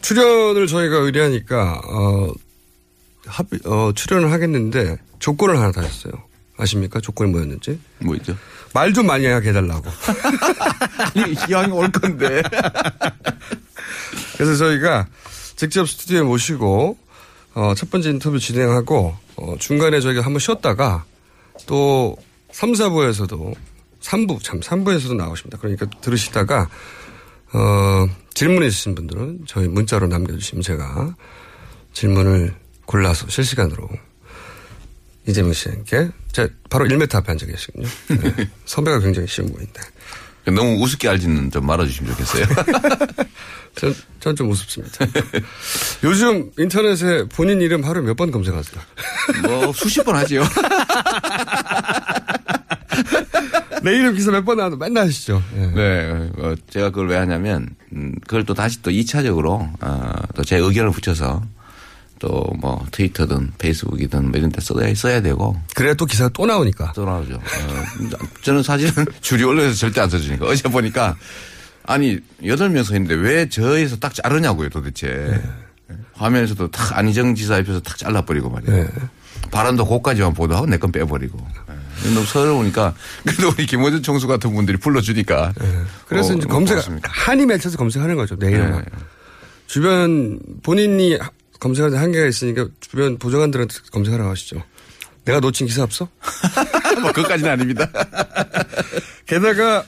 [0.00, 2.32] 출연을 저희가 의뢰하니까 어,
[3.26, 6.12] 합의, 어, 출연을 하겠는데 조건을 하나 다셨어요.
[6.56, 7.00] 아십니까?
[7.00, 7.78] 조건이 뭐였는지?
[8.00, 8.36] 뭐였죠?
[8.74, 9.90] 말 좀 많이 하게 해달라고.
[11.16, 12.42] 아니, 기왕이 올 건데.
[14.36, 15.06] 그래서 저희가
[15.56, 16.96] 직접 스튜디오에 모시고
[17.54, 21.04] 어, 첫 번째 인터뷰 진행하고 어, 중간에 저희가 한번 쉬었다가
[21.66, 22.16] 또
[22.52, 23.54] 3, 4부에서도
[24.00, 25.58] 3부 참 3부에서도 나오십니다.
[25.58, 26.68] 그러니까 들으시다가
[27.52, 31.14] 어, 질문 있으신 분들은 저희 문자로 남겨주시면 제가
[31.92, 32.54] 질문을
[32.92, 33.88] 골라서 실시간으로
[35.26, 37.88] 이재명 씨에게 제가 바로 1m 앞에 앉아 계시거든요.
[38.08, 38.50] 네.
[38.66, 39.80] 선배가 굉장히 쉬운 분인데.
[40.44, 42.46] 너무 우습게 알지는 좀 말아주시면 좋겠어요.
[43.76, 45.06] 전, 전 좀 우습습니다.
[46.04, 48.82] 요즘 인터넷에 본인 이름 하루에 몇 번 검색하세요?
[49.44, 50.42] 뭐, 수십 번 하지요.
[53.82, 55.42] 내 이름 기사 몇 번 나와도 맨날 하시죠.
[55.56, 55.66] 예.
[55.68, 60.56] 네, 어, 제가 그걸 왜 하냐면, 음, 그걸 또 다시 또 2차적으로, 어, 또 제
[60.56, 61.42] 의견을 붙여서
[62.22, 65.60] 또 뭐 트위터든 페이스북이든 뭐 이런 데 써야, 써야 되고.
[65.74, 66.92] 그래야 또 기사가 또 나오니까.
[66.94, 67.34] 또 나오죠.
[67.34, 67.40] 어,
[68.42, 70.46] 저는 사실은 줄이 올려서 절대 안 써주니까.
[70.46, 71.16] 어제 보니까
[71.84, 75.42] 아니, 여덟 명 서 있는데 왜 저에서 딱 자르냐고요 도대체.
[76.14, 78.86] 화면에서도 탁 안희정 지사 옆에서 탁 잘라버리고 말이에요.
[79.50, 81.44] 발언도 그까지만 보도하고 내 건 빼버리고.
[82.06, 82.14] 예.
[82.14, 82.94] 너무 서러우니까
[83.26, 85.52] 그래도 우리 김호준 총수 같은 분들이 불러주니까.
[86.06, 87.08] 그래서 어, 이제 검색, 고맙습니다.
[87.12, 88.36] 한이 맺혀서 검색하는 거죠.
[88.38, 88.70] 내 이름.
[88.78, 88.84] 네.
[89.66, 91.30] 주변 본인이 하-
[91.62, 94.62] 검색하는 한계가 있으니까 주변 보좌관들한테 검색하라고 하시죠.
[95.24, 96.08] 내가 놓친 기사 없어?
[97.00, 97.88] 뭐 그것까지는 아닙니다.
[99.26, 99.84] 게다가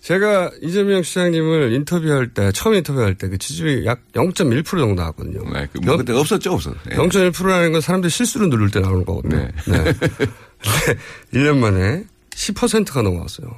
[0.00, 5.42] 제가 이재명 시장님을 인터뷰할 때 처음 인터뷰할 때 그 지지율이 약 0.1% 정도 나왔거든요.
[5.52, 6.72] 네, 그 뭐, 그때 없었죠, 없어.
[6.86, 6.96] 네.
[6.96, 9.36] 0.1%라는 건 사람들이 실수로 누를 때 나오는 거거든요.
[9.36, 9.52] 네.
[9.66, 9.84] 네.
[9.92, 11.00] 근데
[11.34, 13.54] 1년 만에 10%가 넘어왔어요.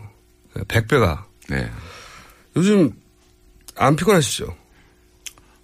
[0.55, 1.23] 100배가.
[1.49, 1.71] 네.
[2.57, 2.93] 요즘
[3.77, 4.57] 안 피곤하시죠?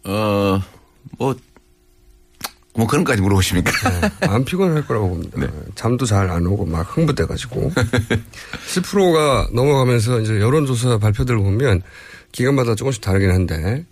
[0.05, 0.63] 어,
[1.19, 1.35] 뭐,
[2.77, 3.71] 뭐 그런 까지 물어보십니까?
[4.01, 5.41] 네, 안 피곤할 거라고 봅니다.
[5.41, 5.47] 네.
[5.75, 7.71] 잠도 잘 안 오고 막 흥분돼가지고
[8.75, 11.83] 10%가 넘어가면서 이제 여론조사 발표들을 보면
[12.33, 13.85] 기간마다 조금씩 다르긴 한데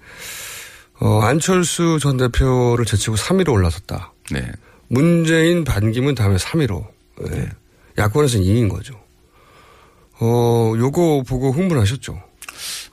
[1.00, 4.12] 어, 안철수 전 대표를 제치고 3위로 올라섰다.
[4.32, 4.50] 네.
[4.88, 6.84] 문재인 반기문 다음에 3위로.
[7.30, 7.48] 네.
[7.98, 8.94] 야권에서는 2위인 거죠.
[10.20, 12.20] 어, 요거 보고 흥분하셨죠?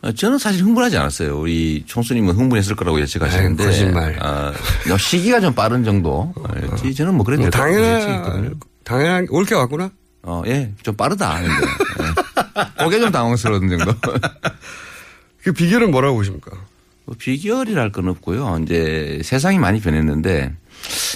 [0.01, 1.39] 어, 저는 사실 흥분하지 않았어요.
[1.39, 3.63] 우리 총수님은 흥분했을 거라고 예측하시는데.
[3.63, 4.17] 아유, 거짓말.
[4.21, 4.53] 아,
[4.97, 6.33] 시기가 좀 빠른 정도.
[6.35, 6.93] 어.
[6.95, 9.91] 저는 뭐 그래도 뭐 당연한, 당연한, 올게 왔구나?
[10.23, 11.41] 어, 예, 좀 빠르다.
[11.41, 11.53] 근데.
[11.53, 12.83] 예.
[12.83, 13.93] 그게 좀 당황스러운 정도.
[15.43, 16.51] 그 비결은 뭐라고 보십니까?
[17.05, 18.59] 뭐 비결이랄 건 없고요.
[18.63, 20.53] 이제 세상이 많이 변했는데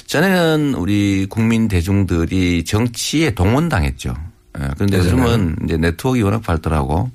[0.08, 4.16] 전에는 우리 국민 대중들이 정치에 동원당했죠.
[4.60, 7.12] 예, 그런데 요즘은 이제 네트워크가 워낙 발달하고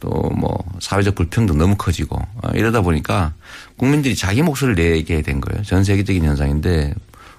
[0.00, 3.32] 또 뭐 사회적 불평등 너무 커지고 어, 이러다 보니까
[3.76, 5.62] 국민들이 자기 목소리를 내게 된 거예요.
[5.62, 6.94] 전 세계적인 현상인데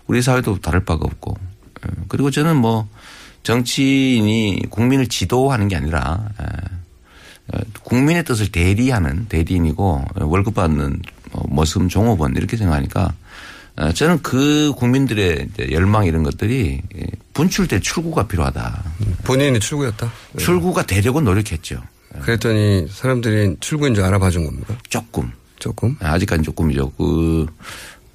[0.07, 1.35] 우리 사회도 다를 바가 없고
[1.85, 2.87] 예, 그리고 저는 뭐
[3.43, 6.45] 정치인이 국민을 지도하는 게 아니라 예,
[7.53, 11.01] 어, 국민의 뜻을 대리하는 대리인이고 월급 받는
[11.49, 13.13] 머슴 종업원 이렇게 생각하니까
[13.77, 16.81] 어, 저는 그 국민들의 열망 이런 것들이
[17.33, 18.83] 분출될 출구가 필요하다.
[19.25, 20.09] 본인이 출구였다?
[20.39, 21.81] 출구가 되려고 노력했죠.
[22.21, 24.75] 그랬더니 사람들이 출구인 줄 알아봐 준 겁니까?
[24.89, 25.31] 조금.
[25.59, 25.95] 조금?
[25.99, 26.91] 아직까지 조금이죠.
[26.91, 27.45] 그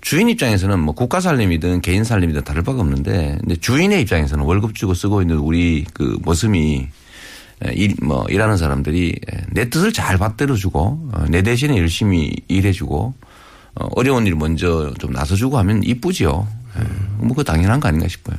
[0.00, 4.94] 주인 입장에서는 뭐 국가 살림이든 개인 살림이든 다를 바가 없는데 근데 주인의 입장에서는 월급 주고
[4.94, 6.88] 쓰고 있는 우리 그 모습이
[7.74, 9.16] 일, 뭐, 일하는 사람들이
[9.50, 13.14] 내 뜻을 잘 받들어주고, 어, 내 대신에 열심히 일해주고,
[13.74, 16.48] 어, 어려운 일 먼저 좀 나서주고 하면 이쁘지요.
[16.76, 17.16] 음.
[17.18, 18.38] 뭐, 그거 당연한 거 아닌가 싶어요.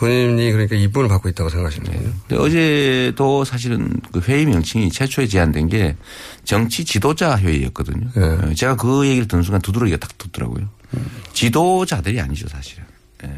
[0.00, 2.12] 본인이 그러니까 이쁨을 받고 있다고 생각하시는 거예요?
[2.28, 2.36] 네.
[2.36, 5.94] 어제도 사실은 그 회의 명칭이 최초에 제안된 게
[6.42, 8.08] 정치 지도자 회의였거든요.
[8.14, 8.54] 네.
[8.54, 10.66] 제가 그 얘기를 듣는 순간 두드러기가 탁 돋더라고요.
[10.94, 11.06] 음.
[11.34, 12.82] 지도자들이 아니죠, 사실은.
[13.22, 13.28] 네.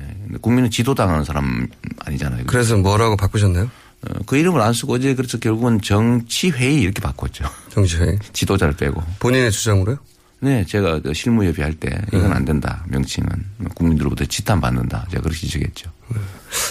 [0.40, 1.66] 국민은 지도당하는 사람
[1.98, 2.44] 아니잖아요.
[2.46, 3.64] 그래서 뭐라고 바꾸셨나요?
[3.64, 7.44] 어, 그 이름을 안 쓰고 어제 그래서 결국은 정치회의 이렇게 바꿨죠.
[7.70, 8.20] 정치회의.
[8.32, 9.02] 지도자를 빼고.
[9.18, 9.98] 본인의 주장으로요?
[10.42, 12.34] 네, 제가 그 실무협의 할 때 이건 네.
[12.34, 12.84] 안 된다.
[12.88, 13.28] 명칭은
[13.76, 15.06] 국민들로부터 지탄 받는다.
[15.10, 15.90] 제가 그렇게 지적했죠.
[16.08, 16.20] 네.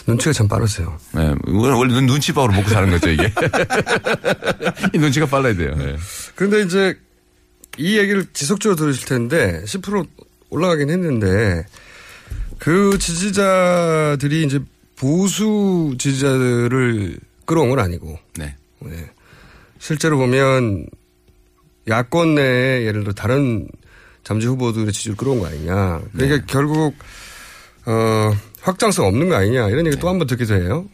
[0.07, 0.97] 눈치가 참 빠르세요.
[1.13, 3.31] 네, 원래 눈치 밥으로 먹고 사는 거죠 이게.
[4.93, 5.73] 이 눈치가 빨라야 돼요.
[5.77, 5.95] 네.
[6.35, 6.99] 그런데 이제
[7.77, 10.05] 이 얘기를 지속적으로 들으실 텐데 10%
[10.49, 11.65] 올라가긴 했는데
[12.59, 14.59] 그 지지자들이 이제
[14.97, 18.19] 보수 지지자들을 끌어온 건 아니고.
[18.37, 18.55] 네.
[18.81, 19.09] 네.
[19.79, 20.85] 실제로 보면
[21.87, 23.67] 야권 내에 예를 들어 다른
[24.23, 26.01] 잠재 후보들의 지지를 끌어온 거 아니냐.
[26.13, 26.43] 그러니까 네.
[26.47, 26.95] 결국
[27.85, 29.99] 어 확장성 없는 거 아니냐 이런 얘기 네.
[29.99, 30.85] 또한 번 듣기도 해요.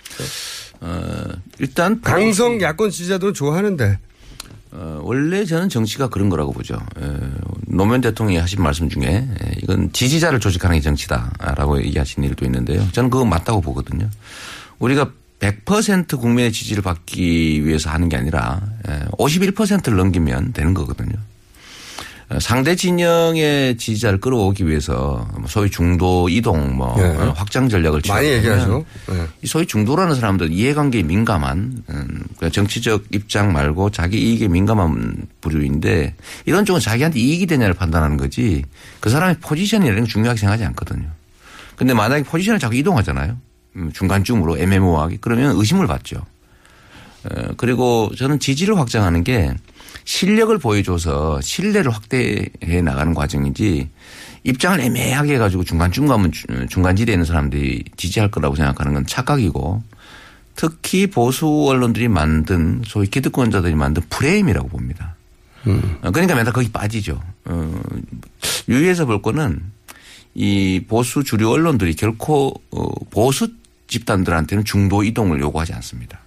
[0.80, 1.24] 어
[1.60, 4.00] 일단 강성 야권 지지자들은 좋아하는데
[4.72, 6.76] 어, 원래 저는 정치가 그런 거라고 보죠.
[7.00, 7.08] 에,
[7.68, 9.28] 노무현 대통령이 하신 말씀 중에 에,
[9.64, 12.86] 이건 지지자를 조직하는 게 정치다라고 얘기하신 일도 있는데요.
[12.92, 14.10] 저는 그거 맞다고 보거든요.
[14.80, 15.10] 우리가
[15.40, 18.62] 100% 국민의 지지를 받기 위해서 하는 게 아니라
[19.18, 21.16] 51%를 넘기면 되는 거거든요.
[22.40, 27.16] 상대 진영의 지지자를 끌어오기 위해서 뭐 소위 중도 이동 뭐 네.
[27.36, 28.84] 확장 전략을 많이 얘기하죠.
[29.08, 29.28] 네.
[29.46, 36.16] 소위 중도라는 사람들 이해관계에 민감한 음, 정치적 입장 말고 자기 이익에 민감한 부류인데
[36.46, 38.66] 이런 쪽은 자기한테 이익이 되냐를 판단하는 거지
[39.00, 41.08] 그 사람의 포지션이라는 게 중요하게 생각하지 않거든요.
[41.78, 43.38] 근데 만약에 포지션을 자꾸 이동하잖아요.
[43.78, 46.26] 음, 중간쯤으로 애매모호하게 그러면 의심을 받죠.
[47.58, 49.54] 그리고 저는 지지를 확장하는 게
[50.06, 53.90] 실력을 보여줘서 신뢰를 확대해 나가는 과정이지
[54.44, 56.32] 입장을 애매하게 해가지고 중간쯤 가면
[56.70, 59.84] 중간지대에 있는 사람들이 지지할 거라고 생각하는 건 착각이고
[60.56, 65.16] 특히 보수 언론들이 만든 소위 기득권자들이 만든 프레임이라고 봅니다.
[65.68, 65.98] 음.
[66.00, 67.22] 그러니까 맨날 거기 빠지죠.
[67.46, 67.82] 어,
[68.70, 69.62] 유의해서 볼 거는
[70.34, 73.50] 이 보수 주류 언론들이 결코 어, 보수
[73.88, 76.20] 집단들한테는 중도 이동을 요구하지 않습니다.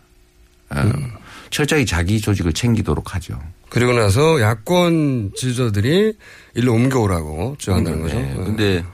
[0.71, 1.11] 어, 음.
[1.51, 3.41] 철저히 자기 조직을 챙기도록 하죠.
[3.71, 6.13] 그리고 나서 야권 지지자들이
[6.55, 8.17] 일로 옮겨오라고 주장한다는 거죠.
[8.19, 8.35] 네.
[8.37, 8.85] 근데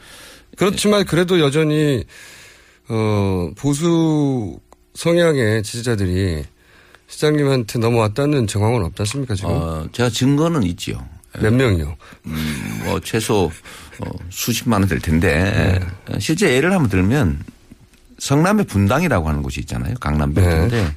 [0.56, 2.04] 그렇지만 그래도 여전히
[2.88, 4.58] 어 보수
[4.94, 6.44] 성향의 지지자들이
[7.08, 9.50] 시장님한테 넘어왔다는 정황은 없지 않습니까 지금?
[9.50, 11.06] 어, 제가 증거는 있지요.
[11.38, 11.94] 몇 명이요?
[12.26, 13.50] 음, 뭐 최소
[14.00, 16.18] 어, 수십만 원 될 텐데 네.
[16.18, 17.40] 실제 예를 한번 들면
[18.18, 19.94] 성남의 분당이라고 하는 곳이 있잖아요.
[20.00, 20.94] 강남벨트인데 네.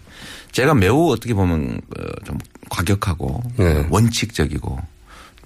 [0.51, 2.37] 제가 매우 어떻게 보면 어, 좀
[2.69, 3.85] 과격하고 네.
[3.89, 4.79] 원칙적이고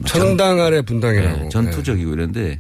[0.06, 1.44] 천당 아래 분당이라고.
[1.44, 2.60] 네, 전투적이고 이런데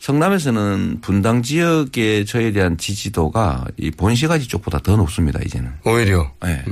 [0.00, 5.40] 성남에서는 분당 지역의 저에 대한 지지도가 이 본시가지 쪽보다 더 높습니다.
[5.44, 5.70] 이제는.
[5.84, 6.30] 오히려.
[6.42, 6.62] 네.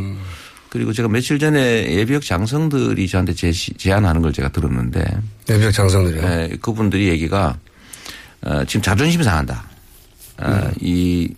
[0.69, 5.05] 그리고 제가 며칠 전에 예비역 장성들이 저한테 제시, 제안하는 걸 제가 들었는데
[5.49, 6.23] 예비역 장성들이요.
[6.23, 7.59] 네, 그분들이 얘기가
[8.43, 9.65] 어, 지금 자존심 상한다.
[10.39, 10.73] 어, 음.
[10.81, 11.33] 이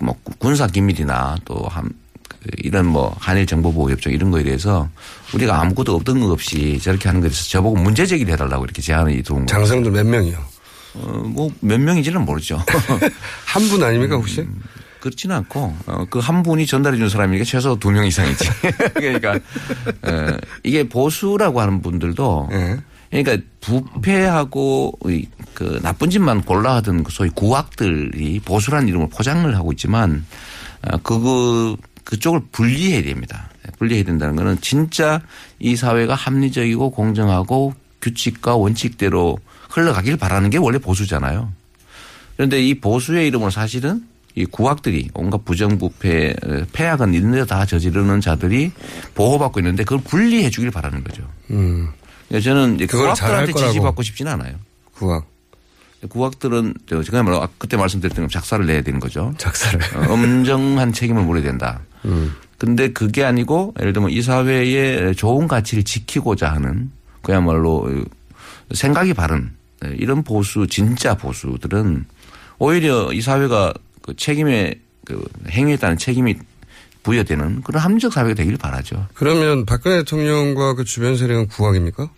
[0.00, 1.88] 뭐 군사 기밀이나 또한
[2.28, 4.88] 그 이런 뭐 한일 정보보호 협정 이런 거에 대해서
[5.34, 9.46] 우리가 아무것도 없던 것 없이 저렇게 하는 것에서 저보고 문제 제기를 해달라고 이렇게 제안이 들어온
[9.46, 9.46] 거예요.
[9.46, 10.38] 장성들 몇 명이요?
[10.96, 12.62] 어, 뭐 몇 명인지는 모르죠.
[13.46, 14.46] 한 분 아닙니까 혹시?
[15.00, 18.48] 그렇지는 않고 어, 그 한 분이 전달해 준 사람이니까 최소 두 명 이상이지.
[18.94, 19.34] 그러니까
[20.02, 22.76] 어, 이게 보수라고 하는 분들도 네.
[23.22, 30.26] 그러니까 부패하고 이그 나쁜 짓만 골라 하던 그 소위 구악들이 보수라는 이름을 포장을 하고 있지만
[30.82, 33.50] 어, 그거 그쪽을 분리해야 됩니다.
[33.78, 35.22] 분리해야 된다는 거는 진짜
[35.60, 39.38] 이 사회가 합리적이고 공정하고 규칙과 원칙대로
[39.70, 41.52] 흘러가길 바라는 게 원래 보수잖아요.
[42.36, 44.04] 그런데 이 보수의 이름으로 사실은
[44.34, 46.34] 이 구악들이 온갖 부정부패,
[46.72, 48.72] 폐악은 있는 데다 저지르는 자들이
[49.14, 51.22] 보호받고 있는데 그걸 분리해 주길 바라는 거죠.
[51.50, 51.90] 음.
[52.28, 53.72] 그래서 저는 이제 그걸 잘할 거라고.
[53.72, 54.54] 지지받고 싶지는 않아요.
[54.94, 55.26] 구악.
[56.08, 59.32] 구악들은 저 그야말로 아- 그때 말씀드렸던 것 작사를 내야 되는 거죠.
[59.38, 59.80] 작사를.
[59.96, 61.80] 어, 엄정한 책임을 물어야 된다.
[62.04, 62.34] 음.
[62.58, 66.90] 근데 그게 아니고 예를 들면 이 사회의 좋은 가치를 지키고자 하는
[67.22, 67.88] 그야말로
[68.72, 69.50] 생각이 바른
[69.96, 72.04] 이런 보수 진짜 보수들은
[72.58, 76.36] 오히려 이 사회가 그 책임에 그 행위에 따른 책임이
[77.04, 79.06] 부여되는 그런 합리적 사회가 되길 바라죠.
[79.14, 82.10] 그러면 박근혜 대통령과 그 주변 세력은 구악입니까?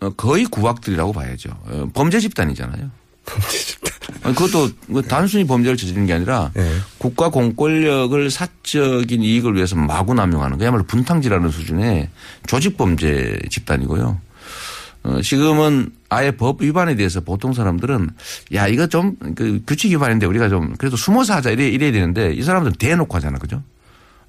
[0.00, 1.50] 어, 거의 구악들이라고 봐야죠.
[1.64, 2.90] 어, 범죄 집단이잖아요.
[3.24, 3.92] 범죄 집단.
[4.34, 6.52] 그것도 뭐 단순히 범죄를 저지르는 게 아니라
[6.98, 12.08] 국가 공권력을 사적인 이익을 위해서 마구 남용하는 그야말로 분탕질하는 수준의
[12.46, 14.20] 조직 범죄 집단이고요.
[15.04, 18.10] 어, 지금은 아예 법 위반에 대해서 보통 사람들은
[18.54, 22.42] 야 이거 좀 그 규칙 위반인데 우리가 좀 그래도 숨어서 하자 이래 이래야 되는데 이
[22.42, 23.62] 사람들은 대놓고 하잖아 그죠?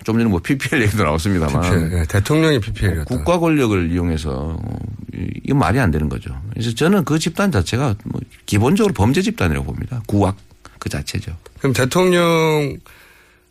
[0.04, 3.04] 좀 전에 뭐 PPL 얘기도 나왔습니다만 PPL, 예, 대통령이 PPL이었다.
[3.06, 4.80] 국가 권력을 이용해서 어,
[5.14, 6.40] 이- 이거 말이 안 되는 거죠.
[6.54, 10.02] 그래서 저는 그 집단 자체가 뭐 기본적으로 범죄 집단이라고 봅니다.
[10.08, 10.38] 구악
[10.80, 11.36] 그 자체죠.
[11.60, 12.78] 그럼 대통령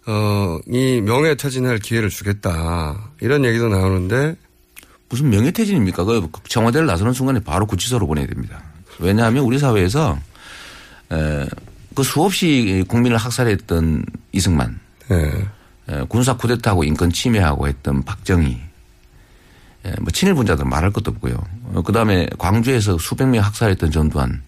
[0.07, 4.37] 어이 명예퇴진할 기회를 주겠다 이런 얘기도 나오는데
[5.09, 6.05] 무슨 명예퇴진입니까?
[6.05, 8.63] 그 청와대를 나서는 순간에 바로 구치소로 보내야 됩니다.
[9.01, 10.19] 왜냐하면 우리 사회에서
[11.13, 11.47] 에,
[11.95, 14.79] 그 수없이 국민을 학살했던 이승만,
[15.09, 15.33] 네.
[15.89, 18.61] 에, 군사 쿠데타하고 인권 침해하고 했던 박정희,
[19.85, 21.35] 에, 뭐 친일 분자들 말할 것도 없고요.
[21.75, 24.43] 어, 그 다음에 광주에서 수백 명 학살했던 전두환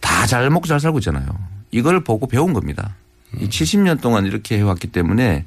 [0.00, 1.26] 다 잘 먹고 잘 살고 있잖아요.
[1.70, 2.94] 이걸 보고 배운 겁니다.
[3.38, 5.44] 이 70년 동안 이렇게 해왔기 때문에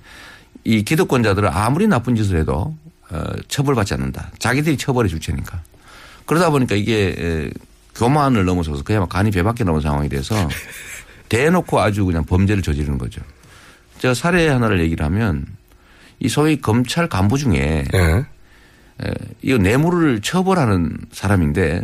[0.64, 2.76] 이 기득권자들은 아무리 나쁜 짓을 해도
[3.10, 4.32] 어, 처벌받지 않는다.
[4.38, 5.62] 자기들이 처벌해 줄 테니까.
[6.26, 7.50] 그러다 보니까 이게 에,
[7.96, 10.36] 교만을 넘어서서 그야말로 간이 배밖에 넘은 상황이 돼서
[11.30, 13.22] 대놓고 아주 그냥 범죄를 저지르는 거죠.
[14.00, 15.46] 제가 사례 하나를 얘기를 하면
[16.20, 17.86] 이 소위 검찰 간부 중에
[19.04, 21.84] 에, 이거 뇌물을 처벌하는 사람인데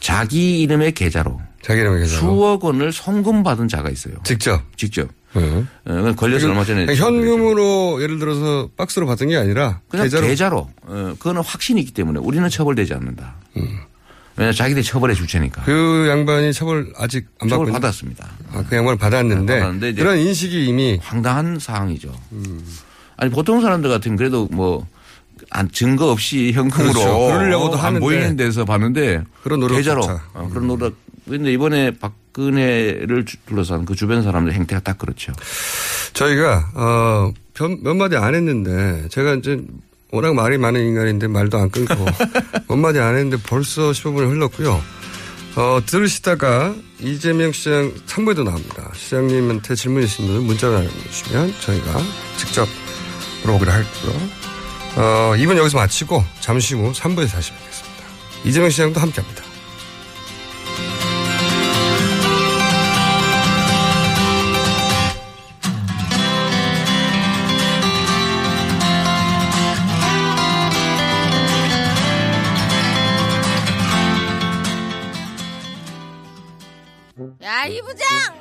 [0.00, 4.14] 자기 이름의 계좌로 자기 이름의 계좌로 수억 원을 송금 받은 자가 있어요.
[4.24, 5.08] 직접 직접.
[5.34, 5.64] 네.
[5.84, 10.70] 어, 걸려서 얼마 전에 현금으로 예를 들어서 박스로 받은 게 아니라 그냥 계좌로 계좌로.
[10.82, 13.34] 어, 그거는 확신이 있기 때문에 우리는 처벌되지 않는다.
[14.38, 15.62] 왜냐 자기들이 처벌해 줄 테니까.
[15.64, 18.28] 그 양반이 처벌 아직 안 받고 처벌 있는- 받았습니다.
[18.52, 22.12] 아, 그 양반을 받았는데, 받았는데 이제 그런 인식이 이미 황당한 상황이죠.
[23.16, 24.86] 아니 보통 사람들 같으면 그래도 뭐
[25.50, 27.18] 안, 증거 없이 현금으로 그렇죠.
[27.18, 30.02] 그러려고도 안 하는데 보이는 데서 봤는데 그런 노력 계좌로.
[30.34, 30.94] 어, 그런 노력.
[31.28, 35.32] 근데 이번에 박근혜를 주- 둘러싼 그 주변 사람들 행태가 딱 그렇죠.
[36.14, 39.60] 저희가 어, 몇, 몇 마디 안 했는데 제가 이제
[40.10, 41.94] 워낙 말이 많은 인간인데 말도 안 끊고
[42.68, 44.82] 몇 마디 안 했는데 벌써 15분이 흘렀고요.
[45.56, 48.90] 어, 들으시다가 이재명 시장 3부에도 나옵니다.
[48.94, 52.00] 시장님한테 질문 있으신 분은 문자를 주시면 저희가
[52.36, 52.68] 직접
[53.42, 54.28] 물어보기로 할고요.
[54.96, 58.04] 어, 2분 여기서 마치고 잠시 후 3부에서 다시 뵙겠습니다.
[58.44, 59.47] 이재명 시장도 함께합니다.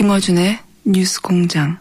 [0.00, 1.78] 김어준의 뉴스 공장.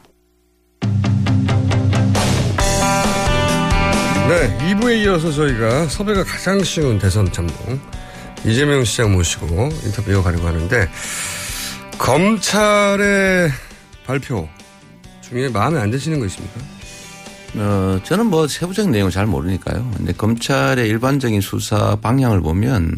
[4.28, 7.80] 네, 2부에 이어서 저희가 섭외가 가장 쉬운 대선 참동
[8.44, 10.90] 이재명 시장 모시고 인터뷰 이어가려고 하는데
[11.98, 13.52] 검찰의
[14.06, 14.50] 발표
[15.22, 16.60] 중에 마음에 안 드시는 거 있습니까?
[17.56, 19.94] 어, 저는 뭐 세부적인 내용을 잘 모르니까요.
[19.96, 22.98] 근데 검찰의 일반적인 수사 방향을 보면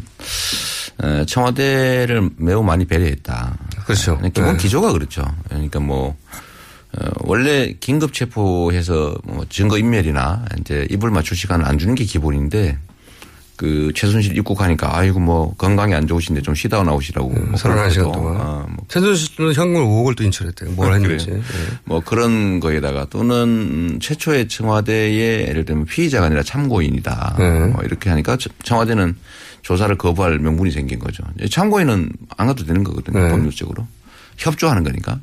[1.04, 3.56] 어, 청와대를 매우 많이 배려했다.
[3.86, 4.20] 그렇죠.
[4.34, 4.58] 기본 네.
[4.58, 5.24] 기조가 그렇죠.
[5.50, 6.16] 그러니까 뭐
[6.98, 12.78] 어, 원래 긴급 체포해서 뭐 증거 인멸이나 이제 이불 맞출 시간을 안 주는 게 기본인데
[13.56, 18.36] 그 최순실 입국하니까 아이고 뭐 건강이 안 좋으신데 좀 쉬다 나오시라고 뭐 31시간 그런 동안.
[18.42, 20.72] 어, 뭐 최순실은 현금 5억을 또 인출했대요.
[20.72, 21.28] 뭘 했는지.
[21.28, 21.40] 그래요.
[21.40, 21.78] 예.
[21.86, 27.36] 뭐 그런 거에다가 또는 음, 최초의 청와대의 예를 들면 피의자가 아니라 참고인이다.
[27.38, 27.60] 네.
[27.68, 29.16] 뭐 이렇게 하니까 저- 청와대는
[29.62, 31.24] 조사를 거부할 명분이 생긴 거죠.
[31.50, 33.20] 참고인은 안 가도 되는 거거든요.
[33.20, 33.30] 네.
[33.30, 33.88] 법률적으로.
[34.38, 35.20] 협조하는 거니까.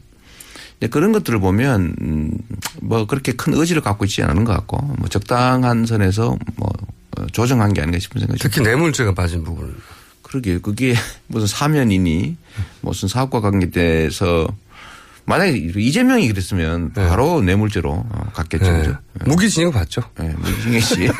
[0.90, 2.38] 그런 것들을 보면 음,
[2.80, 6.70] 뭐 그렇게 큰 의지를 갖고 있지 않은 것 같고 뭐 적당한 선에서 뭐
[7.16, 9.74] 어, 조정한 게 아닌가 싶은 생각이 특히 뇌물죄가 빠진 부분.
[10.22, 10.94] 그러게 그게
[11.26, 12.36] 무슨 사면이니
[12.82, 14.46] 무슨 사업과 관계돼서
[15.28, 18.64] 만약에 이재명이 그랬으면 바로 뇌물죄로 어, 갔겠죠.
[18.64, 18.88] 네.
[19.26, 20.00] 무기징역 받죠.
[20.18, 21.08] 네, 무기징역 씨.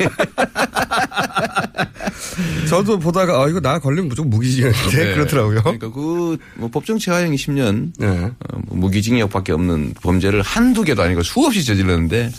[2.69, 5.13] 저도 보다가 아 이거 나 걸리면 무조건 무기징역인데 네.
[5.13, 5.61] 그렇더라고요.
[5.61, 8.31] 그러니까 그 뭐 법정 체화형이 10년 어,
[8.67, 12.31] 뭐 무기징역밖에 없는 범죄를 한두 개도 아니고 수없이 저질렀는데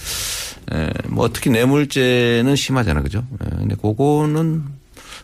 [0.73, 3.27] 에, 뭐 특히 뇌물죄는 심하잖아 그죠?
[3.43, 4.65] 에, 근데 그거는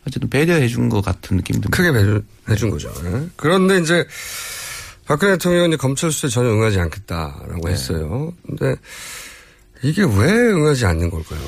[0.07, 1.69] 어쨌든 배려해 준 것 같은 듭니다.
[1.71, 2.21] 크게 배려해
[2.57, 2.91] 준 거죠.
[3.05, 3.27] 예.
[3.37, 4.07] 그런데 이제
[5.07, 7.73] 박근혜 대통령은 이제 검찰 수사에 전혀 응하지 않겠다라고 네.
[7.73, 8.33] 했어요.
[8.47, 8.77] 근데
[9.83, 11.41] 이게 왜 응하지 않는 걸까요?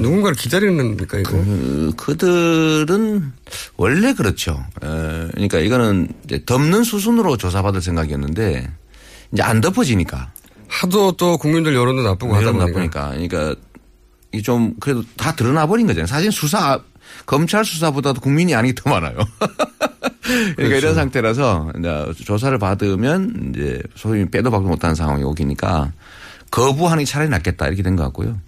[0.00, 1.36] 누군가를 기다리는 겁니까, 이거?
[1.36, 1.44] 어.
[1.44, 3.32] 그, 그들은
[3.76, 4.64] 원래 그렇죠.
[4.82, 8.70] 에, 그러니까 이거는 이제 덮는 수순으로 조사받을 생각이었는데
[9.32, 10.32] 이제 안 덮어지니까.
[10.66, 12.66] 하도 또 국민들 여론도 나쁘고 하다 보니까.
[12.66, 13.08] 나쁘니까.
[13.10, 13.54] 그러니까
[14.32, 16.06] 이 좀 그래도 다 드러나 버린 거잖아요.
[16.06, 16.80] 사실 수사
[17.26, 19.14] 검찰 수사보다도 국민이 게더 많아요.
[20.22, 20.76] 그러니까 그렇죠.
[20.76, 25.92] 이런 상태라서 이제 조사를 받으면 이제 소위 빼도 박도 못하는 상황이 오기니까
[26.50, 28.38] 거부하는 게 차라리 낫겠다 이렇게 된 것 같고요.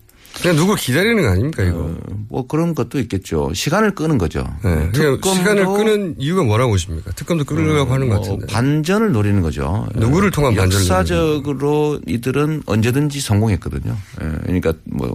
[0.41, 1.79] 그냥 누굴 기다리는 거 아닙니까, 이거?
[1.81, 1.97] 어,
[2.31, 3.53] 뭐 그런 것도 있겠죠.
[3.53, 4.43] 시간을 끄는 거죠.
[4.65, 4.91] 네.
[4.93, 7.11] 특검도 시간을 끄는 이유가 뭐라고 보십니까?
[7.13, 8.47] 특검도 끌으려고 하는 것뭐 같은데.
[8.47, 9.87] 반전을 노리는 거죠.
[9.95, 13.95] 누구를 통한 반전을 역사적으로 이들은 언제든지 성공했거든요.
[14.23, 15.15] 예, 그러니까 뭐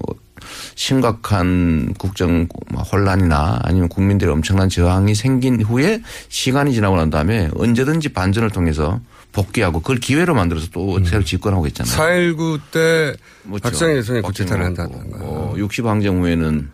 [0.77, 8.09] 심각한 국정 뭐 혼란이나 아니면 국민들의 엄청난 저항이 생긴 후에 시간이 지나고 난 다음에 언제든지
[8.09, 9.01] 반전을 통해서
[9.31, 11.95] 복귀하고 그걸 기회로 만들어서 또 새로 집권하고 있잖아요.
[11.95, 13.63] 4.19 때 그렇죠.
[13.63, 15.17] 박정희 대통령이 박정희 국제타를 먹고, 한다든가.
[15.17, 16.69] 뭐 60 항쟁 후에는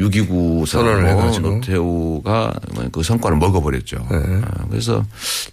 [0.00, 1.48] 6.29 선언을 선언을 해가지고.
[1.48, 2.52] 노태우가
[2.92, 4.06] 그 성과를 먹어버렸죠.
[4.10, 4.16] 네.
[4.16, 5.02] 어, 그래서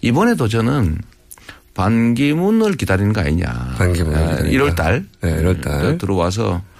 [0.02, 0.98] 이번에도 저는
[1.72, 3.46] 반기문을 기다리는 거 아니냐.
[3.48, 4.42] 아, 기다린다.
[4.42, 5.06] 1월 달.
[5.22, 5.96] 네, 1월 달.
[5.96, 6.73] 들어와서 어,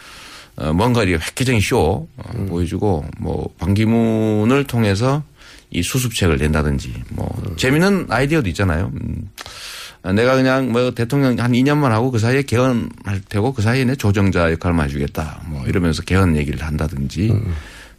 [0.75, 2.47] 뭔가 이렇게 획기적인 쇼 어, 음.
[2.47, 5.23] 보여주고 뭐 반기문을 통해서
[5.71, 7.57] 이 수습책을 낸다든지 뭐 음.
[7.57, 8.93] 재미있는 아이디어도 있잖아요.
[8.95, 9.29] 음.
[10.03, 13.97] 아, 내가 그냥 뭐 대통령 한 2년만 하고 그 사이에 개헌할 테고 그 사이에 내
[13.97, 15.43] 조정자 역할만 해주겠다.
[15.47, 17.55] 뭐 이러면서 개헌 얘기를 한다든지 음.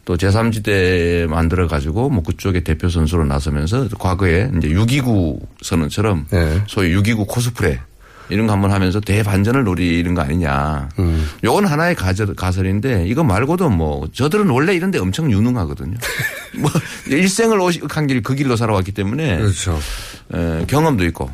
[0.06, 6.62] 또 제3지대 만들어 가지고 뭐 그쪽에 대표 선수로 나서면서 과거에 이제 6.29 선언처럼 네.
[6.68, 7.80] 소위 6.29 코스프레
[8.28, 10.88] 이런 거 한번 하면서 대반전을 노리는 거 아니냐.
[10.98, 11.28] 음.
[11.44, 15.96] 요건 하나의 가설, 가설인데 이거 말고도 뭐 저들은 원래 이런 데 엄청 유능하거든요.
[16.58, 16.70] 뭐
[17.08, 19.78] 일생을 오직한 길 그 길로 살아왔기 때문에 그렇죠.
[20.34, 21.30] 에, 경험도 있고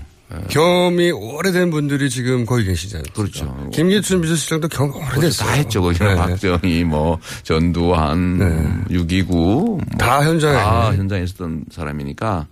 [0.49, 3.05] 경험이 오래된 분들이 지금 거기 계시잖아요.
[3.15, 3.69] 그렇죠.
[3.73, 5.47] 김기춘 비서실장도 경험 오래됐어요.
[5.49, 5.83] 다 했죠.
[5.83, 6.15] 거기 네.
[6.15, 9.27] 박정희, 뭐 전두환, 6.29.
[9.27, 10.95] 뭐 다 현장에 다.
[10.95, 12.47] 현장에 있었던 사람이니까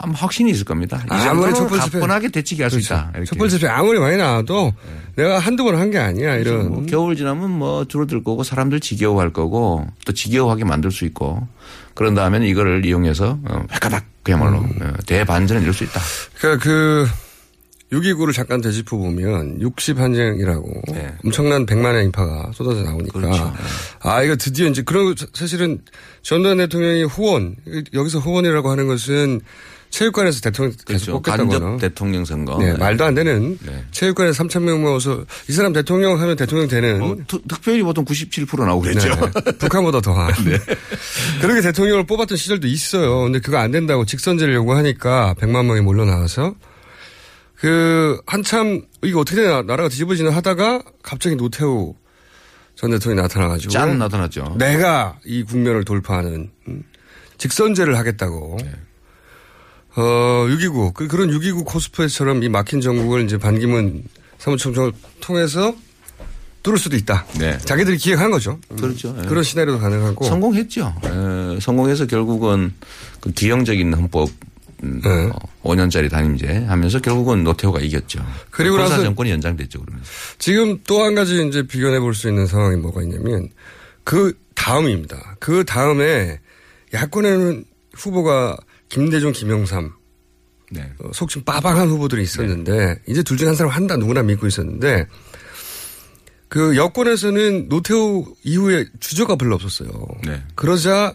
[0.00, 1.02] 아마 확신이 있을 겁니다.
[1.06, 2.94] 이 아무리 촛불 집회- 가뿐하게 대치기 할수 그렇죠.
[2.94, 3.10] 있다.
[3.14, 3.26] 이렇게.
[3.26, 4.72] 촛불 집회 아무리 많이 나와도
[5.16, 6.68] 내가 한두 번 한 게 아니야 이런.
[6.70, 11.46] 뭐 겨울 지나면 뭐 줄어들 거고 사람들 지겨워할 거고 또 지겨워하게 만들 수 있고
[11.94, 14.78] 그런 다음에는 이거를 이용해서 어, 획가닥 그야말로 음.
[14.80, 16.00] 어, 대반전을 이룰 수 있다.
[16.38, 17.06] 그러니까 그
[17.90, 21.14] 6.29를 잠깐 되짚어 보면 60한쟁이라고 네.
[21.24, 23.52] 엄청난 100만의 인파가 쏟아져 나오니까 그렇죠.
[24.00, 25.80] 아 이거 드디어 이제 그런 사실은
[26.22, 27.56] 전두환 대통령이 후원
[27.94, 29.40] 여기서 후원이라고 하는 것은
[29.90, 31.20] 체육관에서 대통령 그렇죠.
[31.22, 32.58] 간접 대통령 선거.
[32.58, 33.84] 네, 말도 안 되는 네.
[33.90, 38.82] 체육관에 3천 명 모아서 이 사람 대통령 하면 대통령 되는 특, 득표율이 보통 97% 나오고
[38.82, 39.08] 그랬죠.
[39.08, 40.32] 네, 북한보다 더한.
[41.40, 43.22] 그렇게 대통령을 뽑았던 시절도 있어요.
[43.22, 46.54] 근데 그거 안 된다고 직선제를 요구하니까 100만 명이 몰려 나와서
[47.56, 51.94] 그 한참 이거 어떻게 되나 나라가 뒤집어지나 하다가 갑자기 노태우
[52.76, 54.54] 전 대통령이 나타나가지고 짠 나타났죠.
[54.58, 56.84] 내가 이 국면을 돌파하는 음,
[57.38, 58.58] 직선제를 하겠다고.
[59.98, 60.94] 어, 6.29.
[60.94, 64.04] 그, 그런 6.29 코스프레처럼 이 막힌 전국을 이제 반기문
[64.38, 65.74] 사무총장을 통해서
[66.62, 67.24] 뚫을 수도 있다.
[67.38, 67.58] 네.
[67.58, 68.58] 자기들이 기획한 거죠.
[68.70, 68.76] 음.
[68.76, 69.14] 그렇죠.
[69.22, 69.26] 예.
[69.26, 70.24] 그런 시나리오도 가능하고.
[70.24, 70.94] 성공했죠.
[71.04, 72.72] 에, 성공해서 결국은
[73.20, 74.28] 그 기형적인 헌법
[74.84, 75.10] 음, 네.
[75.10, 78.24] 어, 5년짜리 단임제 하면서 결국은 노태우가 이겼죠.
[78.50, 79.80] 그리고 군사 나서 정권이 연장됐죠.
[79.80, 80.08] 그러면서.
[80.38, 83.48] 지금 또 한 가지 이제 비견해 볼 수 있는 상황이 뭐가 있냐면
[84.04, 85.36] 그 다음입니다.
[85.40, 86.38] 그 다음에
[86.94, 88.56] 야권에는 후보가
[88.88, 89.92] 김대중, 김영삼,
[90.70, 90.92] 네.
[91.00, 95.06] 어, 속칭 빠방한 후보들이 있었는데 이제 둘 중에 한 사람 한다 누구나 믿고 있었는데
[96.48, 99.90] 그 여권에서는 노태우 이후에 주저가 별로 없었어요.
[100.24, 100.42] 네.
[100.54, 101.14] 그러자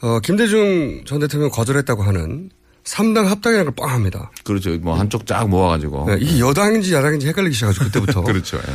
[0.00, 2.50] 어, 김대중 전 대통령 거절했다고 하는
[2.84, 4.32] 3당 합당이라는 걸 뻥합니다.
[4.44, 4.76] 그렇죠.
[4.78, 6.06] 뭐 한쪽 쫙 모아가지고.
[6.10, 8.22] 네, 이게 여당인지 야당인지 헷갈리기 시작하죠 그때부터.
[8.24, 8.56] 그렇죠.
[8.56, 8.72] 예.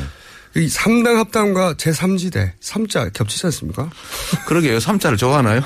[0.57, 3.89] 이 3당 합당과 제3지대 3자 겹치지 않습니까?
[4.47, 4.79] 그러게요.
[4.79, 5.61] 3자를 좋아하나요?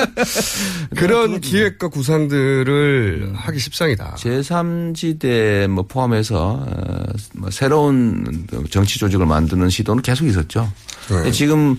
[0.96, 4.16] 그런 기획과 구상들을 하기 십상이다.
[4.18, 10.70] 제3지대 뭐 포함해서 어, 뭐 새로운 정치 조직을 만드는 시도는 계속 있었죠.
[11.08, 11.78] 근데 지금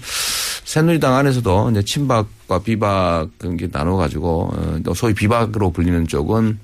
[0.63, 6.57] 새누리당 안에서도 이제 친박과 비박 그런 게 나눠 가지고 어, 또 소위 비박으로 불리는 쪽은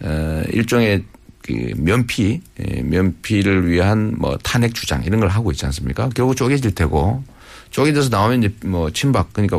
[0.00, 1.04] 어, 일종의
[1.48, 6.10] 그 면피, 예, 면피를 위한 뭐 탄핵 주장 이런 걸 하고 있지 않습니까?
[6.14, 7.24] 결국 쪼개질 테고
[7.70, 9.58] 쪼개져서 나오면 이제 뭐 친박 그러니까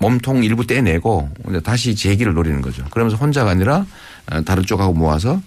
[0.00, 2.84] 몸통 일부 떼내고 이제 다시 재기를 노리는 거죠.
[2.90, 3.86] 그러면서 혼자가 아니라
[4.30, 5.40] 어, 다른 쪽하고 모아서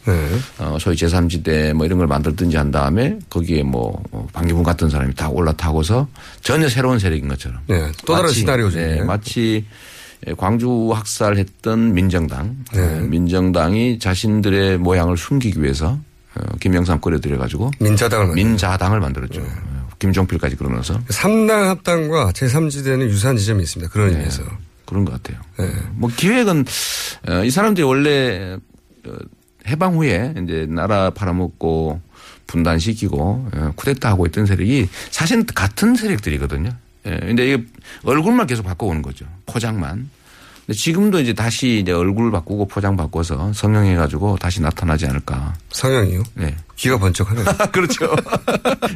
[0.58, 5.14] 어, 소위 제3지대 뭐 이런 걸 만들든지 한 다음에 거기에 뭐 어, 방기문 같은 사람이
[5.14, 6.08] 다 올라타고서
[6.42, 7.60] 전혀 새로운 세력인 것처럼.
[7.68, 8.80] 네, 또 다른 시나리오죠.
[8.80, 9.02] 네.
[9.04, 9.66] 마치
[10.38, 12.82] 광주 학살했던 민정당, 네.
[12.82, 15.98] 어, 민정당이 자신들의 모양을 숨기기 위해서
[16.36, 18.50] 어, 김영삼 끌어들여 가지고 민자당을 만들었죠.
[18.50, 19.42] 민자당을 만들었죠.
[19.42, 23.92] 어, 김종필까지 그러면서 3당 합당과 제3지대는 유사한 지점이 있습니다.
[23.92, 24.14] 그런 네.
[24.16, 24.44] 의미에서.
[24.86, 25.42] 그런 것 같아요.
[25.94, 26.66] 뭐 기획은
[27.30, 28.58] 어, 이 사람들이 원래
[29.06, 29.16] 어,
[29.68, 32.02] 해방 후에 이제 나라 팔아먹고
[32.48, 36.70] 분단시키고 어, 쿠데타 하고 있던 세력이 사실은 같은 세력들이거든요.
[37.06, 37.18] 예.
[37.20, 37.64] 근데 이게
[38.04, 39.26] 얼굴만 계속 바꿔오는 거죠.
[39.46, 40.10] 포장만.
[40.66, 45.54] 근데 지금도 이제 다시 이제 얼굴 바꾸고 포장 바꿔서 성형해가지고 다시 나타나지 않을까.
[45.72, 46.24] 성형이요?
[46.36, 46.56] 네.
[46.78, 47.46] 귀가 번쩍하네요.
[47.74, 48.06] 그렇죠.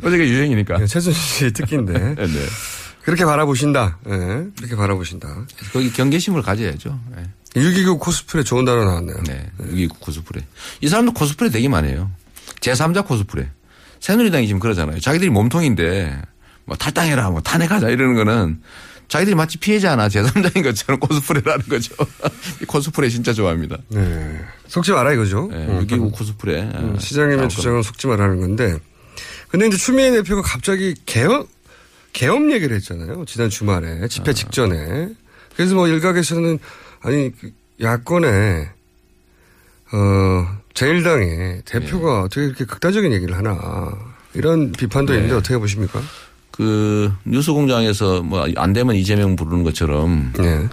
[0.03, 0.77] 요새가 유행이니까.
[0.85, 1.93] 최순실 씨 특기인데.
[2.15, 2.45] 네.
[3.03, 3.99] 그렇게 바라보신다.
[4.07, 4.11] 예,
[4.57, 5.45] 그렇게 바라보신다.
[5.71, 6.99] 거기 경계심을 가져야죠.
[7.15, 7.23] 네.
[7.55, 9.23] 6.29 코스프레 좋은 단어 나왔네요.
[9.23, 9.49] 네.
[9.61, 10.41] 6.29 코스프레.
[10.81, 12.11] 이 사람도 코스프레 되게 많이 해요.
[12.59, 13.49] 제3자 코스프레.
[13.99, 14.99] 새누리당이 지금 그러잖아요.
[14.99, 16.21] 자기들이 몸통인데
[16.67, 18.61] 뭐 탈당해라, 뭐 탄핵하자 이러는 거는
[19.07, 21.95] 자기들이 마치 피해자나 제3자인 것처럼 코스프레라는 거죠.
[22.61, 23.77] 이 코스프레 진짜 좋아합니다.
[23.87, 24.39] 네.
[24.67, 25.47] 속지 마라 이거죠.
[25.49, 26.61] 네, 어, 6.29 코스프레.
[26.61, 28.77] 음, 어, 시장님의 주장은 속지 말라는 건데.
[29.47, 31.47] 근데 이제 추미애 대표가 갑자기 개업,
[32.11, 33.23] 개업 얘기를 했잖아요.
[33.25, 34.05] 지난 주말에.
[34.09, 35.07] 집회 직전에.
[35.55, 36.59] 그래서 뭐 일각에서는
[36.99, 38.69] 아니, 그 야권에,
[39.93, 43.89] 어, 제1당의 대표가 어떻게 이렇게 극단적인 얘기를 하나.
[44.33, 45.19] 이런 비판도 네.
[45.19, 46.01] 있는데 어떻게 보십니까?
[46.57, 50.67] 그 뉴스 공장에서 뭐 안 되면 이재명 부르는 것처럼 네.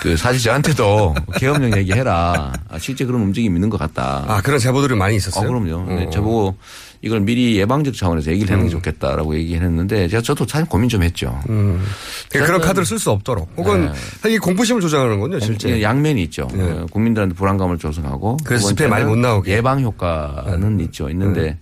[0.00, 2.52] 그 사실 저한테도 계엄령 얘기해라.
[2.70, 4.24] 아, 실제 그런 움직임이 있는 것 같다.
[4.26, 5.44] 아, 그런 제보들이 많이 있었어요?
[5.44, 5.92] 아, 그럼요.
[5.92, 6.10] 네, 어.
[6.10, 6.56] 저보고
[7.02, 8.78] 이걸 미리 예방적 차원에서 얘기를 하는 게 음.
[8.78, 11.38] 좋겠다라고 얘기했는데 제가 저도 사실 고민 좀 했죠.
[11.50, 11.84] 음.
[12.30, 13.50] 그러니까 그런 카드를 쓸 수 없도록.
[13.58, 13.90] 혹은
[14.26, 15.70] 이 공포심을 조장하는 건요, 실제.
[15.70, 16.48] 네, 양면이 있죠.
[16.50, 19.52] 어, 국민들한테 불안감을 조성하고 그래서 두 집회 많이 못 나오게.
[19.52, 21.10] 예방 효과는 있죠.
[21.10, 21.58] 있는데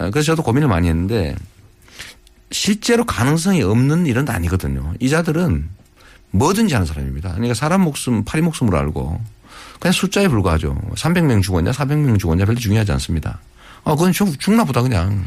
[0.00, 1.36] 어, 그래서 저도 고민을 많이 했는데
[2.52, 4.94] 실제로 가능성이 없는 일은 아니거든요.
[5.00, 5.68] 이 자들은
[6.30, 7.32] 뭐든지 하는 사람입니다.
[7.32, 9.20] 그러니까 사람 목숨, 파리 목숨으로 알고
[9.80, 10.80] 그냥 숫자에 불과하죠.
[10.94, 13.40] 300명 죽었냐, 400명 죽었냐 별로 중요하지 않습니다.
[13.84, 15.24] 아, 그건 죽, 죽나 보다 그냥.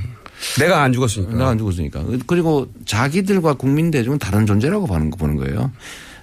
[0.60, 1.34] 내가 안 죽었으니까.
[1.34, 2.04] 내가 안 죽었으니까.
[2.26, 5.72] 그리고 자기들과 국민 대중은 다른 존재라고 보는, 보는 거예요.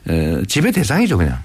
[0.09, 1.39] 에, 지배 대상이죠, 그냥.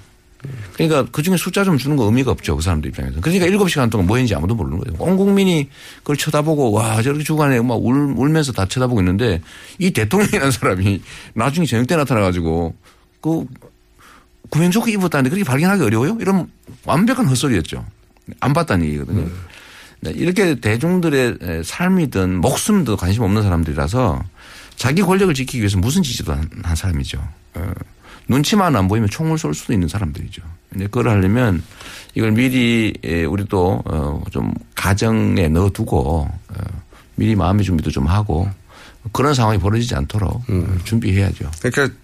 [0.74, 2.56] 그러니까 그 중에 숫자 좀 주는 거 의미가 없죠.
[2.56, 3.20] 그 사람들 입장에서.
[3.20, 4.96] 그러니까 일곱 시간 동안 뭐 했는지 아무도 모르는 거예요.
[5.00, 5.68] 온 국민이
[5.98, 9.40] 그걸 쳐다보고 와 저렇게 주간에 막 울, 울면서 다 쳐다보고 있는데
[9.78, 11.02] 이 대통령이라는 사람이
[11.34, 12.74] 나중에 저녁 때 나타나가지고
[13.20, 13.44] 그
[14.50, 16.16] 구명조끼 입었다는데 그렇게 발견하기 어려워요?
[16.20, 16.48] 이런
[16.84, 17.84] 완벽한 헛소리였죠.
[18.40, 19.28] 안 봤다는 얘기거든요.
[20.00, 24.22] 네, 이렇게 대중들의 삶이든 목숨도 관심 없는 사람들이라서
[24.76, 27.18] 자기 권력을 지키기 위해서 무슨 짓도 한, 한 사람이죠.
[27.54, 27.72] 어,
[28.28, 30.42] 눈치만 안 보이면 총을 쏠 수도 있는 사람들이죠.
[30.70, 31.62] 근데 그걸 하려면
[32.14, 36.64] 이걸 미리 예, 우리도 어, 좀 가정에 넣어두고 어,
[37.16, 38.48] 미리 마음의 준비도 좀 하고
[39.12, 40.80] 그런 상황이 벌어지지 않도록 음.
[40.84, 41.50] 준비해야죠.
[41.62, 41.94] 그러니까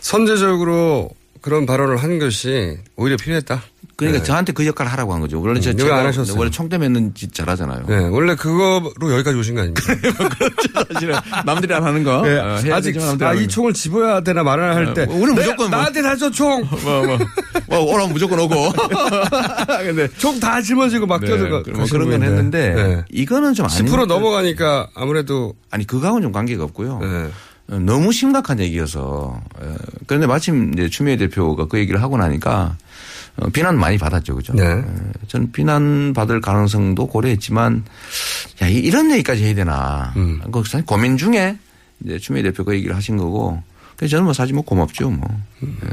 [0.00, 1.10] 선제적으로
[1.40, 3.62] 그런 발언을 한 것이 오히려 필요했다.
[4.06, 4.26] 그러니까 네.
[4.26, 5.40] 저한테 그 역할을 하라고 한 거죠.
[5.40, 6.38] 원래 음, 저 이거 안 하셨어요.
[6.38, 7.84] 원래 총대 맺는 짓 잘하잖아요.
[7.88, 9.94] 네, 원래 그거로 여기까지 오신 거 아닙니까?
[10.92, 14.94] 사실은 남들이 안 하는 거 네, 어, 아직 아, 안이 총을 집어야 되나 말아야 할
[14.94, 15.02] 때.
[15.02, 16.62] 어, 우리는 네, 무조건 뭐- 나한테 다줘 총.
[16.84, 17.18] 뭐, 뭐,
[17.66, 18.72] 뭐, 오라면 무조건 오고.
[19.84, 22.22] 근데 총다 짊어지고 맡겨서 네, 가- 뭐 그런 건.
[22.22, 23.04] 했는데 네.
[23.10, 26.98] 이거는 좀 아닌 10%것 넘어가니까 아무래도 아니 그거하고는 좀 관계가 없고요.
[27.00, 27.28] 네.
[27.74, 29.74] 어, 너무 심각한 얘기여서 어,
[30.06, 32.76] 그런데 마침 이제 추미애 대표가 그 얘기를 하고 나니까 어,
[33.52, 34.52] 비난 많이 받았죠, 그죠?
[34.54, 34.64] 네.
[34.64, 34.84] 어,
[35.28, 37.84] 저는 비난 받을 가능성도 고려했지만
[38.62, 40.12] 야 이- 이런 얘기까지 해야 되나?
[40.16, 40.40] 음.
[40.52, 41.58] 그 사실 고민 중에
[42.04, 43.62] 이제 추미애 대표 그 얘기를 하신 거고.
[43.96, 45.28] 그래서 저는 뭐 사실 뭐 고맙죠, 뭐.
[45.62, 45.78] 음.
[45.82, 45.86] 예.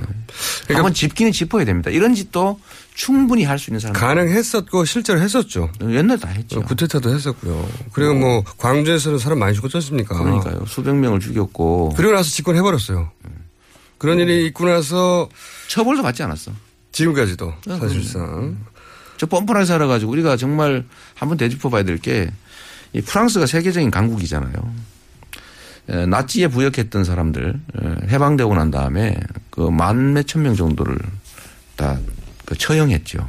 [0.63, 1.91] 그러니까 한번 짚기는 짚어야 됩니다.
[1.91, 2.59] 이런 짓도
[2.95, 3.93] 충분히 할 수 있는 사람.
[3.93, 5.69] 가능했었고 실제로 했었죠.
[5.81, 6.61] 옛날에 다 했죠.
[6.63, 7.67] 구테타도 했었고요.
[7.93, 10.17] 그리고 뭐 광주에서는 사람 많이 죽었지 않습니까?
[10.17, 10.65] 그러니까요.
[10.65, 11.93] 수백 명을 죽였고.
[11.95, 13.11] 그리고 나서 집권해버렸어요.
[13.99, 15.29] 그런 일이 있고 나서
[15.67, 16.51] 처벌도 받지 않았어.
[17.03, 18.57] 지금까지도 아, 사실상.
[19.17, 20.83] 저 뻔뻔하게 살아가지고 우리가 정말
[21.15, 22.29] 한번 되짚어 봐야 될 게
[22.91, 24.73] 이 프랑스가 세계적인 강국이잖아요.
[25.89, 29.15] 에, 나치에 부역했던 사람들 에, 해방되고 난 다음에
[29.51, 30.97] 그 만 몇천 명 정도를
[31.75, 31.99] 다
[32.45, 33.19] 그 처형했죠.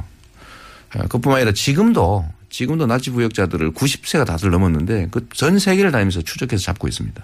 [0.95, 6.63] 에, 그뿐만 아니라 지금도 지금도 나치 부역자들을 90세가 다들 넘었는데 그 전 세계를 다니면서 추적해서
[6.63, 7.23] 잡고 있습니다.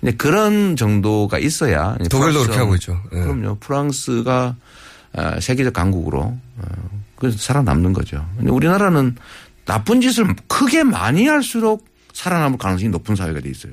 [0.00, 3.02] 근데 그런 정도가 있어야 독일도 그렇게 하고 있죠.
[3.12, 3.18] 예.
[3.18, 3.56] 그럼요.
[3.58, 4.56] 프랑스가 아,
[5.40, 6.64] 세계적 강국으로 어,
[7.16, 8.26] 그래서 살아남는 거죠.
[8.36, 9.16] 근데 우리나라는
[9.64, 13.72] 나쁜 짓을 크게 많이 할수록 살아남을 가능성이 높은 사회가 돼 있어요.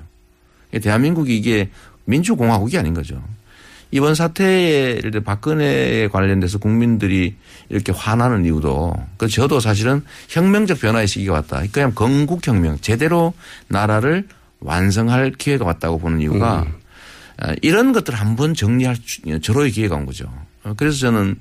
[0.82, 1.70] 대한민국이 이게
[2.06, 3.22] 민주공화국이 아닌 거죠.
[3.92, 7.36] 이번 사태에 예를 들어 박근혜에 관련돼서 국민들이
[7.70, 11.62] 이렇게 화나는 이유도 그 저도 사실은 혁명적 변화의 시기가 왔다.
[11.72, 13.34] 그냥 건국혁명 제대로
[13.68, 14.28] 나라를
[14.62, 16.68] 완성할 기회가 왔다고 보는 이유가 아,
[17.62, 20.26] 이런 것들을 한번 정리할 주- 절호의 기회가 온 거죠.
[20.64, 21.36] 어, 그래서 저는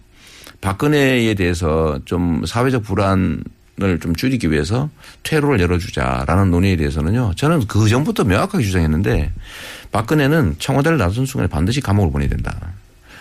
[0.61, 3.43] 박근혜에 대해서 좀 사회적 불안
[3.83, 4.91] 을 좀 줄이기 위해서
[5.23, 7.33] 퇴로를 열어주자라는 논의에 대해서는요.
[7.37, 9.33] 저는 그 전부터 명확하게 주장했는데
[9.91, 12.55] 박근혜는 청와대를 나선 순간에 반드시 감옥을 보내야 된다.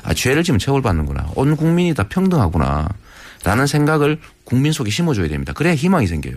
[0.03, 1.29] 아, 죄를 지면 처벌받는구나.
[1.35, 2.89] 온 국민이 다 평등하구나.
[3.45, 5.53] 라는 생각을 국민 속에 심어줘야 됩니다.
[5.53, 6.35] 그래야 희망이 생겨요.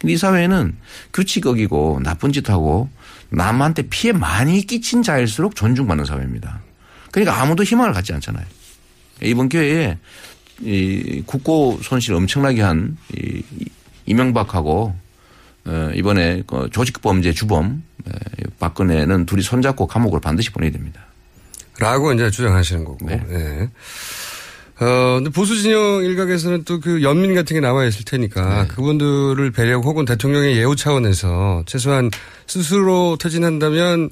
[0.00, 0.74] 근데 이 사회는
[1.12, 2.88] 규칙 어기고 나쁜 짓 하고
[3.32, 6.62] 남한테 피해 많이 끼친 자일수록 존중받는 사회입니다.
[7.10, 8.44] 그러니까 아무도 희망을 갖지 않잖아요.
[9.22, 9.98] 이번 기회에
[10.60, 13.42] 이 국고 손실 엄청나게 한 이,
[14.06, 14.94] 이명박하고
[15.64, 18.12] 어, 이번에 그 조직범죄 주범 에,
[18.58, 21.00] 박근혜는 둘이 손잡고 감옥으로 반드시 보내야 됩니다.
[21.78, 23.06] 라고 이제 주장하시는 거고.
[23.06, 23.68] 네.
[24.80, 29.88] 어, 근데 보수 진영 일각에서는 또 그 연민 같은 게 남아 있을 테니까 그분들을 배려하고
[29.88, 32.10] 혹은 대통령의 예우 차원에서 최소한
[32.46, 34.10] 스스로 퇴진한다면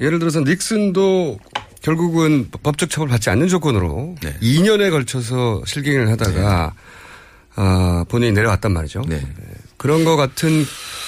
[0.00, 1.38] 예를 들어서 닉슨도
[1.82, 6.72] 결국은 법적 처벌 받지 않는 조건으로 2년에 걸쳐서 실갱을 하다가
[7.54, 9.02] 아, 본인이 내려왔단 말이죠.
[9.08, 9.20] 네.
[9.76, 10.64] 그런 거 같은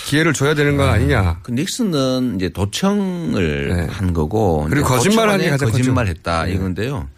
[0.07, 1.41] 기회를 줘야 되는 거 아니냐.
[1.43, 5.12] 그 닉슨은 이제 도청을 한 거고 그리고 가장
[5.57, 7.09] 거짓말했다 이건데요.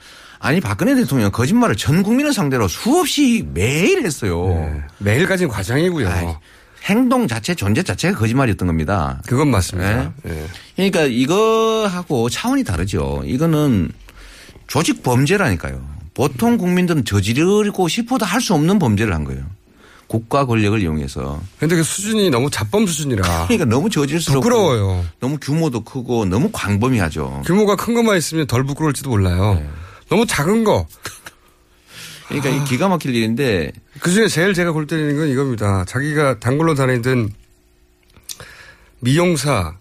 [0.46, 4.80] 아니 박근혜 대통령 거짓말을 전 국민을 상대로 수없이 매일 했어요.
[4.98, 6.38] 매일까지는 과장이고요.
[6.84, 9.20] 행동 자체 존재 자체가 거짓말이었던 겁니다.
[9.26, 10.12] 그건 맞습니다.
[10.28, 10.46] 예.
[10.76, 13.22] 그러니까 이거하고 차원이 다르죠.
[13.24, 13.90] 이거는
[14.68, 15.84] 조직 범죄라니까요.
[16.14, 19.42] 보통 국민들은 저지르고 싶어도 할 수 없는 범죄를 한 거예요.
[20.06, 21.40] 국가 권력을 이용해서.
[21.58, 23.46] 근데 그 수준이 너무 자범 수준이라.
[23.50, 25.04] 그러니까 너무 저질스럽고 부끄러워요.
[25.18, 27.42] 너무 규모도 크고 너무 광범위하죠.
[27.44, 29.54] 규모가 큰 것만 있으면 덜 부끄러울지도 몰라요.
[29.54, 29.68] 네.
[30.08, 30.86] 너무 작은 거.
[32.28, 35.84] 그러니까 이 기가 막힐 일인데 그 중에 제일 제가 골 때리는 건 이겁니다.
[35.84, 37.30] 자기가 단골로 다니던
[39.00, 39.72] 미용사의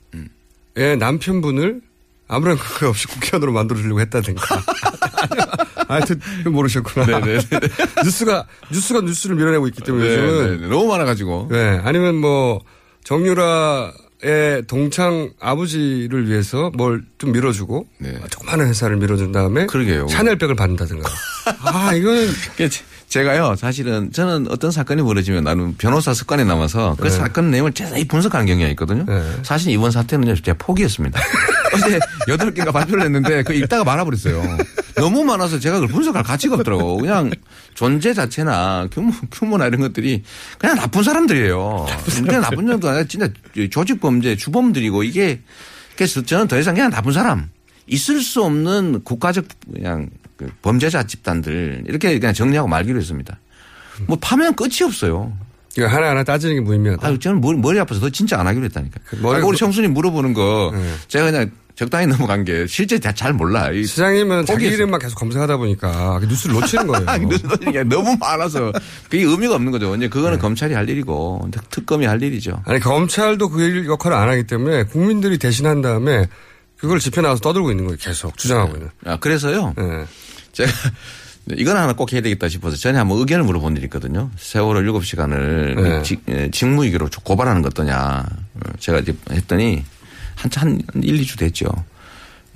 [0.99, 1.81] 남편분을
[2.27, 4.63] 아무런 그거 없이 국회의원으로 만들어주려고 했다든가.
[5.87, 7.05] 하여튼 모르셨구나.
[7.05, 7.39] 네네네.
[8.03, 10.67] 뉴스가 뉴스가 뉴스를 밀어내고 있기 때문에 네, 요즘은 네, 네.
[10.67, 11.49] 너무 많아가지고.
[11.51, 11.79] 네.
[11.83, 12.61] 아니면 뭐
[13.03, 13.93] 정유라
[14.27, 17.87] 의 동창 아버지를 위해서 뭘 좀 밀어주고
[18.29, 19.67] 조그마한 회사를 밀어준 다음에 네.
[19.67, 20.07] 그러게요.
[20.07, 21.09] 샤넬백을 받는다든가.
[21.63, 22.27] 아 이거는
[23.07, 27.09] 제가요 사실은 저는 어떤 사건이 벌어지면 나는 변호사 습관에 남아서 그 네.
[27.09, 29.05] 사건 내용을 자세히 분석하는 경향이 있거든요.
[29.43, 31.19] 사실 이번 사태는 제가 포기했습니다.
[31.73, 34.43] 어제 여덟 개가 발표를 했는데 그 읽다가 말아버렸어요.
[34.95, 36.97] 너무 많아서 제가 그걸 분석할 가치가 없더라고.
[36.97, 37.31] 그냥
[37.75, 40.23] 존재 자체나 규모, 규모나 이런 것들이
[40.57, 41.85] 그냥 나쁜 사람들이에요.
[42.25, 43.27] 그냥 나쁜 정도 아니라 진짜
[43.69, 45.41] 조직 범죄 주범들이고 이게
[45.95, 47.49] 그래서 저는 더 이상 그냥 나쁜 사람
[47.87, 53.39] 있을 수 없는 국가적 그냥 그 범죄자 집단들 이렇게 그냥 정리하고 말기로 했습니다.
[54.07, 55.37] 뭐 파면 끝이 없어요.
[55.77, 57.05] 이거 하나하나 따지는 게 무의미하다.
[57.05, 58.99] 아유, 저는 머리, 머리 아파서 더 진짜 안 하기로 했다니까.
[59.21, 60.73] 머리 아까 우리 그- 청순이 물어보는 거
[61.09, 63.69] 제가 그냥 적당히 넘어간 게 실제 다잘 몰라.
[63.71, 64.67] 이 시장님은 자기.
[64.67, 67.83] 이름만 계속 검색하다 보니까 뉴스를 놓치는 거예요.
[67.89, 68.71] 너무 많아서
[69.09, 69.93] 그게 의미가 없는 거죠.
[69.95, 72.61] 이제 그거는 검찰이 할 일이고 특- 특검이 할 일이죠.
[72.65, 76.27] 아니 검찰도 그일 역할을 안 하기 때문에 국민들이 대신한 다음에
[76.77, 77.97] 그걸 집회 나와서 떠들고 있는 거예요.
[77.99, 78.89] 계속 주장하고 있는.
[79.05, 79.73] 아, 그래서요.
[79.77, 80.05] 네.
[80.53, 80.71] 제가
[81.57, 84.31] 이건 하나 꼭 해야 되겠다 싶어서 전에 한번 의견을 물어본 일이 있거든요.
[84.37, 86.49] 세월호 7시간을 네.
[86.51, 88.25] 직무유기로 고발하는 거 어떠냐.
[88.25, 89.83] 어, 제가 이제 했더니
[90.35, 91.67] 한, 한 1, 2주 됐죠.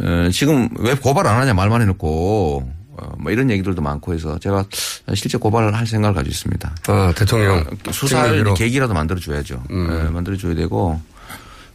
[0.02, 4.66] 어, 지금 왜 고발 안 하냐 말만 해놓고 어, 뭐 이런 얘기들도 많고 해서 제가
[5.14, 6.76] 실제 고발을 할 생각을 가지고 있습니다.
[6.88, 7.58] 아, 대통령.
[7.58, 8.54] 어, 직무유기로.
[8.56, 9.64] 계기라도 만들어줘야죠.
[9.72, 9.90] 음.
[10.08, 11.00] 예, 만들어줘야 되고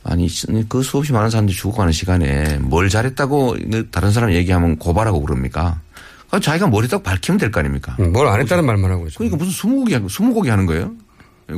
[0.02, 0.28] 아니
[0.68, 3.56] 그 수없이 많은 사람들이 죽어가는 시간에 뭘 잘했다고
[3.90, 5.80] 다른 사람 얘기하면 고발하고 그럽니까?
[6.42, 7.96] 자기가 머리 딱 밝히면 될 거 아닙니까?
[8.00, 9.18] 음, 뭘안 했다는 말만 하고 있죠.
[9.18, 10.92] 그러니까 무슨 스무고기 스무고기 하는 거예요?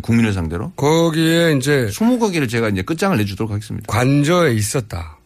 [0.02, 0.70] 국민을 상대로?
[0.76, 3.86] 거기에 이제 스무고기를 제가 이제 끝장을 내주도록 하겠습니다.
[3.88, 5.18] 관저에 있었다.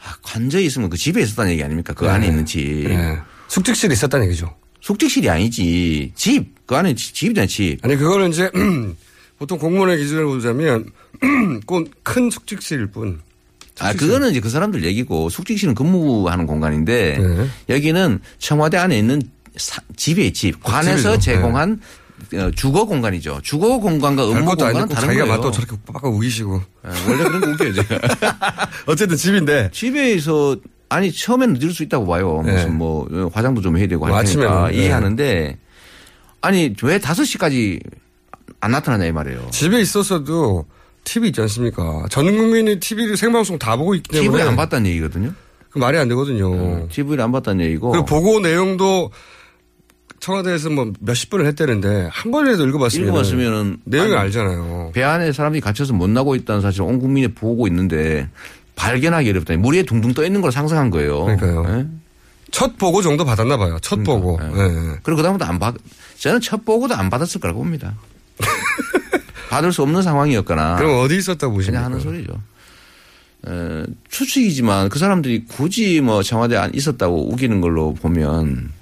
[0.00, 1.92] 아, 관저에 있으면 그 집에 있었다는 얘기 아닙니까?
[1.94, 2.60] 그 안에 있는 집.
[2.88, 3.18] 네.
[3.48, 4.54] 숙직실에 있었다는 얘기죠.
[4.80, 6.12] 숙직실이 아니지.
[6.14, 6.54] 집.
[6.66, 7.78] 그 안에 집- 집이잖아, 집.
[7.82, 8.50] 아니 그거는 이제
[9.38, 10.84] 보통 공무원의 기준을 보자면
[11.66, 13.20] 꼭큰 숙직실일 뿐.
[13.80, 17.18] 아, 그거는 이제 그 사람들 얘기고 숙직실은 근무하는 공간인데
[17.68, 19.22] 여기는 청와대 안에 있는
[19.56, 20.62] 사- 집이에요, 집.
[20.62, 21.18] 관에서.
[21.18, 21.84] 제공한 어,
[22.54, 23.40] 주거 공간이죠.
[23.42, 25.26] 주거 공간과 업무 공간은 다른 자기가 거예요.
[25.26, 26.60] 맛도 저렇게 빡빡 우기시고.
[26.86, 27.98] 예, 원래 그런 거 웃겨요, 제가.
[28.86, 29.70] 어쨌든 집인데.
[29.72, 30.56] 집에서
[30.90, 32.42] 아니 처음에는 늦을 수 있다고 봐요.
[32.44, 32.66] 무슨 네.
[32.66, 34.76] 뭐 화장도 좀 해야 되고 뭐 할 테니까 네.
[34.76, 35.58] 이해하는데
[36.40, 37.80] 아니 왜 5시까지
[38.60, 39.48] 안 나타나냐 이 말이에요.
[39.50, 40.64] 집에 있었어도
[41.04, 42.06] TV 있지 않습니까?
[42.10, 44.28] 전 국민이 TV를 생방송 다 보고 있기 때문에.
[44.28, 45.32] TV를 안 봤다는 얘기거든요.
[45.70, 46.88] 그 말이 안 되거든요.
[46.88, 47.92] TV를 안 봤다는 얘기고.
[47.92, 49.10] 그 보고 내용도
[50.20, 54.90] 청와대에서 뭐 몇십 분을 했다는데 한 번이라도 읽어봤으면 읽어봤으면은 내용이 아니, 알잖아요.
[54.94, 58.28] 배 안에 사람들이 갇혀서 못 나고 있다는 사실을 온 국민이 보고 있는데
[58.74, 59.56] 발견하기 어렵다.
[59.56, 61.24] 물 위에 둥둥 떠 있는 걸 상상한 거예요.
[61.24, 61.64] 그러니까요.
[61.68, 61.86] 예?
[62.50, 63.78] 첫 보고 정도 받았나 봐요.
[63.82, 64.38] 첫 보고.
[64.42, 64.98] 예.
[65.02, 65.74] 그리고 그다음부터 안 받,
[66.16, 67.94] 저는 첫 보고도 안 받았을 거라고 봅니다.
[69.50, 70.76] 받을 수 없는 상황이었거나.
[70.76, 71.56] 그럼 어디 있었다고?
[71.56, 72.32] 그냥 하는 소리죠.
[73.46, 78.72] 에, 추측이지만 그 사람들이 굳이 뭐 청와대 안 있었다고 우기는 걸로 보면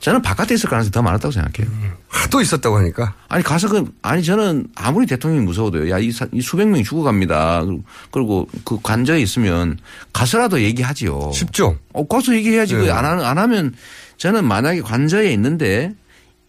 [0.00, 1.68] 저는 바깥에 있을 가능성이 더 많았다고 생각해요.
[2.08, 3.14] 하도 있었다고 하니까.
[3.28, 5.90] 아니 가서 그 아니 저는 아무리 대통령이 무서워도요.
[5.90, 7.62] 야이 이 수백 명이 죽어갑니다.
[8.10, 9.78] 그리고- 그 관저에 있으면
[10.12, 11.32] 가서라도 얘기하지요.
[11.32, 11.76] 쉽죠.
[11.92, 12.74] 어 가서 얘기해야지.
[12.76, 12.86] 네.
[12.86, 13.74] 그안 하는 안 하면
[14.18, 15.92] 저는 만약에 관저에 있는데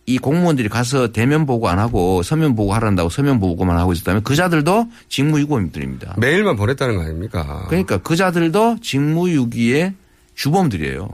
[0.06, 4.88] 이 공무원들이 가서 대면 보고 안 하고 서면 보고 하란다고 서면 보고만 하고 있었다면 그자들도
[5.08, 6.16] 직무유기범들입니다.
[6.18, 7.66] 메일만 보냈다는 거 아닙니까?
[7.68, 9.94] 그러니까 그자들도 직무유기의
[10.36, 11.10] 주범들이에요.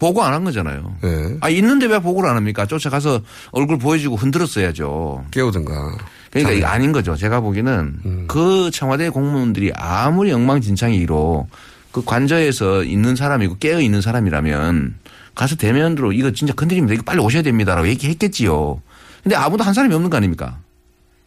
[0.00, 0.96] 보고 안 한 거잖아요.
[1.02, 1.36] 네.
[1.40, 2.66] 아 있는데 왜 보고를 안 합니까?
[2.66, 3.20] 쫓아가서
[3.52, 5.26] 얼굴 보여주고 흔들었어야죠.
[5.30, 5.98] 깨우든가.
[6.30, 7.14] 그러니까 이게 아닌 거죠.
[7.16, 8.24] 제가 보기에는 음.
[8.26, 11.46] 그 청와대 공무원들이 아무리 엉망진창이로
[11.92, 14.94] 그 관저에서 있는 사람이고 깨어 있는 사람이라면
[15.34, 16.94] 가서 대면으로 이거 진짜 건드립니다.
[16.94, 18.80] 이거 빨리 오셔야 됩니다라고 얘기했겠지요.
[19.22, 20.58] 근데 아무도 한 사람이 없는 거 아닙니까?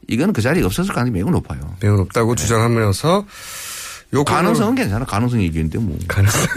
[0.07, 1.59] 이거는 그 자리에 없었을 가능성이 매우 높아요.
[1.81, 3.25] 매우 높다고 주장하면서
[4.13, 5.05] 요 가능성은 괜찮아.
[5.05, 5.97] 가능성이 얘기했는데 뭐.
[6.07, 6.41] 가능성.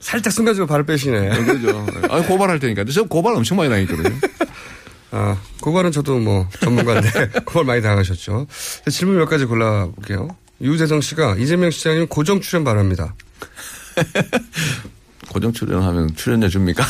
[0.00, 1.44] 살짝 순간적으로 발을 빼시네.
[1.44, 1.86] 그죠.
[2.08, 2.84] 아 고발할 테니까.
[2.92, 4.16] 저 고발 엄청 많이 당했거든요.
[5.12, 8.46] 아, 고발은 저도 뭐 전문가인데 고발 많이 당하셨죠.
[8.90, 10.28] 질문 몇 가지 골라볼게요.
[10.62, 13.14] 유재성 씨가 이재명 시장님 고정 출연 바랍니다.
[15.28, 16.84] 고정 출연하면 출연료 줍니까?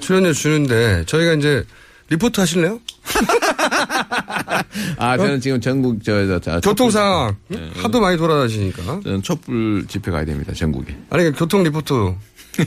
[0.00, 1.64] 출연료 주는데 저희가 이제
[2.10, 2.80] 리포트 하실래요?
[4.96, 7.70] 아, 저는 지금 전국 저, 저, 저 교통 상황 네.
[7.76, 9.00] 하도 많이 돌아다니시니까.
[9.04, 10.52] 저는 촛불 집회 가야 됩니다.
[10.54, 10.92] 전국에.
[10.92, 12.14] 아니 그러니까 교통 리포트.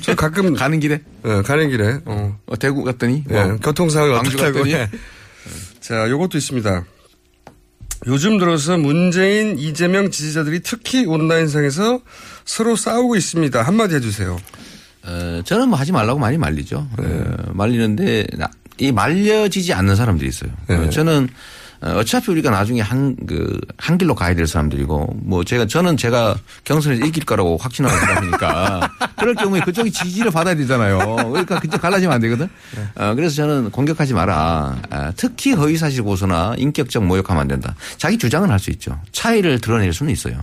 [0.02, 1.02] 저 가끔 가는 길에?
[1.24, 2.00] 네, 가는 길에.
[2.06, 2.38] 어.
[2.46, 4.64] 어, 대구 갔더니 네, 뭐 교통 상황이 어떻다고.
[4.66, 4.90] 네.
[5.80, 6.86] 자, 요것도 있습니다.
[8.08, 12.00] 요즘 들어서 문재인, 이재명 지지자들이 특히 온라인상에서
[12.46, 13.62] 서로 싸우고 있습니다.
[13.62, 14.40] 한마디 해주세요.
[15.04, 16.88] 어, 저는 뭐 하지 말라고 많이 말리죠.
[16.98, 17.06] 네.
[17.06, 20.52] 어, 말리는데 나- 이 말려지지 않는 사람들이 있어요.
[20.70, 21.30] 어, 저는
[21.82, 26.36] 어, 어차피 우리가 나중에 한, 그, 한 길로 가야 될 사람들이고, 뭐 제가, 저는 제가
[26.64, 31.00] 경선에서 이길 거라고 확신하는 사람이니까, 그럴 경우에 그쪽이 지지를 받아야 되잖아요.
[31.32, 32.48] 그러니까 그쪽 갈라지면 안 되거든.
[32.96, 34.78] 어, 그래서 저는 공격하지 마라.
[34.92, 37.76] 아, 특히 허위사실 고소나 인격적 모욕하면 안 된다.
[37.98, 38.96] 자기 주장은 할 수 있죠.
[39.12, 40.36] 차이를 드러낼 수는 있어요.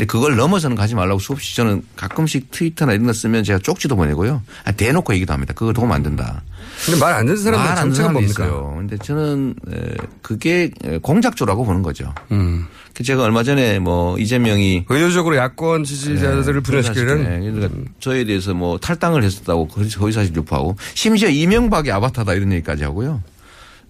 [0.00, 4.40] 근데 그걸 넘어서는 가지 말라고 수없이 저는 가끔씩 트위터나 이런 거 쓰면 제가 쪽지도 보내고요.
[4.64, 5.52] 아, 대놓고 얘기도 합니다.
[5.54, 6.40] 그거 도움 안 된다.
[6.86, 8.44] 근데 말 안 듣는 사람들 정체가 뭡니까?
[8.46, 8.74] 있어요.
[8.78, 12.14] 근데 저는 에, 그게 에, 공작조라고 보는 거죠.
[12.32, 12.66] 음.
[12.94, 18.78] 그 제가 얼마 전에 뭐 이재명이 의도적으로 야권 지지자들을 분열시키는 네, 그러니까 저에 대해서 뭐
[18.78, 23.22] 탈당을 했었다고 거의 사실 유포하고 심지어 이명박이 아바타다 이런 얘기까지 하고요.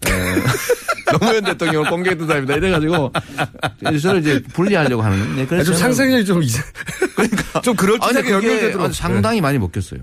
[0.06, 0.10] 에,
[1.12, 3.12] 노무현 대통령을 공개했던 사람이다 이래가지고
[4.00, 5.36] 저를 이제 분리하려고 하는.
[5.36, 6.64] 네, 아, 좀 상상력이 좀 이상.
[7.14, 8.94] 그러니까 좀 그럴듯하게 연결되도록.
[8.94, 10.00] 상당히 많이 먹혔어요.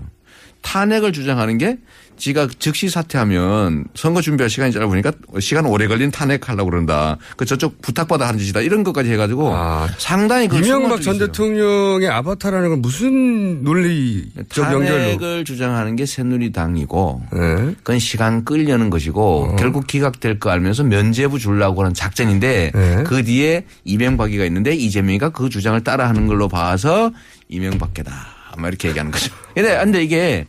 [0.62, 1.78] 탄핵을 주장하는 게
[2.18, 7.16] 지가 즉시 사퇴하면 선거 준비할 시간이 짧으니까 시간 오래 걸린 탄핵하려고 그런다.
[7.36, 8.60] 그 저쪽 부탁받아 하는 짓이다.
[8.60, 9.54] 이런 것까지 해가지고
[9.98, 11.18] 상당히 그 아, 이명박 전.
[11.18, 14.98] 대통령의 아바타라는 건 무슨 논리적 연결로?
[14.98, 17.54] 탄핵을 주장하는 게 새누리당이고 네.
[17.78, 19.56] 그건 시간 끌려는 것이고 어.
[19.56, 23.04] 결국 기각될 거 알면서 면죄부 주려고 하는 작전인데 네.
[23.04, 27.10] 그 뒤에 이명박이가 있는데 이재명이가 그 주장을 따라하는 걸로 봐서
[27.48, 28.12] 이명박계다.
[28.56, 29.32] 막 이렇게 얘기하는 거죠.
[29.54, 30.46] 근데, 근데 이게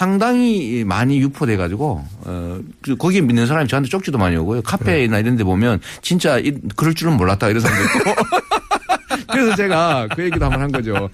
[0.00, 4.60] 상당히 많이 유포돼 가지고 어그 거기에 믿는 사람이 저한테 쪽지도 많이 오고요.
[4.60, 8.10] 카페나 이런 데 보면 진짜 이- 그럴 줄은 몰랐다 이런 사람도 있고.
[9.32, 11.08] 그래서 제가 그 얘기도 한번 한 거죠.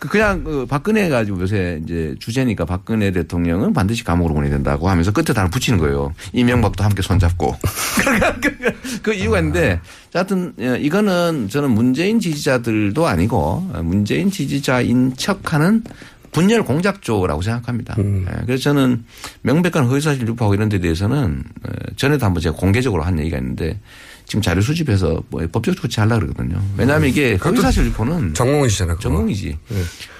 [0.00, 5.12] 그 그냥 그 박근혜 가지고 요새 이제 주제니까 박근혜 대통령은 반드시 감옥으로 보내야 된다고 하면서
[5.12, 6.12] 끝에 다 붙이는 거예요.
[6.32, 7.54] 이명박도 함께 손잡고.
[9.02, 9.80] 그 이유가 있는데
[10.12, 15.84] 자, 하여튼 예, 이거는 저는 문재인 지지자들도 아니고 문재인 지지자인 척 하는
[16.32, 17.94] 분열 공작조라고 생각합니다.
[17.98, 19.04] 예, 그래서 저는
[19.42, 23.80] 명백한 허위사실 유포하고 이런 데 대해서는 어, 전에도 한번 제가 공개적으로 한 얘기가 있는데
[24.26, 26.60] 지금 자료 수집해서 뭐 법적 조치하려고 그러거든요.
[26.76, 28.98] 왜냐하면 이게 허위사실 유포는 전공이시잖아요.
[28.98, 29.58] 전공이지.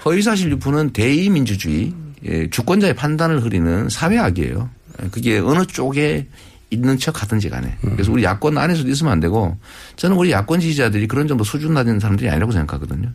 [0.05, 1.93] 허위사실 유포는 대의민주주의
[2.25, 4.71] 예, 주권자의 판단을 흐리는 사회악이에요.
[5.03, 6.29] 예, 그게 어느 쪽에
[6.71, 7.77] 있는 척 하든지 간에.
[7.81, 9.57] 그래서 우리 야권 안에서도 있으면 안 되고
[9.95, 13.09] 저는 우리 야권 지지자들이 그런 정도 수준 낮은 사람들이 아니라고 생각하거든요.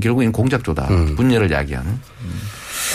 [0.00, 0.86] 결국엔 공작조다.
[1.16, 1.90] 분열을 야기하는.
[1.90, 2.40] 음.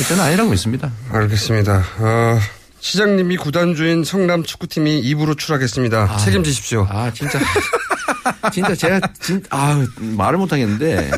[0.08, 0.92] 저는 아니라고 믿습니다.
[1.12, 1.84] 알겠습니다.
[2.00, 2.40] 어,
[2.80, 6.18] 시장님이 구단주인 성남 축구팀이 2부로 추락했습니다.
[6.18, 6.88] 책임지십시오.
[6.90, 7.40] 아, 진짜.
[8.52, 11.10] 진짜 제가 진, 아, 말을 못 하겠는데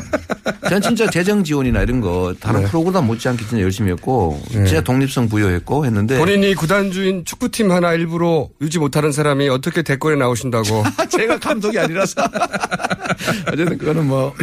[0.62, 2.66] 저는 진짜 재정 지원이나 이런 거 다른 네.
[2.68, 8.78] 프로그램 못지않게 진짜 열심히 했고 진짜 독립성 부여했고 했는데 본인이 구단주인 축구팀 하나 일부러 유지
[8.78, 10.84] 못하는 사람이 어떻게 대권에 나오신다고.
[11.10, 12.22] 제가 감독이 아니라서.
[13.52, 14.34] 어쨌든 그거는 뭐,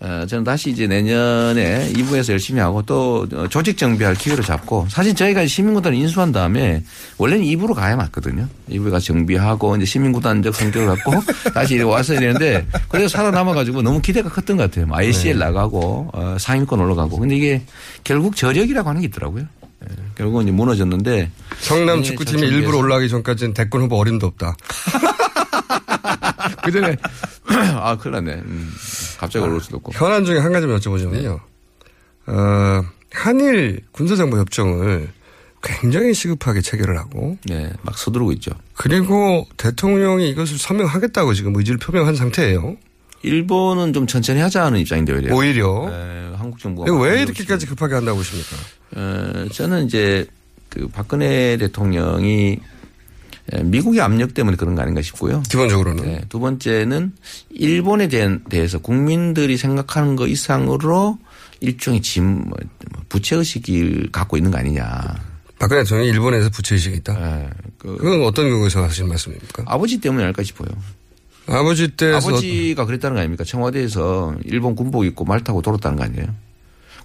[0.00, 5.12] 어, 저는 다시 이제 내년에 2부에서 열심히 하고 또 어, 조직 정비할 기회를 잡고 사실
[5.12, 6.84] 저희가 시민구단을 인수한 다음에
[7.16, 8.46] 원래는 2부로 가야 맞거든요.
[8.70, 11.12] 2부에 가서 정비하고 이제 시민구단적 성격을 갖고
[11.52, 14.86] 다시 왔어야 되는데 그래서 살아남아가지고 너무 기대가 컸던 것 같아요.
[14.86, 15.44] 뭐 ICL 네.
[15.46, 17.62] 나가고 어, 상위권 올라가고 근데 이게
[18.04, 19.46] 결국 저력이라고 하는 게 있더라고요.
[19.90, 22.78] 예, 결국은 이제 무너졌는데 성남 네, 축구팀이 저 일부러.
[22.78, 24.54] 올라가기 전까지는 대권 후보 어림도 없다.
[26.70, 26.96] 그 전에
[27.80, 28.32] 아 큰일 났네.
[28.34, 28.72] 음,
[29.18, 29.92] 갑자기 올라올 수도 없고.
[29.92, 31.40] 현안 중에 한 가지만 여쭤보자면요.
[32.26, 32.82] 어,
[33.12, 35.08] 한일 군사정보 협정을
[35.62, 37.36] 굉장히 시급하게 체결을 하고.
[37.46, 38.52] 네, 막 서두르고 있죠.
[38.74, 42.76] 그리고 대통령이 이것을 서명하겠다고 지금 의지를 표명한 상태예요.
[43.22, 45.34] 일본은 좀 천천히 하자는 입장인데 오히려.
[45.34, 45.90] 오히려?
[45.90, 46.92] 네, 한국 정부가.
[47.00, 48.56] 왜 이렇게까지 급하게 한다고 보십니까?
[48.96, 50.26] 어, 저는 이제
[50.68, 52.58] 그 박근혜 대통령이 에,
[53.64, 55.42] 미국의 압력 때문에 그런 거 아닌가 싶고요.
[55.48, 56.04] 기본적으로는.
[56.04, 57.12] 네, 두 번째는
[57.50, 61.18] 일본에 대해서 국민들이 생각하는 것 이상으로
[61.60, 62.56] 일종의 짐, 뭐,
[63.08, 64.84] 부채의식을 갖고 있는 거 아니냐.
[65.58, 67.14] 박근혜 대통령이 일본에서 부채의식이 있다?
[67.14, 69.64] 네, 그 그건 어떤 경우에서 하시는 말씀입니까?
[69.66, 70.68] 아버지 때문에 할까 싶어요.
[71.46, 73.42] 아버지 때에서 아버지가 그랬다는 거 아닙니까?
[73.42, 76.26] 청와대에서 일본 군복 입고 말 타고 돌았다는 거 아니에요?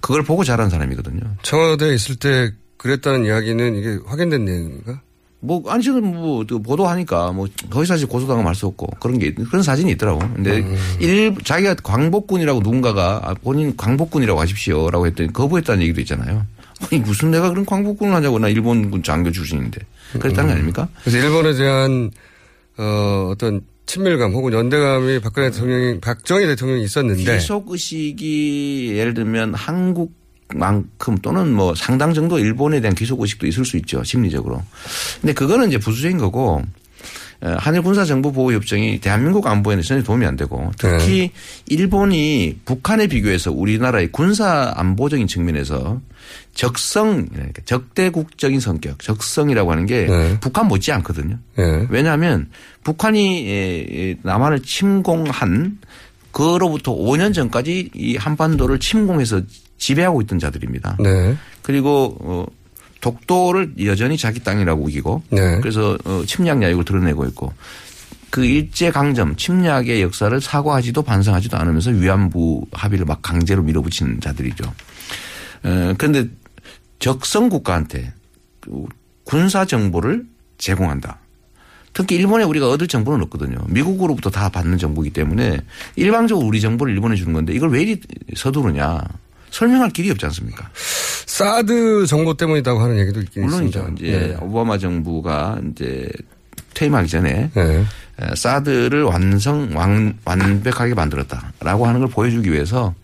[0.02, 1.22] 그걸 보고 자란 사람이거든요.
[1.44, 5.02] 청와대에 있을 때 그랬다는 이야기는 이게 확인된 내용입니까?
[5.46, 9.92] 뭐, 지금 뭐, 그 보도하니까 뭐, 거기 사실 고소당하면 할수 없고 그런 게, 그런 사진이
[9.92, 10.20] 있더라고.
[10.20, 10.78] 근데 음.
[11.00, 14.90] 일, 자기가 광복군이라고 누군가가 아, 본인 광복군이라고 하십시오.
[14.90, 16.46] 라고 했더니 거부했다는 얘기도 있잖아요.
[16.80, 19.82] 아니, 무슨 내가 그런 광복군을 하자고 나 일본군 장교 출신인데.
[20.20, 20.88] 그랬다는 거 아닙니까?
[21.04, 22.12] 그래서 일본에 대한
[22.78, 30.23] 어, 어떤 친밀감 혹은 연대감이 박근혜 대통령이 박정희 대통령이 있었는데 귀속 의식이 예를 들면 한국
[30.54, 34.62] 만큼 또는 뭐 상당 정도 일본에 대한 귀속 의식도 있을 수 있죠 심리적으로.
[35.22, 36.64] 근데 그거는 이제 부수적인 거고
[37.42, 41.32] 어, 한일 군사 정보 보호 협정이 대한민국 안보에는 전혀 도움이 안 되고 특히
[41.68, 46.00] 일본이 북한에 비교해서 우리나라의 군사 안보적인 측면에서
[46.54, 50.08] 적성 그러니까 적대국적인 성격 적성이라고 하는 게
[50.40, 51.38] 북한 못지 않거든요.
[51.90, 52.50] 왜냐하면
[52.86, 55.80] 북한이 남한을 침공한
[56.32, 59.42] 그로부터 5년 전까지 이 한반도를 침공해서
[59.78, 60.98] 지배하고 있던 자들입니다.
[61.00, 61.36] 네.
[61.62, 62.46] 그리고 어,
[63.02, 65.60] 독도를 여전히 자기 땅이라고 우기고 네.
[65.60, 67.54] 그래서 어, 침략 야욕을 드러내고 있고
[68.30, 74.64] 그 일제 강점 침략의 역사를 사과하지도 반성하지도 않으면서 위안부 합의를 막 강제로 밀어붙이는 자들이죠.
[75.64, 76.28] 어, 그런데
[77.00, 78.14] 적성 국가한테
[78.62, 78.86] 그
[79.26, 80.26] 군사 정보를
[80.58, 81.20] 제공한다.
[81.94, 83.58] 특히 일본에 우리가 얻을 정보는 없거든요.
[83.68, 85.60] 미국으로부터 다 받는 정보이기 때문에
[85.96, 88.02] 일방적으로 우리 정보를 일본에 주는 건데 이걸 왜 이리
[88.36, 89.02] 서두르냐.
[89.54, 90.68] 설명할 길이 없지 않습니까?
[91.28, 93.80] 사드 정보 때문이라고 하는 얘기도 있긴 물론이죠.
[93.80, 94.04] 있습니다.
[94.08, 94.38] 이제 네.
[94.42, 96.10] 오바마 정부가 이제
[96.74, 97.86] 퇴임하기 전에 네.
[98.20, 102.96] 에, 사드를 완성 완, 완벽하게 만들었다라고 하는 걸 보여주기 위해서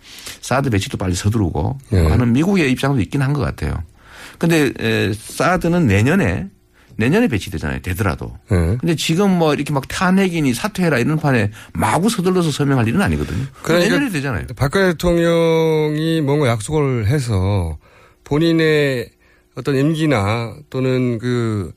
[0.41, 2.07] 사드 배치도 빨리 서두르고 네.
[2.07, 3.83] 하는 미국의 입장도 있긴 한 것 같아요.
[4.39, 6.47] 근데 에, 사드는 내년에
[6.99, 7.79] 내년에 배치되잖아요.
[7.81, 8.33] 되더라도.
[8.51, 8.77] 네.
[8.77, 13.45] 근데 지금 뭐 이렇게 막 탄핵이니 사퇴해라 이런 판에 마구 서둘러서 설명할 일은 아니거든요.
[13.63, 14.45] 그러니까 내년에 되잖아요.
[14.57, 17.77] 박근혜 대통령이 뭔가 약속을 해서
[18.25, 19.09] 본인의
[19.55, 21.71] 어떤 임기나 또는 그,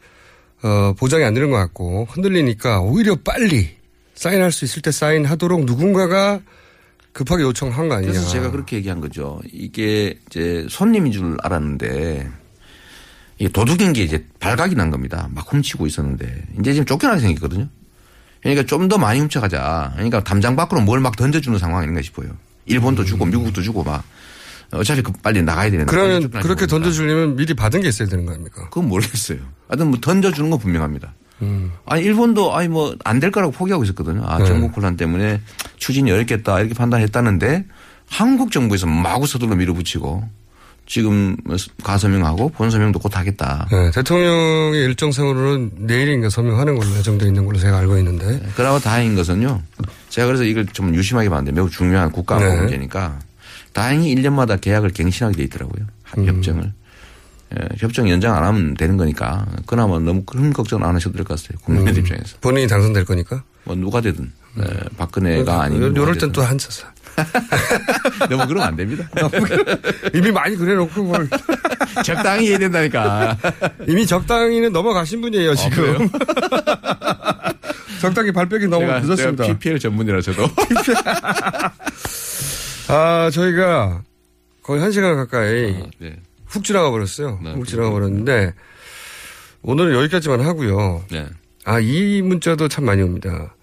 [0.62, 3.70] 어, 보장이 안 되는 것 같고 흔들리니까 오히려 빨리
[4.15, 6.40] 사인할 수 있을 때 사인하도록 누군가가
[7.12, 8.12] 급하게 요청한 거 아니냐.
[8.12, 9.40] 그래서 제가 그렇게 얘기한 거죠.
[9.53, 12.41] 이게 이제 손님인 줄 알았는데
[13.48, 15.28] 도둑인 게 이제 발각이 난 겁니다.
[15.32, 17.69] 막 훔치고 있었는데 이제 지금 쫓겨나게 생겼거든요.
[18.43, 19.93] 그러니까 좀 더 많이 훔쳐가자.
[19.94, 22.28] 그러니까 담장 밖으로 뭘 막 던져주는 상황이 아닌가 싶어요.
[22.66, 24.05] 일본도 주고 미국도 주고 막
[24.73, 25.90] 어차피 그 빨리 나가야 되는데.
[25.90, 28.64] 그러면 그렇게 던져주려면 미리 받은 게 있어야 되는 거 아닙니까?
[28.70, 29.39] 그건 모르겠어요.
[29.69, 31.14] 하여튼 뭐 던져주는 건 분명합니다.
[31.43, 31.73] 음.
[31.86, 34.23] 아니 일본도 아니 뭐 안 될 거라고 포기하고 있었거든요.
[34.27, 34.47] 아 네.
[34.47, 35.40] 전국 혼란 때문에
[35.77, 37.66] 추진이 어렵겠다 이렇게 판단했다는데
[38.09, 40.28] 한국 정부에서 마구 서둘러 밀어붙이고
[40.97, 41.39] 지금
[41.82, 43.66] 가서명하고 본서명도 곧 하겠다.
[43.70, 48.43] 네, 대통령의 일정상으로는 내일인가 서명하는 걸로 예정돼 있는 걸로 제가 알고 있는데.
[48.55, 49.62] 그나마 다행인 것은요.
[50.10, 52.56] 제가 그래서 이걸 좀 유심하게 봤는데 매우 중요한 국가 안보 네.
[52.60, 53.20] 문제니까
[53.73, 55.86] 다행히 1년마다 계약을 갱신하게 돼 있더라고요.
[56.02, 56.28] 한 음.
[56.28, 56.73] 협정을.
[57.59, 61.40] 예, 협정 연장 안 하면 되는 거니까 그나마 너무 큰 걱정 안 하셔도 될 것
[61.40, 61.59] 같아요.
[61.64, 61.98] 국민들 음.
[62.01, 62.36] 입장에서.
[62.43, 63.43] 본인이 당선될 거니까.
[63.64, 64.62] 뭐 누가 되든 예,
[64.98, 66.91] 박근혜가 아니면 요, 럴 땐 또 한차사.
[68.30, 69.09] 너무 그러면 안 됩니다.
[70.14, 71.28] 이미 많이 그래놓고 뭘.
[72.05, 73.36] 적당히 해야 된다니까.
[73.86, 76.09] 이미 적당히는 넘어가신 분이에요, 지금.
[78.01, 79.44] 적당히 발빼기 너무 제가- 늦었습니다.
[79.44, 80.47] 제가 PPL 전문이라 저도.
[82.89, 84.02] 아, 저희가
[84.62, 86.16] 거의 한 시간 가까이 네.
[86.47, 87.39] 훅 지나가 버렸어요.
[87.43, 88.52] 훅 지나가 버렸는데
[89.62, 91.05] 오늘은 여기까지만 하고요.
[91.10, 91.26] 네.
[91.64, 93.55] 아, 이 문자도 참 많이 옵니다.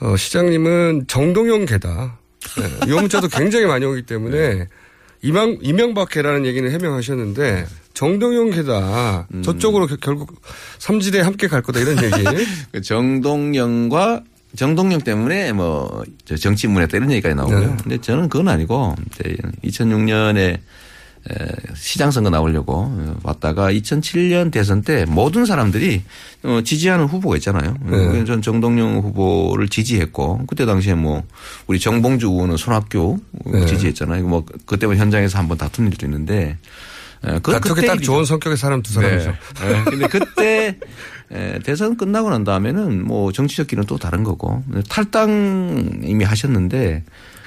[0.00, 2.18] 어, 시장님은 정동영 개다.
[2.58, 4.68] 네, 이 문자도 굉장히 많이 오기 때문에
[5.22, 9.26] 이명, 이명박 개라는 얘기는 해명하셨는데 정동영 개다.
[9.32, 9.42] 음.
[9.42, 10.40] 저쪽으로 겨- 결국
[10.78, 12.44] 삼지대 함께 갈 거다 이런 얘기.
[12.72, 14.22] 그 정동영과
[14.56, 17.58] 정동영 때문에 뭐저 정치 문했다 이런 얘기까지 나오고요.
[17.60, 17.76] 네.
[17.82, 18.94] 근데 저는 그건 아니고
[19.64, 20.58] 2006년에
[21.74, 22.92] 시장 선거 나오려고
[23.22, 26.02] 왔다가 2007년 대선 때 모든 사람들이
[26.42, 27.76] 어, 지지하는 후보가 있잖아요.
[27.80, 28.06] 네.
[28.08, 31.22] 그래서 전 정동영 후보를 지지했고 그때 당시에 뭐
[31.66, 33.64] 우리 정봉주 의원은 손학규 네.
[33.66, 34.26] 지지했잖아요.
[34.26, 36.58] 뭐 그때 뭐 현장에서 한번 다툰 일도 있는데
[37.22, 38.02] 어, 그 그때 딱.
[38.02, 39.34] 좋은 성격의 사람 두 사람이죠.
[39.62, 39.72] 네.
[39.72, 39.84] 네.
[39.84, 40.78] 근데 그때
[41.32, 47.02] 에, 대선 끝나고 난 다음에는 뭐 정치적 길은 또 다른 거고 탈당 이미 하셨는데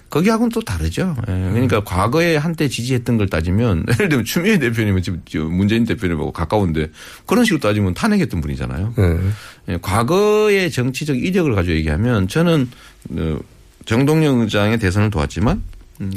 [0.09, 1.15] 거기하고는 또 다르죠.
[1.27, 6.31] 예, 그러니까 과거에 한때 지지했던 걸 따지면 예를 들면 추미애 대표님은 지금 저 문재인 대표님하고
[6.31, 6.89] 가까운데
[7.25, 8.93] 그런 식으로 따지면 탄핵했던 분이잖아요.
[8.97, 9.17] 네.
[9.69, 12.69] 예, 과거의 정치적 이력을 가지고 얘기하면 저는
[13.11, 13.39] 어,
[13.85, 15.61] 정동영 의장의 대선을 도왔지만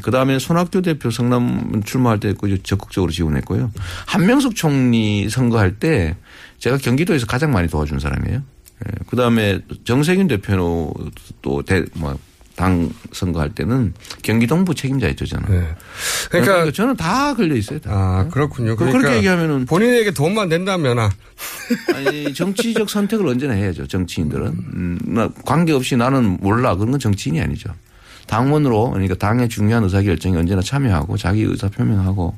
[0.03, 3.73] 그 다음에 손학규 대표 성남 출마할 때그 적극적으로 지원했고요.
[4.07, 6.17] 한명숙 총리 선거할 때
[6.59, 8.43] 제가 경기도에서 가장 많이 도와준 사람이에요.
[9.07, 10.95] 그 다음에 정세균 대표도
[11.43, 12.19] 또뭐
[12.61, 15.47] 당 선거할 때는 경기동부 책임자였죠 저는.
[15.47, 15.77] 그러니까,
[16.31, 17.79] 그러니까 저는 다 걸려 있어요.
[17.81, 17.91] 다.
[17.91, 18.77] 아, 그렇군요.
[18.77, 21.11] 그렇게 그러니까 얘기하면은 본인에게 돈만 낸다면 아.
[21.95, 27.41] 아니 정치적 선택을 언제나 해야죠 정치인들은 음, 나 관계 없이 나는 몰라 그런 건 정치인이
[27.41, 27.71] 아니죠
[28.27, 32.37] 당원으로 그러니까 당의 중요한 의사결정에 언제나 참여하고 자기 의사 표명하고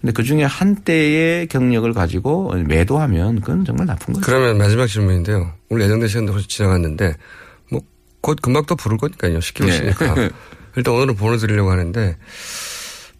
[0.00, 4.26] 근데 그 중에 한때의 경력을 가지고 매도하면 그건 정말 나쁜 거죠.
[4.26, 5.52] 그러면 마지막 질문인데요.
[5.70, 7.14] 오늘 예정된 시간도 벌써 지나갔는데 뭐
[8.24, 9.34] 곧 금방 또 부를 거니까요.
[9.34, 9.40] 네.
[9.40, 10.30] 시키시니까
[10.76, 12.16] 일단 오늘은 보내드리려고 하는데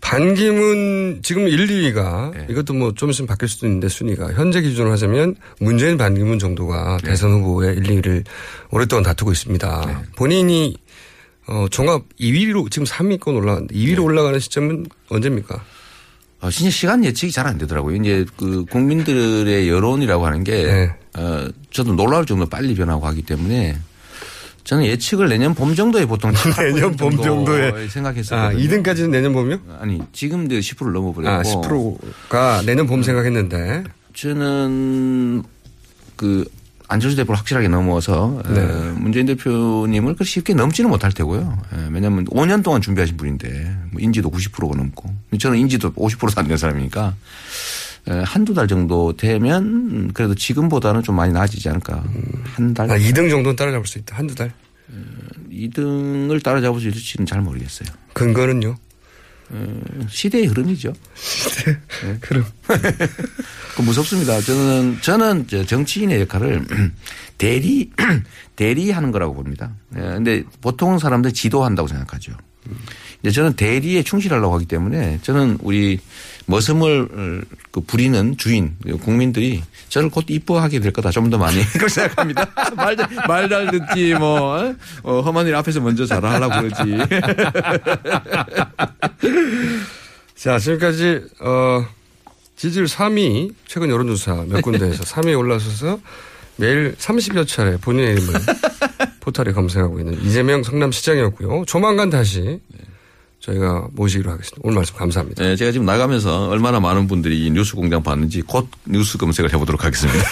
[0.01, 5.37] 반기문 지금 1, 2위가 이것도 뭐 좀 있으면 바뀔 수도 있는데 순위가 현재 기준으로 하자면
[5.61, 8.25] 문재인 반기문 정도가 대선 후보의 1, 2위를
[8.71, 10.03] 오랫동안 다투고 있습니다.
[10.17, 10.77] 본인이
[11.47, 15.63] 어, 종합 2위로 지금 3위권 올라갔는데 2위로 올라가는 시점은 언제입니까?
[16.41, 17.97] 어, 진짜 시간 예측이 잘 안 되더라고요.
[17.97, 23.77] 이제 그 국민들의 여론이라고 하는 게, 어, 저도 놀라울 정도로 빨리 변하고 하기 때문에
[24.65, 28.59] 저는 예측을 내년 봄 정도에 보통 내년 봄 정도에 생각했었거든요.
[28.59, 29.59] 아, 2등까지는 내년 봄이요?
[29.79, 31.39] 아니, 지금 10%를 넘어버렸고.
[31.39, 33.85] 아, 10%가 내년 봄 생각했는데.
[34.15, 35.43] 저는
[36.17, 36.45] 그
[36.89, 38.61] 안철수 대표를 확실하게 넘어서 네.
[38.61, 41.59] 어, 문재인 대표님을 그렇게 쉽게 넘지는 못할 테고요.
[41.77, 46.57] 예, 왜냐하면 5년 동안 준비하신 분인데 뭐 인지도 90%가 넘고 저는 인지도 50%도 안 되는
[46.57, 47.15] 사람이니까 에,
[48.07, 52.05] 한두 달 정도 되면 그래도 지금보다는 좀 많이 나아지지 않을까.
[52.45, 52.91] 한 달.
[52.91, 54.17] 아, 2등 정도는 따라잡을 수 있다.
[54.17, 54.53] 한두 달.
[55.51, 57.89] 2등을 따라잡을 수 있을지는 잘 모르겠어요.
[58.13, 58.77] 근거는요?
[59.51, 60.93] 어, 시대의 흐름이죠.
[61.67, 62.19] 네.
[62.23, 62.45] 흐름.
[63.77, 64.41] 그 무섭습니다.
[64.41, 66.65] 저는 저는 저 정치인의 역할을
[67.39, 67.91] 대리
[68.57, 69.73] 대리하는 거라고 봅니다.
[69.97, 72.33] 예, 근데 보통 사람들 지도한다고 생각하죠.
[73.23, 75.99] 이제 저는 대리에 충실하려고 하기 때문에 저는 우리
[76.47, 81.11] 머슴을 그 부리는 주인 국민들이 저를 곧 이뻐하게 될 거다.
[81.11, 82.47] 좀 더 많이 그렇게 생각합니다.
[83.27, 86.83] 말잘 듣지 뭐 어, 험한 일 앞에서 먼저 잘하려고 그러지.
[90.37, 91.87] 자, 지금까지, 어,
[92.57, 95.99] 지지율 3위, 최근 여론조사 몇 군데에서 3위에 올라서서
[96.57, 98.35] 매일 30여 차례 본인의 이름을
[99.21, 101.65] 포털에 검색하고 있는 이재명 성남시장이었고요.
[101.67, 102.61] 조만간 다시
[103.41, 104.61] 저희가 모시기로 하겠습니다.
[104.63, 105.43] 오늘 말씀 감사합니다.
[105.45, 109.85] 네, 제가 지금 나가면서 얼마나 많은 분들이 이 뉴스 공장 봤는지 곧 뉴스 검색을 해보도록
[109.85, 110.25] 하겠습니다.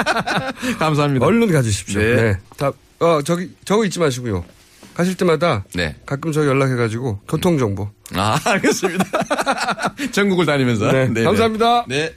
[0.78, 1.26] 감사합니다.
[1.26, 2.00] 얼른 가주십시오.
[2.00, 2.14] 네.
[2.14, 2.38] 네.
[2.56, 4.44] 다, 어, 저기, 저거 잊지 마시고요.
[4.94, 5.96] 가실 때마다 네.
[6.06, 7.90] 가끔 저희 연락해가지고 교통정보.
[8.14, 9.04] 아, 알겠습니다.
[10.12, 10.90] 전국을 다니면서.
[10.90, 11.84] 네, 네, 감사합니다.
[11.86, 12.14] 네.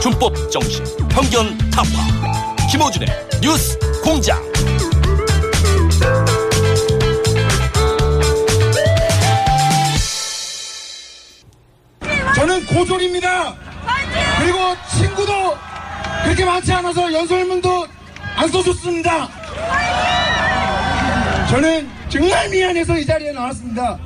[0.00, 2.56] 준법 정신, 편견 타파.
[2.70, 3.08] 김호준의
[3.42, 4.40] 뉴스 공장.
[12.34, 13.54] 저는 고졸입니다.
[14.38, 14.58] 그리고
[14.96, 15.32] 친구도
[16.24, 17.86] 그렇게 많지 않아서 연설문도
[18.36, 19.28] 안 써줬습니다.
[21.50, 23.98] 저는 정말 미안해서 이 자리에 나왔습니다.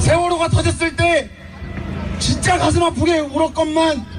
[0.00, 1.30] 세월호가 터졌을 때
[2.18, 4.13] 진짜 가슴 아프게 울었건만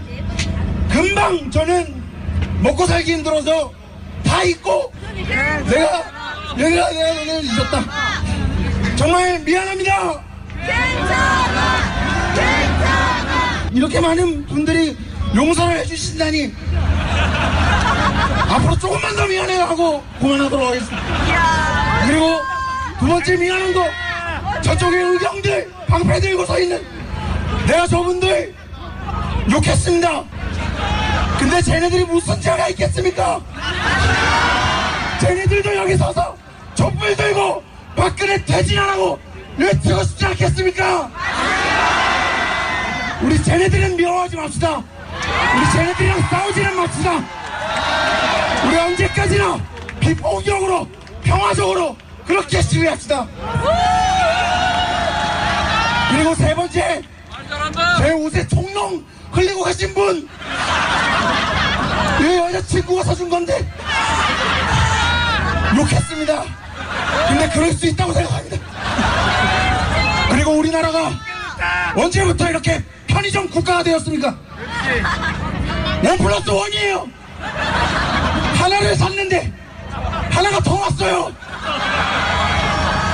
[0.96, 1.94] 금방 저는
[2.62, 3.70] 먹고 살기 힘들어서
[4.26, 5.66] 다 잊고 내가
[6.56, 7.84] 내가 내가 너를 잊었다.
[8.96, 10.24] 정말 미안합니다.
[13.74, 14.98] 이렇게 많은 분들이
[15.36, 16.54] 용서를 해주신다니
[18.50, 22.06] 앞으로 조금만 더 미안해요 하고 그만하도록 하겠습니다.
[22.08, 22.40] 그리고
[23.02, 23.86] 두 번째 미안한 거
[24.62, 26.82] 저쪽에 의경들 방패 들고 서 있는
[27.68, 28.56] 내가 저분들
[29.52, 30.24] 욕했습니다.
[31.38, 33.42] 근데 쟤네들이 무슨 죄가 있겠습니까?
[35.20, 36.36] 쟤네들도 여기 서서
[36.74, 37.64] 촛불 들고
[37.96, 39.20] 박근혜 퇴진하라고
[39.58, 41.10] 외치고 싶지 않겠습니까?
[43.22, 44.84] 우리 쟤네들은 미워하지 맙시다.
[45.56, 47.12] 우리 쟤네들이랑 싸우지는 맙시다.
[48.66, 49.60] 우리 언제까지나
[50.00, 50.88] 비폭력으로
[51.24, 51.96] 평화적으로
[52.26, 53.26] 그렇게 시위합시다.
[56.12, 57.02] 그리고 세 번째
[57.98, 60.28] 제 옷에 총롱 흘리고 가신 분.
[62.22, 63.70] 이 여자친구가 사준 건데
[65.76, 66.44] 욕했습니다.
[67.28, 68.58] 근데 그럴 수 있다고 생각합니다.
[70.30, 71.12] 그리고 우리나라가
[71.96, 74.36] 언제부터 이렇게 편의점 국가가 되었습니까?
[76.04, 77.08] 원 플러스 원이에요.
[78.58, 79.54] 하나를 샀는데
[80.32, 81.34] 하나가 더 왔어요.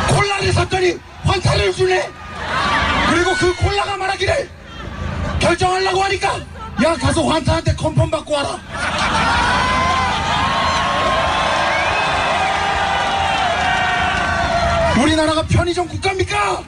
[0.10, 2.10] 콜라를 샀더니 환타를 주네.
[3.10, 4.50] 그리고 그 콜라가 말하기를
[5.42, 6.40] 결정하려고 하니까
[6.84, 8.60] 야 가서 환타한테 컨펌 받고 와라.
[15.02, 16.64] 우리나라가 편의점 국가입니까?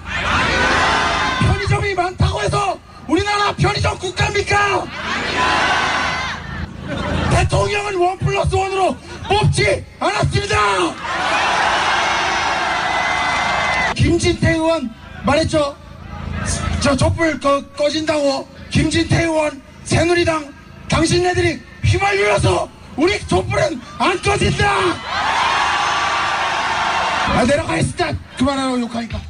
[1.40, 4.86] 편의점이 많다고 해서 우리나라 편의점 국가입니까?
[7.32, 8.98] 대통령은 원 플러스 원으로
[9.28, 10.58] 뽑지 않았습니다.
[13.96, 14.90] 김진태 의원
[15.24, 15.76] 말했죠.
[16.82, 20.52] 저 촛불 꺼, 꺼진다고 김진태 의원 새누리당
[20.90, 22.68] 당신네들이 휘발유여서
[22.98, 24.68] 우리 촛불은 안 꺼진다.
[27.28, 28.14] 아, 내려가겠습니다.
[28.38, 29.22] 그만하라고 욕하니까.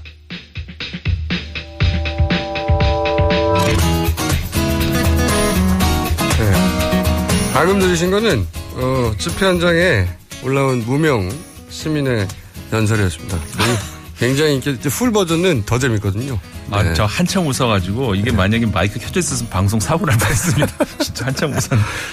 [6.40, 7.54] 네.
[7.54, 10.08] 방금 들으신 거는 어, 집회 현장에
[10.44, 11.30] 올라온 무명
[11.70, 12.30] 시민의
[12.72, 13.93] 연설이었습니다.
[14.24, 16.40] 굉장히 이렇게 풀 버전은 더 재밌거든요.
[16.72, 16.94] 아, 네.
[16.94, 20.86] 저 한참 웃어가지고 이게 만약에 마이크 켜져 있었으면 방송 사고 날 뻔했습니다.
[21.04, 21.70] 진짜 한참 웃었.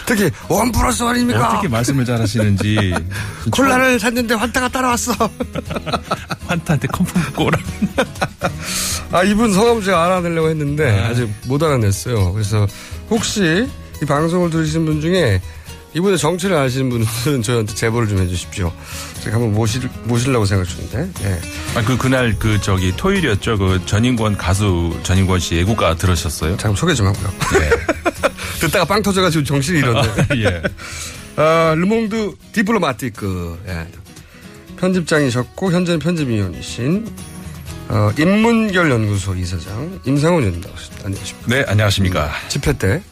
[0.06, 1.52] 특히 one plus one입니까?
[1.52, 2.92] 어떻게 말씀을 잘하시는지.
[3.52, 5.12] 콜라를 샀는데 환타가 따라왔어.
[6.48, 7.58] 환타한테 붙고 오라.
[9.12, 12.32] 아, 이분 성함 제가 알아내려고 했는데 아직 못 알아냈어요.
[12.32, 12.66] 그래서
[13.08, 13.68] 혹시
[14.02, 15.40] 이 방송을 들으신 분 중에
[15.94, 17.06] 이분의 정체를 아시는 분은
[17.42, 18.72] 저희한테 제보를 좀 해주십시오.
[19.22, 21.10] 제가 한번 모실, 모시려고 생각 중인데.
[21.24, 21.40] 예.
[21.78, 23.58] 아, 그, 그날 그, 저기, 토요일이었죠.
[23.58, 26.56] 그, 전인권 가수 전인권 씨 애국가 들으셨어요?
[26.56, 27.30] 잠깐 소개 좀 하고요.
[28.60, 30.26] 듣다가 빵 터져가지고 정신이 이런데.
[30.36, 30.62] 예.
[31.36, 33.58] 아, 르몽드 디플로마티크.
[33.68, 33.86] 예.
[34.78, 37.06] 편집장이셨고, 현재는 편집위원이신,
[37.88, 40.62] 어, 인문결 연구소 이사장, 임상훈 위원
[41.04, 41.46] 안녕하십니까.
[41.48, 42.30] 네, 안녕하십니까.
[42.48, 43.02] 집회 때.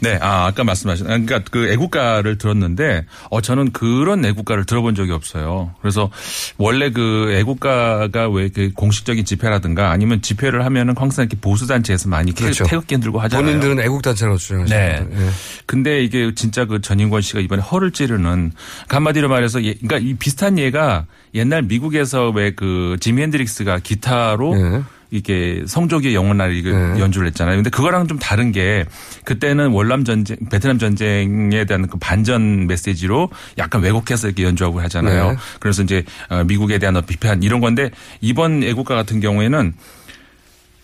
[0.00, 5.12] 네, 아, 아까 말씀하신, 아, 그러니까 그 애국가를 들었는데, 어, 저는 그런 애국가를 들어본 적이
[5.12, 5.72] 없어요.
[5.80, 6.10] 그래서
[6.58, 12.64] 원래 그 애국가가 왜그 공식적인 집회라든가 아니면 집회를 하면은 항상 이렇게 보수단체에서 많이 그렇죠.
[12.64, 13.46] 태극기 들고 하잖아요.
[13.46, 15.06] 본인들은 애국단체라고 주장하시는 네.
[15.10, 15.30] 예.
[15.64, 18.52] 근데 이게 진짜 그 전인권 씨가 이번에 허를 찌르는
[18.88, 24.54] 그 한마디로 말해서 예, 그러니까 이 비슷한 예가 옛날 미국에서 왜 그 지미 핸드릭스가 기타로
[24.56, 24.82] 네.
[25.10, 27.56] 이게 성조기의 영원날 이거 연주를 했잖아요.
[27.56, 28.84] 근데 그거랑 좀 다른 게
[29.24, 35.30] 그때는 월남 전쟁, 베트남 전쟁에 대한 그 반전 메시지로 약간 왜곡해서 이렇게 연주하고 하잖아요.
[35.30, 35.36] 네.
[35.60, 37.90] 그래서 이제 어, 미국에 대한 비판 이런 건데
[38.20, 39.72] 이번 애국가 같은 경우에는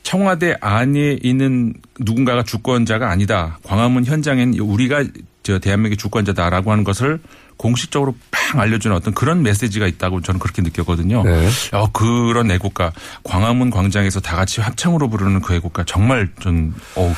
[0.03, 3.59] 청와대 안에 있는 누군가가 주권자가 아니다.
[3.65, 5.05] 광화문 현장엔 우리가
[5.43, 7.21] 저 대한민국의 주권자다라고 하는 것을
[7.69, 11.23] 공식적으로 팡 알려주는 어떤 그런 메시지가 있다고 저는 그렇게 느꼈거든요.
[11.25, 11.49] 네.
[11.73, 12.93] 어, 그런 애국가
[13.23, 17.15] 광화문 광장에서 다 같이 합창으로 부르는 그 애국가 정말 좀 어,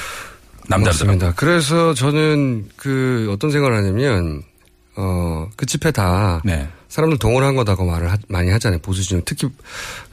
[0.69, 0.85] 남다르더라고요.
[0.87, 1.33] 맞습니다.
[1.35, 4.43] 그래서 저는 그 어떤 생각을 하냐면
[4.97, 6.69] 어, 그 집회 다 네.
[6.89, 8.79] 사람들 동원한 거다고 말을 하- 많이 하잖아요.
[8.79, 9.49] 보수 진영 특히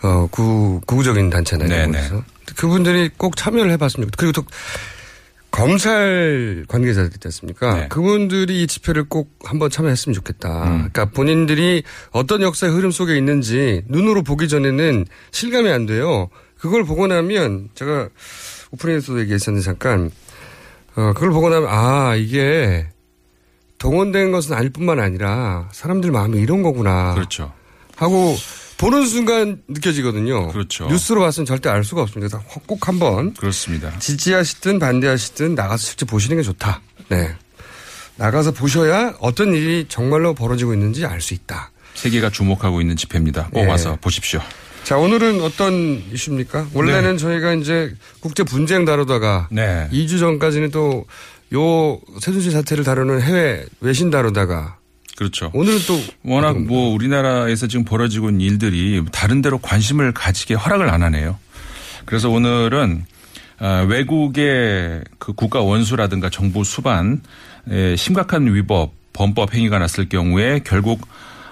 [0.01, 2.23] 어, 구, 구구적인 단체나 이런 네, 곳에서
[2.55, 4.17] 그분들이 꼭 참여를 해봤으면 좋겠다.
[4.17, 4.45] 그리고 또
[5.53, 7.73] 검찰 관계자들 있지 않습니까?
[7.75, 7.87] 네.
[7.87, 10.63] 그분들이 이 집회를 꼭 한번 참여했으면 좋겠다.
[10.63, 10.77] 음.
[10.91, 16.29] 그러니까 본인들이 어떤 역사의 흐름 속에 있는지 눈으로 보기 전에는 실감이 안 돼요.
[16.57, 18.09] 그걸 보고 나면 제가
[18.71, 20.09] 오프닝에서도 얘기했었는데 잠깐
[20.95, 22.87] 어, 그걸 보고 나면 아 이게
[23.77, 27.13] 동원된 것은 아닐 뿐만 아니라 사람들 마음이 이런 거구나.
[27.13, 27.53] 그렇죠.
[27.95, 28.35] 하고
[28.83, 30.49] 보는 순간 느껴지거든요.
[30.49, 30.87] 그렇죠.
[30.87, 32.41] 뉴스로 봤으면 절대 알 수가 없습니다.
[32.65, 33.97] 꼭 한번 그렇습니다.
[33.99, 36.81] 지지하시든 반대하시든 나가서 직접 보시는 게 좋다.
[37.09, 37.33] 네.
[38.17, 41.71] 나가서 보셔야 어떤 일이 정말로 벌어지고 있는지 알 수 있다.
[41.95, 43.49] 세계가 주목하고 있는 집회입니다.
[43.53, 43.67] 꼭 네.
[43.69, 44.41] 와서 보십시오.
[44.83, 46.67] 자, 오늘은 어떤 이슈입니까?
[46.73, 49.87] 원래는 저희가 이제 국제 분쟁 다루다가 네.
[49.91, 51.05] 2주 전까지는 또
[51.53, 54.77] 요 세준씨 사태를 다루는 해외 외신 다루다가
[55.15, 55.51] 그렇죠.
[55.53, 61.03] 오늘은 또 워낙 뭐 우리나라에서 지금 벌어지고 있는 일들이 다른 데로 관심을 가지게 허락을 안
[61.03, 61.37] 하네요.
[62.05, 63.05] 그래서 오늘은
[63.59, 67.21] 어, 외국의 그 국가 원수라든가 정부 수반
[67.69, 71.07] 에 심각한 위법 범법 행위가 났을 경우에 결국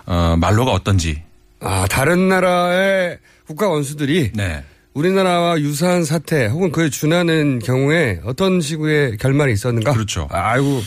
[0.05, 1.21] 어, 말로가 어떤지
[1.61, 4.63] 아, 다른 나라의 국가 원수들이 네.
[4.93, 9.93] 우리나라와 유사한 사태 혹은 그에 준하는 경우에 어떤 식의 결말이 있었는가?
[9.93, 10.27] 그렇죠.
[10.31, 10.81] 아이고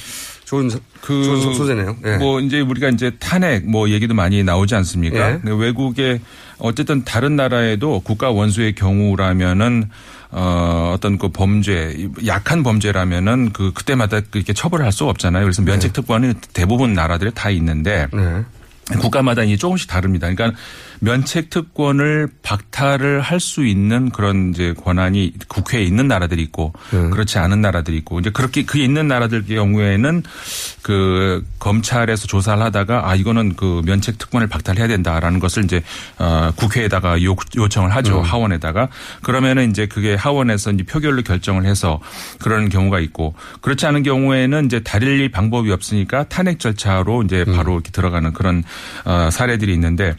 [0.45, 1.97] 좋은 소- 그 좋은 소- 소재네요.
[2.05, 2.17] 예.
[2.19, 5.33] 뭐 이제 우리가 이제 탄핵 뭐 얘기도 많이 나오지 않습니까?
[5.33, 5.41] 예.
[5.45, 6.21] 외국의
[6.59, 9.89] 어쨌든 다른 나라에도 국가 원수의 경우라면은
[10.31, 15.45] 어 어떤 그 범죄 약한 범죄라면은 그 그때마다 그렇게 처벌을 할 수가 없잖아요.
[15.45, 18.43] 그래서 면책 특권이 대부분 나라들에 다 있는데 네.
[19.01, 20.29] 국가마다 이제 조금씩 다릅니다.
[20.33, 20.59] 그러니까
[21.05, 27.61] 면책 특권을 박탈을 할 수 있는 그런 이제 권한이 국회에 있는 나라들이 있고 그렇지 않은
[27.61, 30.23] 나라들이 있고 이제 그렇게 그 있는 나라들 경우에는
[30.83, 35.83] 그 검찰에서 조사를 하다가 아 이거는 그 면책 특권을 박탈해야 된다라는 것을 이제
[36.19, 38.23] 어 국회에다가 요, 요청을 하죠 음.
[38.23, 38.89] 하원에다가
[39.23, 42.01] 그러면은 이제 그게 하원에서 이제 표결로 결정을 해서
[42.41, 47.57] 그러는 경우가 있고 그렇지 않은 경우에는 이제 다릴 방법이 없으니까 탄핵 절차로 이제 음.
[47.57, 48.65] 바로 이렇게 들어가는 그런
[49.05, 50.15] 어 사례들이 있는데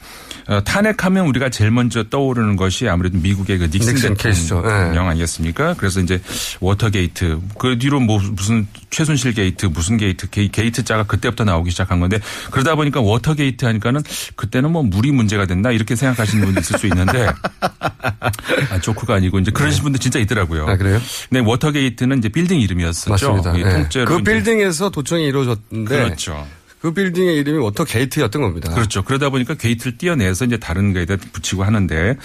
[0.47, 4.15] 어, 탄핵하면 우리가 제일 먼저 떠오르는 것이 아무래도 미국의 그 닉슨, 닉슨.
[4.15, 5.73] 대통령 아니겠습니까?
[5.77, 6.21] 그래서 이제
[6.59, 12.19] 워터게이트 그 뒤로 뭐 무슨 최순실 게이트 무슨 게이트 게이, 게이트자가 그때부터 나오기 시작한 건데
[12.51, 14.03] 그러다 보니까 워터게이트 하니까는
[14.35, 17.27] 그때는 뭐 물이 문제가 됐나 이렇게 생각하시는 분도 있을 수 있는데
[18.71, 20.67] 아, 조크가 아니고 이제 그러신 분들 진짜 있더라고요.
[20.67, 21.01] 아, 그래요?
[21.31, 23.09] 네, 워터게이트는 이제 빌딩 이름이었었죠.
[23.09, 23.57] 맞습니다.
[23.57, 23.73] 이 예.
[23.73, 26.45] 통째로 그 빌딩에서 도청이 이루어졌는데 그렇죠.
[26.85, 28.71] 그 빌딩의 이름이 워터 게이트였던 겁니다.
[28.71, 29.01] 그렇죠.
[29.01, 32.15] 그러다 보니까 게이트를 떼어내서 이제 다른 거에다 붙이고 하는데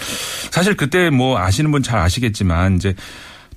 [0.51, 2.93] 사실 그때 뭐 아시는 분 잘 아시겠지만 이제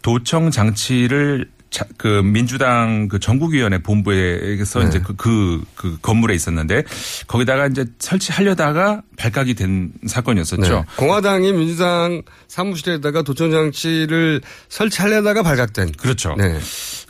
[0.00, 4.86] 도청 장치를 자, 그 민주당 그 전국위원회 본부에서 네.
[4.86, 6.84] 이제 그, 그, 그 건물에 있었는데
[7.26, 10.62] 거기다가 이제 설치하려다가 발각이 된 사건이었었죠.
[10.72, 10.84] 네.
[10.96, 15.92] 공화당이 민주당 사무실에다가 도청장치를 설치하려다가 발각된.
[15.98, 16.36] 그렇죠.
[16.38, 16.58] 네.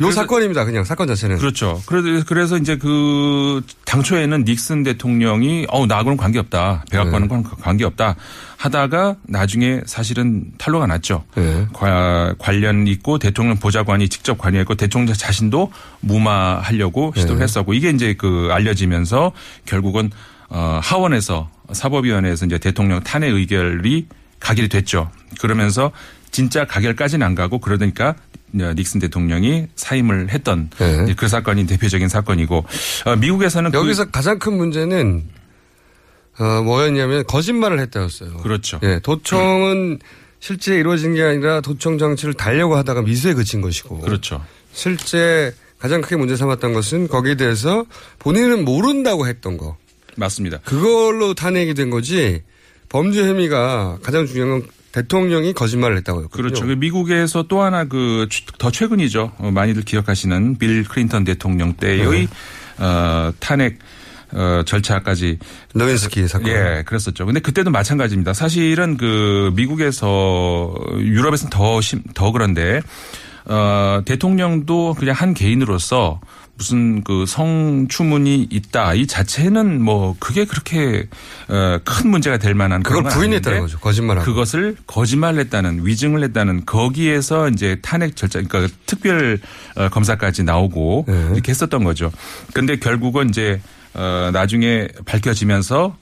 [0.00, 0.64] 요 사건입니다.
[0.64, 1.38] 그냥 사건 자체는.
[1.38, 1.80] 그렇죠.
[1.86, 6.84] 그래서, 그래서 이제 그 당초에는 닉슨 대통령이 어우 나하고는 관계 없다.
[6.90, 7.42] 백악관은 네.
[7.60, 8.16] 관계 없다.
[8.56, 11.24] 하다가 나중에 사실은 탄로가 났죠.
[11.36, 11.66] 네.
[11.72, 17.42] 과- 관련 있고 대통령 보좌관이 직접 관여했고 대통령 자신도 무마하려고 시도를 네.
[17.44, 19.32] 했었고 이게 이제 그 알려지면서
[19.64, 20.10] 결국은
[20.48, 24.06] 어 하원에서 사법위원회에서 이제 대통령 탄핵 의결이
[24.40, 25.10] 가결이 됐죠.
[25.40, 25.92] 그러면서
[26.30, 28.14] 진짜 가결까지는 안 가고 그러니까
[28.56, 31.12] 닉슨 대통령이 사임을 했던 네.
[31.16, 32.64] 그 사건이 대표적인 사건이고
[33.06, 35.24] 어, 미국에서는 그- 여기서 가장 큰 문제는
[36.38, 38.38] 어, 뭐였냐면 거짓말을 했다였어요.
[38.38, 38.80] 그렇죠.
[38.82, 39.98] 예, 도청은
[40.40, 44.00] 실제 이루어진 게 아니라 도청 장치를 달려고 하다가 미수에 그친 것이고.
[44.00, 44.44] 그렇죠.
[44.72, 47.84] 실제 가장 크게 문제 삼았던 것은 거기에 대해서
[48.18, 49.76] 본인은 모른다고 했던 거.
[50.16, 50.58] 맞습니다.
[50.64, 52.42] 그걸로 탄핵이 된 거지
[52.88, 56.42] 범죄 혐의가 가장 중요한 건 대통령이 거짓말을 했다고 했거든요.
[56.48, 56.66] 그렇죠.
[56.66, 59.32] 그 미국에서 또 하나 그 더 최근이죠.
[59.38, 62.28] 어, 많이들 기억하시는 빌 클린턴 대통령 때의 네.
[62.78, 63.78] 어, 탄핵
[64.32, 65.38] 어, 절차까지
[65.74, 66.48] 너윈스키 사건.
[66.48, 67.26] 예, 그랬었죠.
[67.26, 68.32] 근데 그때도 마찬가지입니다.
[68.32, 72.80] 사실은 그 미국에서 유럽에서는 더 심, 더 그런데
[73.46, 76.20] 어, 대통령도 그냥 한 개인으로서
[76.56, 81.06] 무슨 그 성추문이 있다 이 자체는 뭐 그게 그렇게
[81.48, 83.78] 어, 큰 문제가 될 만한 그걸 부인했다는 거죠.
[83.78, 84.24] 거짓말하고.
[84.24, 89.38] 그것을 거짓말을 했다는 위증을 했다는 거기에서 이제 탄핵 절차 그러니까 특별
[89.76, 91.28] 어, 검사까지 나오고 네.
[91.32, 92.12] 이렇게 했었던 거죠.
[92.52, 93.60] 근데 결국은 이제
[93.94, 95.96] 어 나중에 밝혀지면서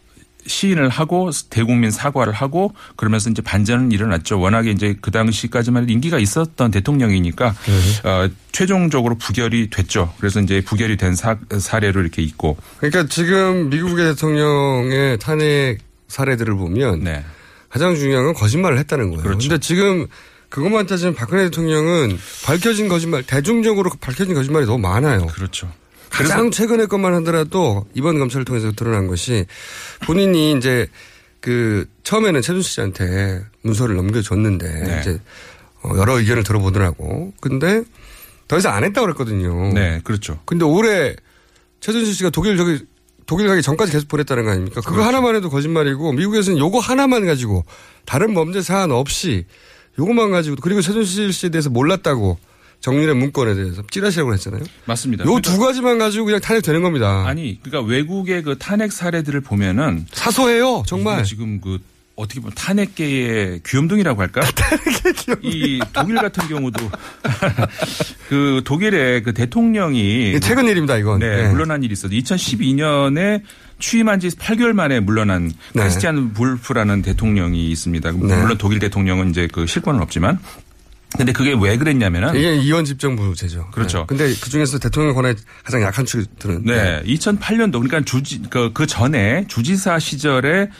[0.47, 4.41] 시인을 하고 대국민 사과를 하고 그러면서 이제 반전은 일어났죠.
[4.41, 8.09] 워낙에 이제 그 당시까지만 인기가 있었던 대통령이니까 네.
[8.09, 10.13] 어 최종적으로 부결이 됐죠.
[10.19, 15.79] 그래서 이제 부결이 된 사, 사례로 이렇게 있고 그러니까 지금 미국의 대통령의 탄핵
[16.09, 17.25] 사례들을 보면
[17.69, 19.23] 가장 중요한 건 거짓말을 했다는 거예요.
[19.23, 19.49] 그렇죠.
[19.49, 20.07] 그런데 지금
[20.51, 25.27] 그것만 따지면 박근혜 대통령은 밝혀진 거짓말, 대중적으로 밝혀진 거짓말이 너무 많아요.
[25.29, 25.73] 그렇죠.
[26.13, 29.47] 가장 최근의 것만 하더라도 이번 검찰을 통해서 드러난 것이
[30.07, 30.87] 본인이 이제
[31.41, 35.01] 그 처음에는 최준수 씨한테 문서를 넘겨줬는데 네.
[35.01, 35.19] 이제
[35.83, 37.33] 어, 여러 의견을 들어보더라고.
[37.41, 37.83] 근데
[38.47, 39.73] 더 이상 안 했다고 그랬거든요.
[39.73, 40.39] 네, 그렇죠.
[40.45, 41.17] 근데 올해
[41.81, 42.85] 최준수 씨가 독일 저기
[43.27, 44.81] 독일 가기 전까지 계속 보냈다는 거 아닙니까?
[44.81, 45.09] 그거 그렇죠.
[45.09, 47.65] 하나만 해도 거짓말이고 미국에서는 요거 하나만 가지고
[48.05, 49.47] 다른 범죄 사안 없이
[49.99, 52.39] 요거만 가지고 그리고 최준수 씨에 대해서 몰랐다고
[52.83, 54.63] 정윤의 문건에 대해서 찌라시라고 했잖아요.
[54.85, 55.25] 맞습니다.
[55.25, 57.25] 요두 가지만 가지고 그냥 탄핵되는 겁니다.
[57.27, 61.23] 아니, 그러니까 외국의 그 탄핵 사례들을 보면은 사소해요, 정말.
[61.25, 61.79] 지금 그
[62.17, 64.43] 어떻게 보면 탄핵계의 귀염둥이라고 할까?
[65.43, 66.91] 이 독일 같은 경우도
[68.29, 71.21] 그 독일의 그 대통령이 최근 일입니다, 이건.
[71.21, 71.49] 네, 네.
[71.51, 73.43] 물러난 일이 있어도 2012년에
[73.79, 75.83] 취임한 지 8개월 만에 물러난 네.
[75.83, 78.11] 크리스티안 불프라는 대통령이 있습니다.
[78.11, 78.19] 네.
[78.19, 80.39] 물론 독일 대통령은 이제 그 실권은 없지만
[81.17, 83.71] 근데 그게 왜 그랬냐면은 이게 이원 집정부제죠.
[83.73, 83.99] 그렇죠.
[83.99, 84.05] 네.
[84.07, 87.03] 근데 그 중에서 대통령 권한이 가장 약한 축들은 네.
[87.05, 90.71] 2008년도 그러니까 주지 그, 그 전에 주지사 시절에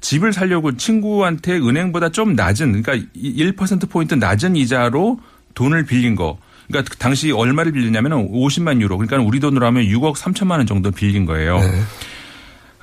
[0.00, 5.20] 집을 살려고 친구한테 은행보다 좀 낮은 그러니까 1% 포인트 낮은 이자로
[5.54, 6.38] 돈을 빌린 거.
[6.68, 8.96] 그러니까 그 당시 얼마를 빌렸냐면 50만 유로.
[8.98, 11.58] 그러니까 우리 돈으로 하면 6억 3천만 원 정도 빌린 거예요.
[11.58, 11.82] 네.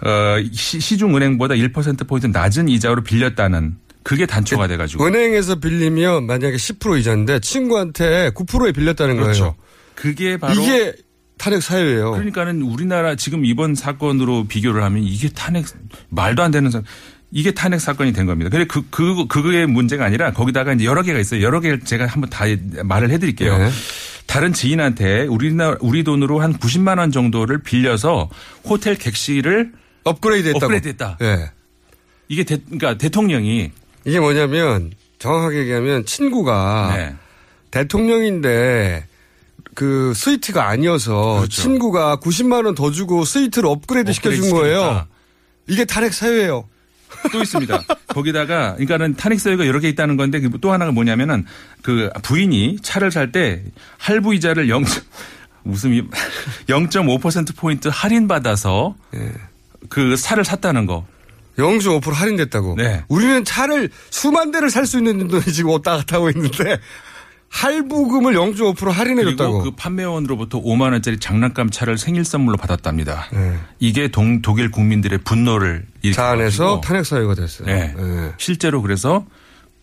[0.02, 6.28] 어, 시, 시중 은행보다 1% 포인트 낮은 이자로 빌렸다는 그게 단초가 돼 가지고 은행에서 빌리면
[6.28, 9.40] 만약에 10% 이자인데 친구한테 9%에 빌렸다는 그렇죠.
[9.40, 9.56] 거예요.
[9.96, 10.94] 그게 바로 이게
[11.40, 12.12] 탄핵 사유예요.
[12.12, 15.66] 그러니까는 우리나라 지금 이번 사건으로 비교를 하면 이게 탄핵
[16.10, 16.84] 말도 안 되는 사
[17.32, 18.52] 이게 탄핵 사건이 된 겁니다.
[18.52, 21.42] 근데 그, 그, 그게 문제가 아니라 거기다가 이제 여러 개가 있어요.
[21.42, 22.46] 여러 개를 제가 한번 다
[22.84, 23.58] 말을 해 드릴게요.
[23.58, 23.72] 네.
[24.28, 28.30] 다른 지인한테 우리나라, 우리 돈으로 한 90만 원 정도를 빌려서
[28.66, 29.72] 호텔 객실을
[30.04, 30.66] 업그레이드 했다고.
[30.66, 31.18] 업그레이드 했다.
[31.22, 31.50] 예.
[32.28, 33.72] 이게 대, 그러니까 대통령이
[34.06, 37.16] 이게 뭐냐면 정확하게 얘기하면 친구가 네.
[37.72, 39.08] 대통령인데
[39.74, 41.62] 그 스위트가 아니어서 그렇죠.
[41.62, 44.80] 친구가 90만 원 더 주고 스위트를 업그레이드 시켜준 업그레이드 거예요.
[44.82, 45.08] 시키니까.
[45.68, 46.68] 이게 탄핵 사유예요.
[47.32, 47.82] 또 있습니다.
[48.10, 51.46] 거기다가 그러니까는 탄핵 사유가 여러 개 있다는 건데 그또 하나가 뭐냐면은
[51.82, 53.64] 그 부인이 차를 살 때
[53.98, 54.84] 할부 이자를 0
[55.66, 56.04] 웃음이
[56.68, 58.96] 0.5% 포인트 할인 받아서
[59.90, 61.06] 그 차를 샀다는 거.
[61.58, 62.76] 0.5% 할인됐다고.
[62.78, 63.04] 네.
[63.08, 66.80] 우리는 차를 수만 대를 살 수 있는 돈이 지금 왔다 갔다 하고 있는데
[67.50, 69.60] 할부금을 0.5% 할인해줬다고.
[69.60, 73.28] 그리고 그 판매원으로부터 5만 원짜리 장난감 차를 생일 선물로 받았답니다.
[73.32, 73.58] 네.
[73.80, 77.66] 이게 동, 독일 국민들의 분노를 자 안에서 탄핵 사유가 됐어요.
[77.68, 77.94] 네.
[78.38, 79.26] 실제로 그래서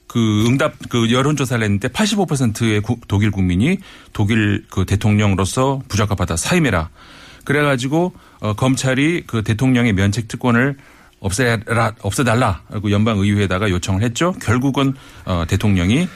[0.06, 3.78] 그 응답 그 여론조사를 했는데 85%의 독일 국민이
[4.12, 6.90] 독일 그 대통령으로서 부적합하다 사임해라.
[7.44, 10.76] 그래가지고 어, 검찰이 그 대통령의 면책 특권을
[11.22, 14.34] 없애라 없애달라 고 연방 의회에다가 요청을 했죠.
[14.42, 14.94] 결국은
[15.24, 16.08] 어, 대통령이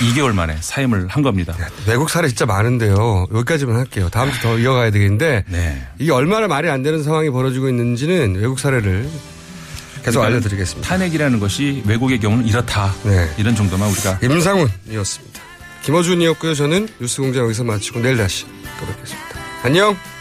[0.00, 1.54] 2개월 만에 사임을 한 겁니다.
[1.86, 3.26] 외국 사례 진짜 많은데요.
[3.34, 4.08] 여기까지만 할게요.
[4.10, 5.86] 다음 주 더 이어가야 되겠는데 네.
[5.98, 9.02] 이게 얼마나 말이 안 되는 상황이 벌어지고 있는지는 외국 사례를
[10.04, 10.88] 계속 그러니까 알려드리겠습니다.
[10.88, 12.94] 탄핵이라는 것이 외국의 경우는 이렇다.
[13.04, 13.28] 네.
[13.36, 15.40] 이런 정도만 우리가 임상훈이었습니다.
[15.82, 16.54] 김어준이었고요.
[16.54, 18.46] 저는 뉴스공장 여기서 마치고 내일 다시
[18.80, 19.28] 또 뵙겠습니다.
[19.64, 20.13] 안녕.